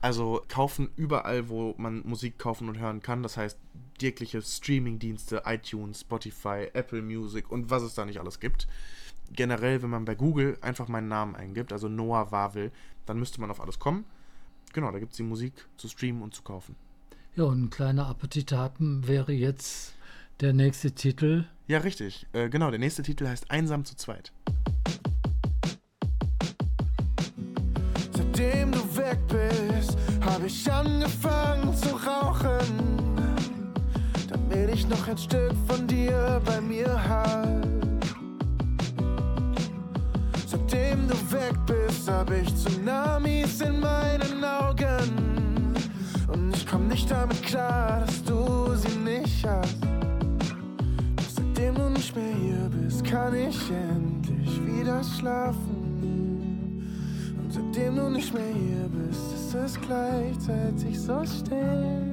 Also 0.01 0.43
kaufen 0.49 0.89
überall, 0.97 1.51
wo 1.51 1.75
man 1.77 2.03
Musik 2.07 2.39
kaufen 2.39 2.69
und 2.69 2.79
hören 2.79 3.03
kann. 3.03 3.23
Das 3.23 3.37
heißt, 3.37 3.59
jegliche 4.01 4.41
Streaming-Dienste, 4.41 5.43
iTunes, 5.45 6.01
Spotify, 6.01 6.69
Apple 6.73 7.03
Music 7.03 7.51
und 7.51 7.69
was 7.69 7.83
es 7.83 7.95
da 7.95 8.07
nicht 8.07 8.21
alles 8.21 8.41
gibt. 8.41 8.67
Generell, 9.33 9.83
wenn 9.83 9.91
man 9.91 10.07
bei 10.07 10.15
Google 10.15 10.57
einfach 10.63 10.89
meinen 10.89 11.09
Namen 11.09 11.37
eingibt, 11.37 11.73
also 11.73 11.89
Noah 11.89 12.33
Wawel, 12.33 12.73
dann 13.05 13.19
müsste 13.19 13.41
man 13.41 13.51
auf 13.51 13.61
alles 13.61 13.79
kommen. 13.79 14.07
Genau, 14.73 14.91
da 14.91 14.99
gibt 14.99 15.13
es 15.13 15.19
die 15.19 15.23
Musik 15.23 15.53
zu 15.77 15.89
streamen 15.89 16.23
und 16.23 16.35
zu 16.35 16.43
kaufen. 16.43 16.75
Ja, 17.37 17.45
und 17.45 17.65
ein 17.65 17.71
kleiner 17.71 18.07
Appetithappen 18.07 19.07
wäre 19.07 19.33
jetzt 19.33 19.95
der 20.41 20.55
nächste 20.55 20.93
Titel. 20.93 21.45
Ja, 21.69 21.79
richtig. 21.79 22.27
Äh, 22.33 22.49
genau, 22.49 22.71
der 22.71 22.81
nächste 22.81 23.03
Titel 23.03 23.27
heißt 23.27 23.51
Einsam 23.51 23.85
zu 23.85 23.95
zweit. 23.95 24.33
Seitdem 28.35 28.73
du 28.73 28.97
weg 28.97 29.19
bist, 29.29 29.99
hab 30.25 30.43
ich 30.43 30.73
angefangen 30.73 31.77
zu 31.77 31.91
rauchen. 31.91 33.05
Damit 34.27 34.73
ich 34.73 34.89
noch 34.89 35.07
ein 35.07 35.19
Stück 35.19 35.53
von 35.69 35.87
dir 35.87 36.41
bei 36.47 36.59
mir 36.63 36.89
hab. 37.09 37.47
Seitdem 40.47 41.09
du 41.09 41.15
weg 41.31 41.55
bist, 41.67 42.11
hab 42.11 42.31
ich 42.31 42.49
Tsunamis 42.55 43.61
in 43.61 43.81
meinen 43.81 44.43
Augen. 44.43 45.75
Und 46.29 46.57
ich 46.57 46.67
komm 46.67 46.89
nicht 46.89 47.11
damit 47.11 47.43
klar, 47.43 48.01
dass 48.07 48.25
du 48.25 48.75
sie 48.77 48.97
nicht 48.97 49.47
hast. 49.47 49.77
Doch 51.17 51.31
seitdem 51.37 51.75
du 51.75 51.91
nicht 51.91 52.17
mehr 52.17 52.35
hier 52.35 52.71
bist, 52.71 53.05
kann 53.05 53.35
ich 53.35 53.71
endlich 53.71 54.59
wieder 54.65 55.05
schlafen. 55.05 55.82
Seitdem 57.83 57.97
du 57.97 58.11
nicht 58.11 58.33
mehr 58.33 58.55
hier 58.55 58.89
bist, 58.91 59.21
ist 59.35 59.55
es 59.55 59.81
gleichzeitig 59.81 61.01
so 61.01 61.21
still. 61.25 62.13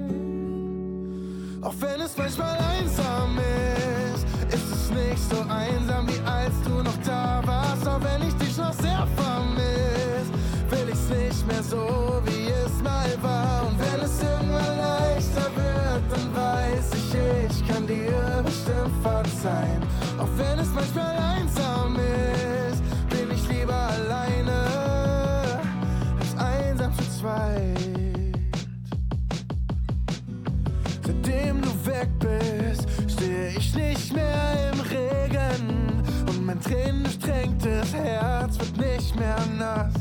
Auch 1.62 1.76
wenn 1.80 2.02
es 2.02 2.18
manchmal 2.18 2.58
einsam 2.58 3.38
ist, 3.38 4.26
ist 4.52 4.72
es 4.72 4.90
nicht 4.90 5.30
so 5.30 5.42
einsam 5.42 6.08
wie 6.08 6.20
als 6.28 6.56
du 6.66 6.82
noch 6.82 6.98
da 7.06 7.42
warst. 7.46 7.88
Auch 7.88 8.02
wenn 8.02 8.28
ich 8.28 8.34
dich 8.36 8.58
noch 8.58 8.74
sehr 8.74 9.08
vermisst, 9.16 10.34
will 10.72 10.90
ich's 10.92 11.10
nicht 11.10 11.46
mehr 11.46 11.62
so 11.62 12.20
wie 12.26 12.50
es 12.50 12.82
mal 12.82 13.12
war. 13.22 13.68
Und 13.68 13.80
wenn 13.80 14.02
es 14.04 14.24
irgendwann 14.24 14.78
leichter 14.78 15.52
wird, 15.56 16.04
dann 16.10 16.36
weiß 16.36 16.90
ich, 16.96 17.14
ich 17.52 17.68
kann 17.68 17.86
dir 17.86 18.44
bestimmt 18.44 19.04
verzeihen. 19.04 19.84
Auch 20.18 20.30
wenn 20.36 20.58
es 20.58 20.70
manchmal 20.74 21.29
zweit. 27.20 28.40
Seitdem 31.06 31.62
du 31.62 31.70
weg 31.86 32.10
bist, 32.20 32.88
stehe 33.12 33.50
ich 33.58 33.76
nicht 33.76 34.14
mehr 34.14 34.72
im 34.72 34.80
Regen 34.82 36.04
und 36.28 36.46
mein 36.46 36.60
tränendurchtränktes 36.62 37.94
Herz 37.94 38.58
wird 38.60 38.78
nicht 38.78 39.16
mehr 39.18 39.38
nass. 39.58 39.94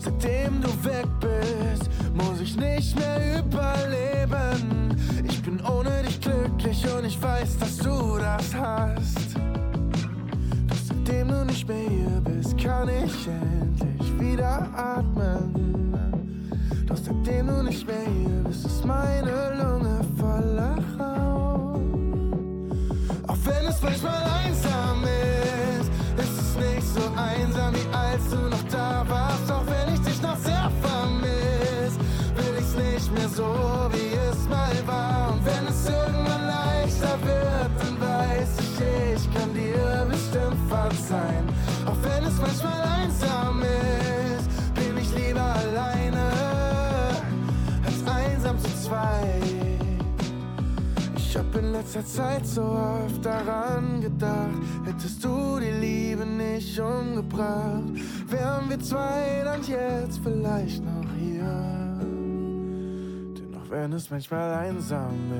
Seitdem 0.00 0.60
du 0.60 0.68
weg 0.84 1.08
bist, 1.20 1.90
muss 2.14 2.40
ich 2.40 2.56
nicht 2.56 2.96
mehr 2.96 3.40
überleben. 3.40 4.96
Ich 5.24 5.42
bin 5.42 5.60
ohne 5.62 6.02
dich 6.02 6.20
glücklich 6.20 6.84
und 6.96 7.04
ich 7.04 7.20
weiß, 7.20 7.58
dass 7.58 7.78
du 7.78 8.18
das 8.18 8.54
hast. 8.54 9.34
Doch 10.68 10.76
seitdem 10.86 11.28
du 11.28 11.44
nicht 11.44 11.66
mehr 11.66 11.88
hier 11.88 12.20
bist, 12.24 12.41
kann 12.62 12.88
ich 12.88 13.26
endlich 13.26 14.20
wieder 14.20 14.68
atmen. 14.76 15.94
Doch 16.86 16.96
seitdem 16.96 17.48
du 17.48 17.62
nicht 17.64 17.86
mehr 17.86 18.04
hier 18.04 18.44
bist, 18.44 18.66
ist 18.66 18.84
meine 18.84 19.54
Lunge 19.56 20.00
voller 20.16 20.76
Raum. 20.98 22.70
Auch 23.26 23.38
wenn 23.44 23.66
es 23.66 23.82
manchmal 23.82 24.22
einsam 24.44 25.02
ist, 25.02 25.90
ist 26.22 26.40
es 26.40 26.56
nicht 26.56 26.86
so 26.86 27.00
einsam 27.16 27.74
wie 27.74 27.94
als 27.94 28.30
du 28.30 28.36
noch 28.36 28.62
da 28.70 29.04
warst. 29.08 29.50
Auch 29.50 29.66
wenn 29.66 29.94
ich 29.94 30.00
dich 30.00 30.22
noch 30.22 30.36
sehr 30.36 30.70
vermiss, 30.82 31.98
will 32.36 32.54
ich's 32.60 32.76
nicht 32.76 33.12
mehr 33.12 33.28
so 33.28 33.88
wie 33.90 34.14
es 34.30 34.48
mal 34.48 34.74
war. 34.86 35.32
Und 35.32 35.44
wenn 35.44 35.66
es 35.66 35.88
irgendwann 35.88 36.46
leichter 36.46 37.18
wird, 37.24 37.72
dann 37.80 38.00
weiß 38.00 38.50
ich, 38.60 39.16
ich 39.16 39.34
kann 39.34 39.52
dir 39.52 40.06
bestimmt 40.08 40.58
verzeihen. 40.68 41.51
Auch 41.86 41.96
wenn 42.02 42.24
es 42.24 42.38
manchmal 42.38 42.80
einsam 42.82 43.62
ist, 43.62 44.74
bin 44.74 44.96
ich 44.96 45.14
lieber 45.14 45.42
alleine 45.42 46.30
als 47.84 48.06
einsam 48.06 48.58
zu 48.58 48.68
zweit. 48.84 49.42
Ich 51.16 51.36
hab 51.36 51.54
in 51.56 51.72
letzter 51.72 52.04
Zeit 52.04 52.46
so 52.46 52.62
oft 52.62 53.24
daran 53.24 54.00
gedacht, 54.00 54.60
hättest 54.84 55.24
du 55.24 55.58
die 55.58 55.70
Liebe 55.70 56.26
nicht 56.26 56.78
umgebracht, 56.78 57.94
wären 58.28 58.68
wir 58.68 58.78
zwei 58.80 59.42
dann 59.44 59.62
jetzt 59.62 60.20
vielleicht 60.22 60.84
noch 60.84 61.11
wenn 63.72 63.92
es 63.94 64.10
manchmal 64.10 64.52
einsam 64.52 65.32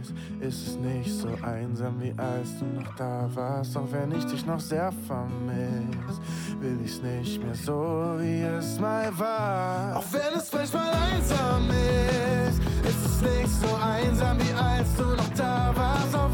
ist, 0.00 0.14
ist 0.40 0.68
es 0.68 0.76
nicht 0.76 1.10
so 1.10 1.28
einsam 1.42 2.00
wie 2.00 2.14
als 2.16 2.56
du 2.60 2.66
noch 2.66 2.94
da 2.94 3.28
warst. 3.34 3.76
Auch 3.76 3.90
wenn 3.90 4.12
ich 4.12 4.24
dich 4.26 4.46
noch 4.46 4.60
sehr 4.60 4.92
vermiss, 5.08 6.20
will 6.60 6.78
ich's 6.84 7.02
nicht 7.02 7.42
mehr 7.42 7.54
so 7.54 8.14
wie 8.20 8.42
es 8.42 8.78
mal 8.78 9.10
war. 9.18 9.96
Auch 9.96 10.04
wenn 10.12 10.38
es 10.38 10.52
manchmal 10.52 10.92
einsam 10.92 11.68
ist, 11.68 12.60
ist 12.88 13.06
es 13.06 13.22
nicht 13.22 13.48
so 13.48 13.76
einsam 13.76 14.38
wie 14.38 14.54
als 14.54 14.94
du 14.96 15.04
noch 15.04 15.34
da 15.36 15.72
warst. 15.74 16.14
Auch 16.14 16.33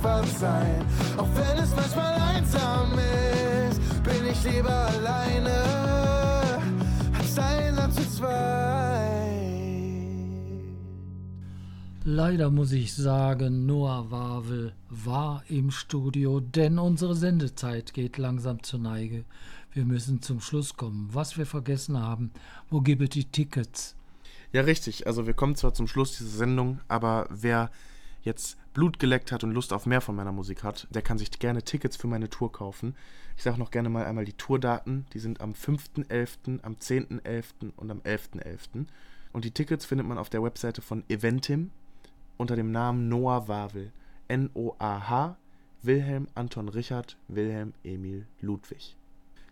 verzeihen. 0.00 0.84
Auch 1.16 1.28
wenn 1.34 1.62
es 1.62 1.74
manchmal 1.74 2.14
einsam 2.14 2.92
ist, 3.68 3.80
bin 4.02 4.26
ich 4.30 4.44
lieber 4.44 4.70
alleine 4.70 5.62
als 7.18 7.38
einsam 7.38 7.92
zu 7.92 8.08
zweit. 8.10 8.70
Leider 12.04 12.50
muss 12.50 12.72
ich 12.72 12.94
sagen, 12.94 13.66
Noah 13.66 14.10
Wawel 14.10 14.72
war 14.88 15.42
im 15.48 15.70
Studio, 15.70 16.40
denn 16.40 16.78
unsere 16.78 17.14
Sendezeit 17.14 17.92
geht 17.92 18.16
langsam 18.16 18.62
zur 18.62 18.80
Neige. 18.80 19.24
Wir 19.72 19.84
müssen 19.84 20.22
zum 20.22 20.40
Schluss 20.40 20.76
kommen. 20.76 21.10
Was 21.12 21.36
wir 21.36 21.46
vergessen 21.46 22.00
haben, 22.00 22.30
wo 22.70 22.80
gibt 22.80 23.02
es 23.02 23.10
die 23.10 23.24
Tickets? 23.24 23.94
Ja, 24.52 24.62
richtig. 24.62 25.06
Also 25.06 25.26
wir 25.26 25.34
kommen 25.34 25.54
zwar 25.54 25.74
zum 25.74 25.86
Schluss 25.86 26.16
dieser 26.18 26.38
Sendung, 26.38 26.80
aber 26.88 27.28
wer 27.30 27.70
jetzt 28.22 28.58
Blut 28.74 28.98
geleckt 28.98 29.32
hat 29.32 29.44
und 29.44 29.52
Lust 29.52 29.72
auf 29.72 29.86
mehr 29.86 30.00
von 30.00 30.14
meiner 30.14 30.32
Musik 30.32 30.62
hat, 30.62 30.86
der 30.90 31.02
kann 31.02 31.18
sich 31.18 31.30
gerne 31.30 31.62
Tickets 31.62 31.96
für 31.96 32.06
meine 32.06 32.30
Tour 32.30 32.52
kaufen. 32.52 32.94
Ich 33.36 33.42
sage 33.42 33.58
noch 33.58 33.70
gerne 33.70 33.88
mal 33.88 34.04
einmal 34.04 34.24
die 34.24 34.34
Tourdaten. 34.34 35.06
Die 35.12 35.18
sind 35.18 35.40
am 35.40 35.52
5.11., 35.52 36.62
am 36.62 36.74
10.11. 36.74 37.72
und 37.76 37.90
am 37.90 38.00
11.11. 38.00 38.86
Und 39.32 39.44
die 39.44 39.50
Tickets 39.50 39.86
findet 39.86 40.06
man 40.06 40.18
auf 40.18 40.30
der 40.30 40.42
Webseite 40.42 40.82
von 40.82 41.04
Eventim 41.08 41.70
unter 42.36 42.56
dem 42.56 42.70
Namen 42.70 43.08
Noah 43.08 43.48
Wawel. 43.48 43.92
N-O-A-H, 44.28 45.36
Wilhelm 45.82 46.28
Anton 46.34 46.68
Richard, 46.68 47.16
Wilhelm 47.26 47.74
Emil 47.82 48.26
Ludwig. 48.40 48.96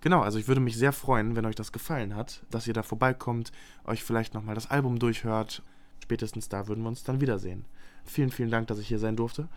Genau, 0.00 0.20
also 0.20 0.38
ich 0.38 0.46
würde 0.46 0.60
mich 0.60 0.76
sehr 0.76 0.92
freuen, 0.92 1.34
wenn 1.34 1.46
euch 1.46 1.56
das 1.56 1.72
gefallen 1.72 2.14
hat, 2.14 2.44
dass 2.50 2.68
ihr 2.68 2.74
da 2.74 2.84
vorbeikommt, 2.84 3.50
euch 3.84 4.04
vielleicht 4.04 4.34
nochmal 4.34 4.54
das 4.54 4.70
Album 4.70 5.00
durchhört. 5.00 5.62
Spätestens 6.00 6.48
da 6.48 6.68
würden 6.68 6.84
wir 6.84 6.88
uns 6.88 7.02
dann 7.02 7.20
wiedersehen. 7.20 7.64
Vielen, 8.04 8.30
vielen 8.30 8.50
Dank, 8.50 8.68
dass 8.68 8.78
ich 8.78 8.88
hier 8.88 8.98
sein 8.98 9.16
durfte 9.16 9.48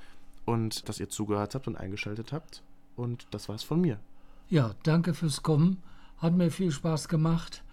und 0.45 0.87
dass 0.89 0.99
ihr 0.99 1.09
zugehört 1.09 1.55
habt 1.55 1.67
und 1.67 1.75
eingeschaltet 1.77 2.31
habt. 2.31 2.61
Und 2.95 3.27
das 3.31 3.49
war's 3.49 3.63
von 3.63 3.81
mir. 3.81 3.99
Ja, 4.49 4.75
danke 4.83 5.13
fürs 5.13 5.43
Kommen. 5.43 5.81
Hat 6.17 6.33
mir 6.33 6.51
viel 6.51 6.71
Spaß 6.71 7.07
gemacht. 7.07 7.63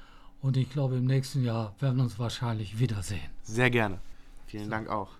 Und 0.40 0.56
ich 0.56 0.70
glaube, 0.70 0.96
im 0.96 1.04
nächsten 1.04 1.42
Jahr 1.42 1.74
werden 1.80 1.96
wir 1.96 2.04
uns 2.04 2.18
wahrscheinlich 2.18 2.78
wiedersehen. 2.78 3.28
Sehr 3.42 3.70
gerne. 3.70 3.98
Vielen 4.46 4.70
Dank 4.70 4.88
auch. 4.88 5.10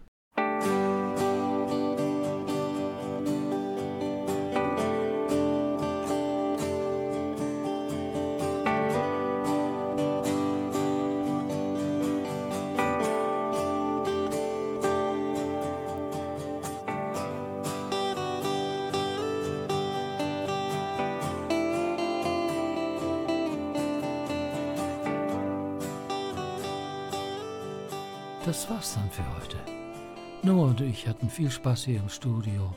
Ich 31.08 31.14
hatten 31.14 31.30
viel 31.30 31.50
Spaß 31.50 31.86
hier 31.86 32.00
im 32.00 32.10
Studio. 32.10 32.76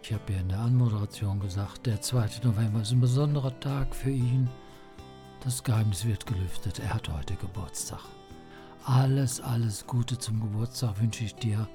Ich 0.00 0.12
habe 0.12 0.32
ja 0.32 0.38
in 0.38 0.48
der 0.48 0.60
Anmoderation 0.60 1.40
gesagt, 1.40 1.86
der 1.86 2.00
2. 2.00 2.44
November 2.44 2.82
ist 2.82 2.92
ein 2.92 3.00
besonderer 3.00 3.58
Tag 3.58 3.96
für 3.96 4.12
ihn. 4.12 4.48
Das 5.42 5.64
Geheimnis 5.64 6.04
wird 6.04 6.24
gelüftet. 6.24 6.78
Er 6.78 6.94
hat 6.94 7.08
heute 7.08 7.34
Geburtstag. 7.34 7.98
Alles, 8.84 9.40
alles 9.40 9.84
Gute 9.88 10.16
zum 10.16 10.38
Geburtstag 10.38 11.00
wünsche 11.00 11.24
ich 11.24 11.34
dir. 11.34 11.66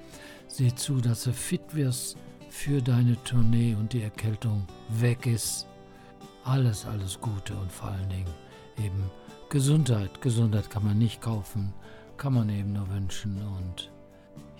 Seh 0.48 0.74
zu, 0.74 1.02
dass 1.02 1.26
du 1.26 1.34
fit 1.34 1.76
wirst 1.76 2.16
für 2.50 2.82
deine 2.82 3.22
Tournee 3.26 3.76
und 3.76 3.92
die 3.92 4.04
Erkältung 4.04 4.66
weg 4.88 5.26
ist. 5.26 5.68
Alles, 6.46 6.86
alles 6.86 7.20
Gute 7.20 7.58
und 7.58 7.74
vor 7.74 7.90
allen 7.90 8.08
Dingen 8.08 8.34
eben 8.78 9.12
Gesundheit. 9.50 10.22
Gesundheit 10.22 10.70
kann 10.70 10.86
man 10.86 10.98
nicht 10.98 11.20
kaufen, 11.20 11.74
kann 12.16 12.36
man 12.36 12.48
eben 12.48 12.72
nur 12.72 12.90
wünschen. 12.90 13.42
Und 13.46 13.92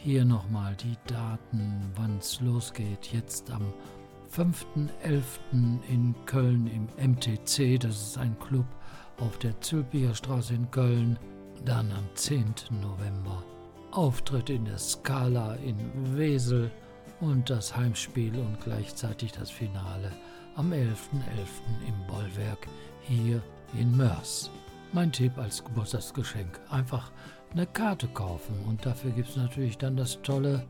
hier 0.02 0.24
nochmal 0.24 0.76
die 0.76 0.96
Daten, 1.08 1.92
wann 1.96 2.18
es 2.18 2.40
losgeht. 2.40 3.12
Jetzt 3.12 3.52
am 3.52 3.74
5.11. 4.34 5.20
in 5.90 6.16
Köln 6.26 6.68
im 6.68 7.12
MTC, 7.12 7.80
das 7.80 8.02
ist 8.02 8.18
ein 8.18 8.38
Club 8.40 8.66
auf 9.20 9.38
der 9.40 9.60
Zülpicher 9.60 10.16
Straße 10.16 10.54
in 10.54 10.72
Köln. 10.72 11.20
Dann 11.66 11.92
am 11.92 12.06
10. 12.16 12.46
November 12.82 13.44
Auftritt 13.92 14.50
in 14.50 14.66
der 14.66 14.78
Scala 14.78 15.56
in 15.56 15.78
Wesel 16.16 16.72
und 17.20 17.50
das 17.50 17.76
Heimspiel 17.76 18.38
und 18.40 18.62
gleichzeitig 18.62 19.34
das 19.34 19.52
Finale 19.52 20.12
am 20.56 20.72
11.11. 20.72 20.86
im 21.88 22.08
Bollwerk 22.08 22.68
hier 23.02 23.42
in 23.78 23.98
Mörs. 23.98 24.50
Mein 24.94 25.12
Tipp 25.12 25.38
als 25.38 25.64
Geburtstagsgeschenk, 25.64 26.60
einfach 26.70 27.12
eine 27.52 27.66
Karte 27.68 28.08
kaufen 28.08 28.56
und 28.68 28.86
dafür 28.86 29.12
gibt 29.12 29.30
es 29.30 29.36
natürlich 29.36 29.78
dann 29.78 29.98
das 29.98 30.22
tolle 30.22 30.66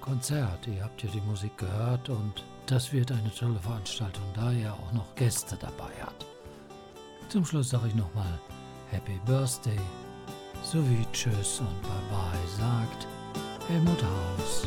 Konzert. 0.00 0.66
Ihr 0.66 0.84
habt 0.84 1.02
ja 1.02 1.10
die 1.12 1.20
Musik 1.20 1.56
gehört 1.58 2.08
und 2.08 2.44
das 2.66 2.92
wird 2.92 3.12
eine 3.12 3.34
tolle 3.34 3.58
Veranstaltung, 3.58 4.24
da 4.34 4.52
er 4.52 4.74
auch 4.74 4.92
noch 4.92 5.14
Gäste 5.14 5.56
dabei 5.60 5.90
hat. 6.02 6.26
Zum 7.28 7.44
Schluss 7.44 7.70
sage 7.70 7.88
ich 7.88 7.94
nochmal 7.94 8.38
Happy 8.90 9.18
Birthday 9.26 9.80
sowie 10.62 11.06
Tschüss 11.12 11.60
und 11.60 11.82
Bye 11.82 11.90
Bye 12.10 12.48
sagt 12.58 13.06
Helmut 13.68 14.02
Haus. 14.02 14.66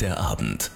Der 0.00 0.18
Abend. 0.20 0.70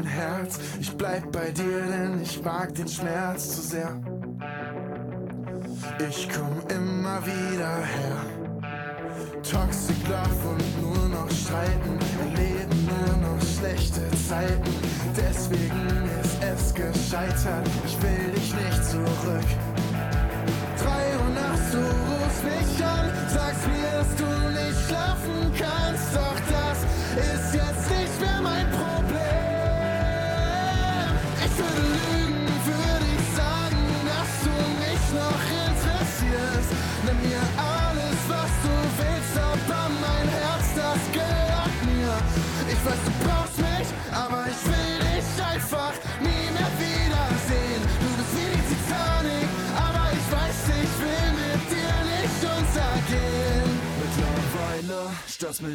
Mein 0.00 0.10
Herz. 0.10 0.58
Ich 0.80 0.96
bleib 0.96 1.30
bei 1.32 1.50
dir, 1.50 1.82
denn 1.82 2.22
ich 2.22 2.42
mag 2.42 2.74
den 2.74 2.88
Schmerz 2.88 3.56
zu 3.56 3.62
sehr. 3.62 4.00
Ich 6.08 6.28
komm 6.28 6.62
immer 6.74 7.24
wieder 7.26 7.76
her. 7.76 8.16
Toxic 9.42 9.96
Love 10.08 10.48
und 10.48 10.82
nur 10.82 11.08
noch 11.08 11.30
streiten. 11.30 11.98
Erleben 12.20 12.88
nur 12.88 13.16
noch 13.28 13.42
schlechte 13.42 14.02
Zeiten. 14.28 14.70
Deswegen 15.16 16.08
ist 16.22 16.42
es 16.42 16.74
gescheitert. 16.74 17.68
Ich 17.84 18.02
will 18.02 18.32
dich 18.34 18.54
nicht 18.54 18.84
zurück. 18.84 19.69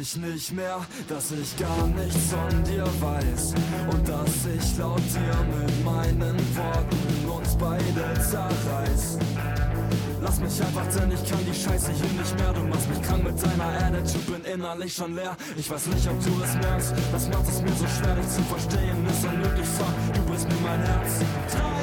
Mich 0.06 0.16
nicht 0.16 0.52
mehr, 0.52 0.78
dass 1.08 1.32
ich 1.32 1.56
gar 1.56 1.86
nichts 1.88 2.30
von 2.30 2.64
dir 2.64 2.84
weiß 3.00 3.54
und 3.90 4.08
dass 4.08 4.46
ich 4.46 4.78
laut 4.78 5.00
dir 5.00 5.36
mit 5.58 5.84
meinen 5.84 6.36
Worten 6.56 7.28
uns 7.28 7.56
beide 7.56 8.20
zerreiß. 8.20 9.18
Lass 10.22 10.40
mich 10.40 10.60
einfach, 10.60 10.86
denn 10.94 11.10
ich 11.10 11.28
kann 11.28 11.40
die 11.44 11.54
Scheiße 11.54 11.90
hier 11.92 12.20
nicht 12.20 12.38
mehr. 12.38 12.52
Du 12.52 12.62
machst 12.62 12.88
mich 12.88 13.02
krank 13.02 13.24
mit 13.24 13.42
deiner 13.42 13.98
Attitude, 13.98 14.32
bin 14.32 14.52
innerlich 14.52 14.94
schon 14.94 15.14
leer. 15.14 15.36
Ich 15.56 15.68
weiß 15.68 15.86
nicht, 15.86 16.08
ob 16.08 16.24
du 16.24 16.30
es 16.44 16.54
merkst, 16.54 16.94
das 17.12 17.28
macht 17.28 17.48
es 17.48 17.62
mir 17.62 17.72
so 17.72 17.86
schwer, 17.86 18.14
dich 18.14 18.28
zu 18.28 18.42
verstehen. 18.42 19.06
Ist 19.08 19.24
unmöglich, 19.24 19.68
sag, 19.78 20.14
du 20.14 20.32
bist 20.32 20.48
mir 20.48 20.60
mein 20.62 20.82
Herz. 20.82 21.20
Drei 21.50 21.75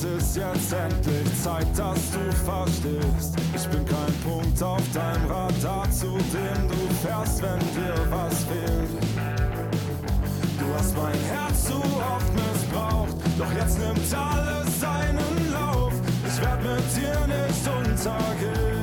es 0.00 0.22
ist 0.22 0.36
jetzt 0.36 0.72
endlich 0.72 1.42
Zeit, 1.42 1.66
dass 1.76 2.10
du 2.10 2.32
verstehst. 2.44 3.34
Ich 3.54 3.66
bin 3.68 3.84
kein 3.84 4.14
Punkt 4.24 4.62
auf 4.62 4.82
deinem 4.94 5.26
Radar, 5.26 5.90
zu 5.90 6.06
dem 6.06 6.68
du 6.68 6.94
fährst, 7.02 7.42
wenn 7.42 7.58
dir 7.58 7.94
was 8.10 8.44
fehlt. 8.44 8.90
Du 10.58 10.74
hast 10.74 10.96
mein 10.96 11.18
Herz 11.30 11.66
zu 11.66 11.74
oft 11.74 12.32
missbraucht, 12.32 13.16
doch 13.38 13.52
jetzt 13.52 13.78
nimmt 13.78 14.14
alles 14.14 14.80
seinen 14.80 15.52
Lauf. 15.52 15.92
Ich 16.26 16.40
werd 16.40 16.62
mit 16.62 16.96
dir 16.96 17.26
nicht 17.26 17.68
untergehen. 17.68 18.79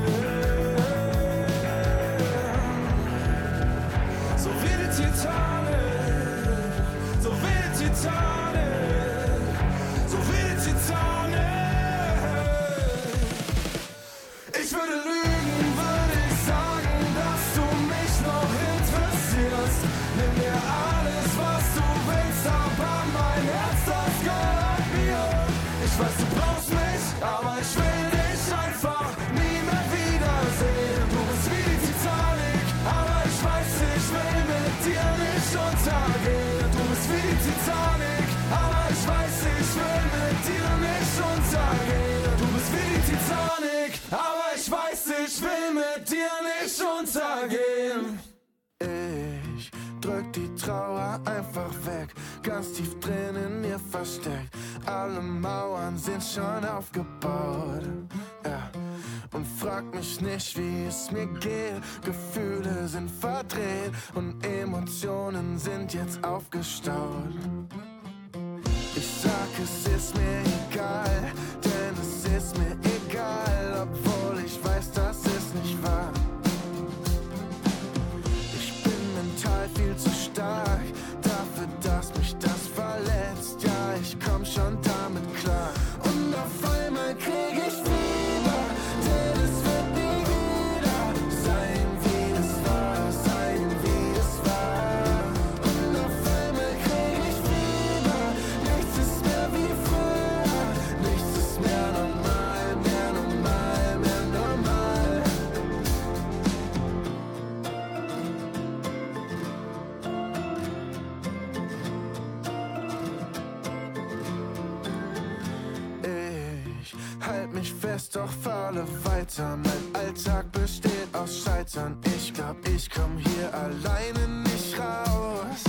mich 117.58 117.74
fest, 117.74 118.16
doch 118.16 118.32
falle 118.44 118.86
weiter. 119.04 119.58
Mein 119.58 120.02
Alltag 120.02 120.52
besteht 120.52 121.10
aus 121.14 121.44
Scheitern. 121.44 121.98
Ich 122.16 122.34
glaub, 122.34 122.58
ich 122.68 122.90
komm 122.90 123.18
hier 123.18 123.54
alleine 123.54 124.28
nicht 124.44 124.78
raus. 124.78 125.64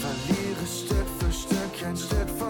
Verliere 0.00 0.66
Stück 0.66 1.08
für 1.18 1.32
Stück, 1.32 1.86
ein 1.86 1.96
Stück 1.96 2.28
für 2.38 2.41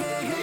Hey, 0.00 0.24
hey. 0.24 0.39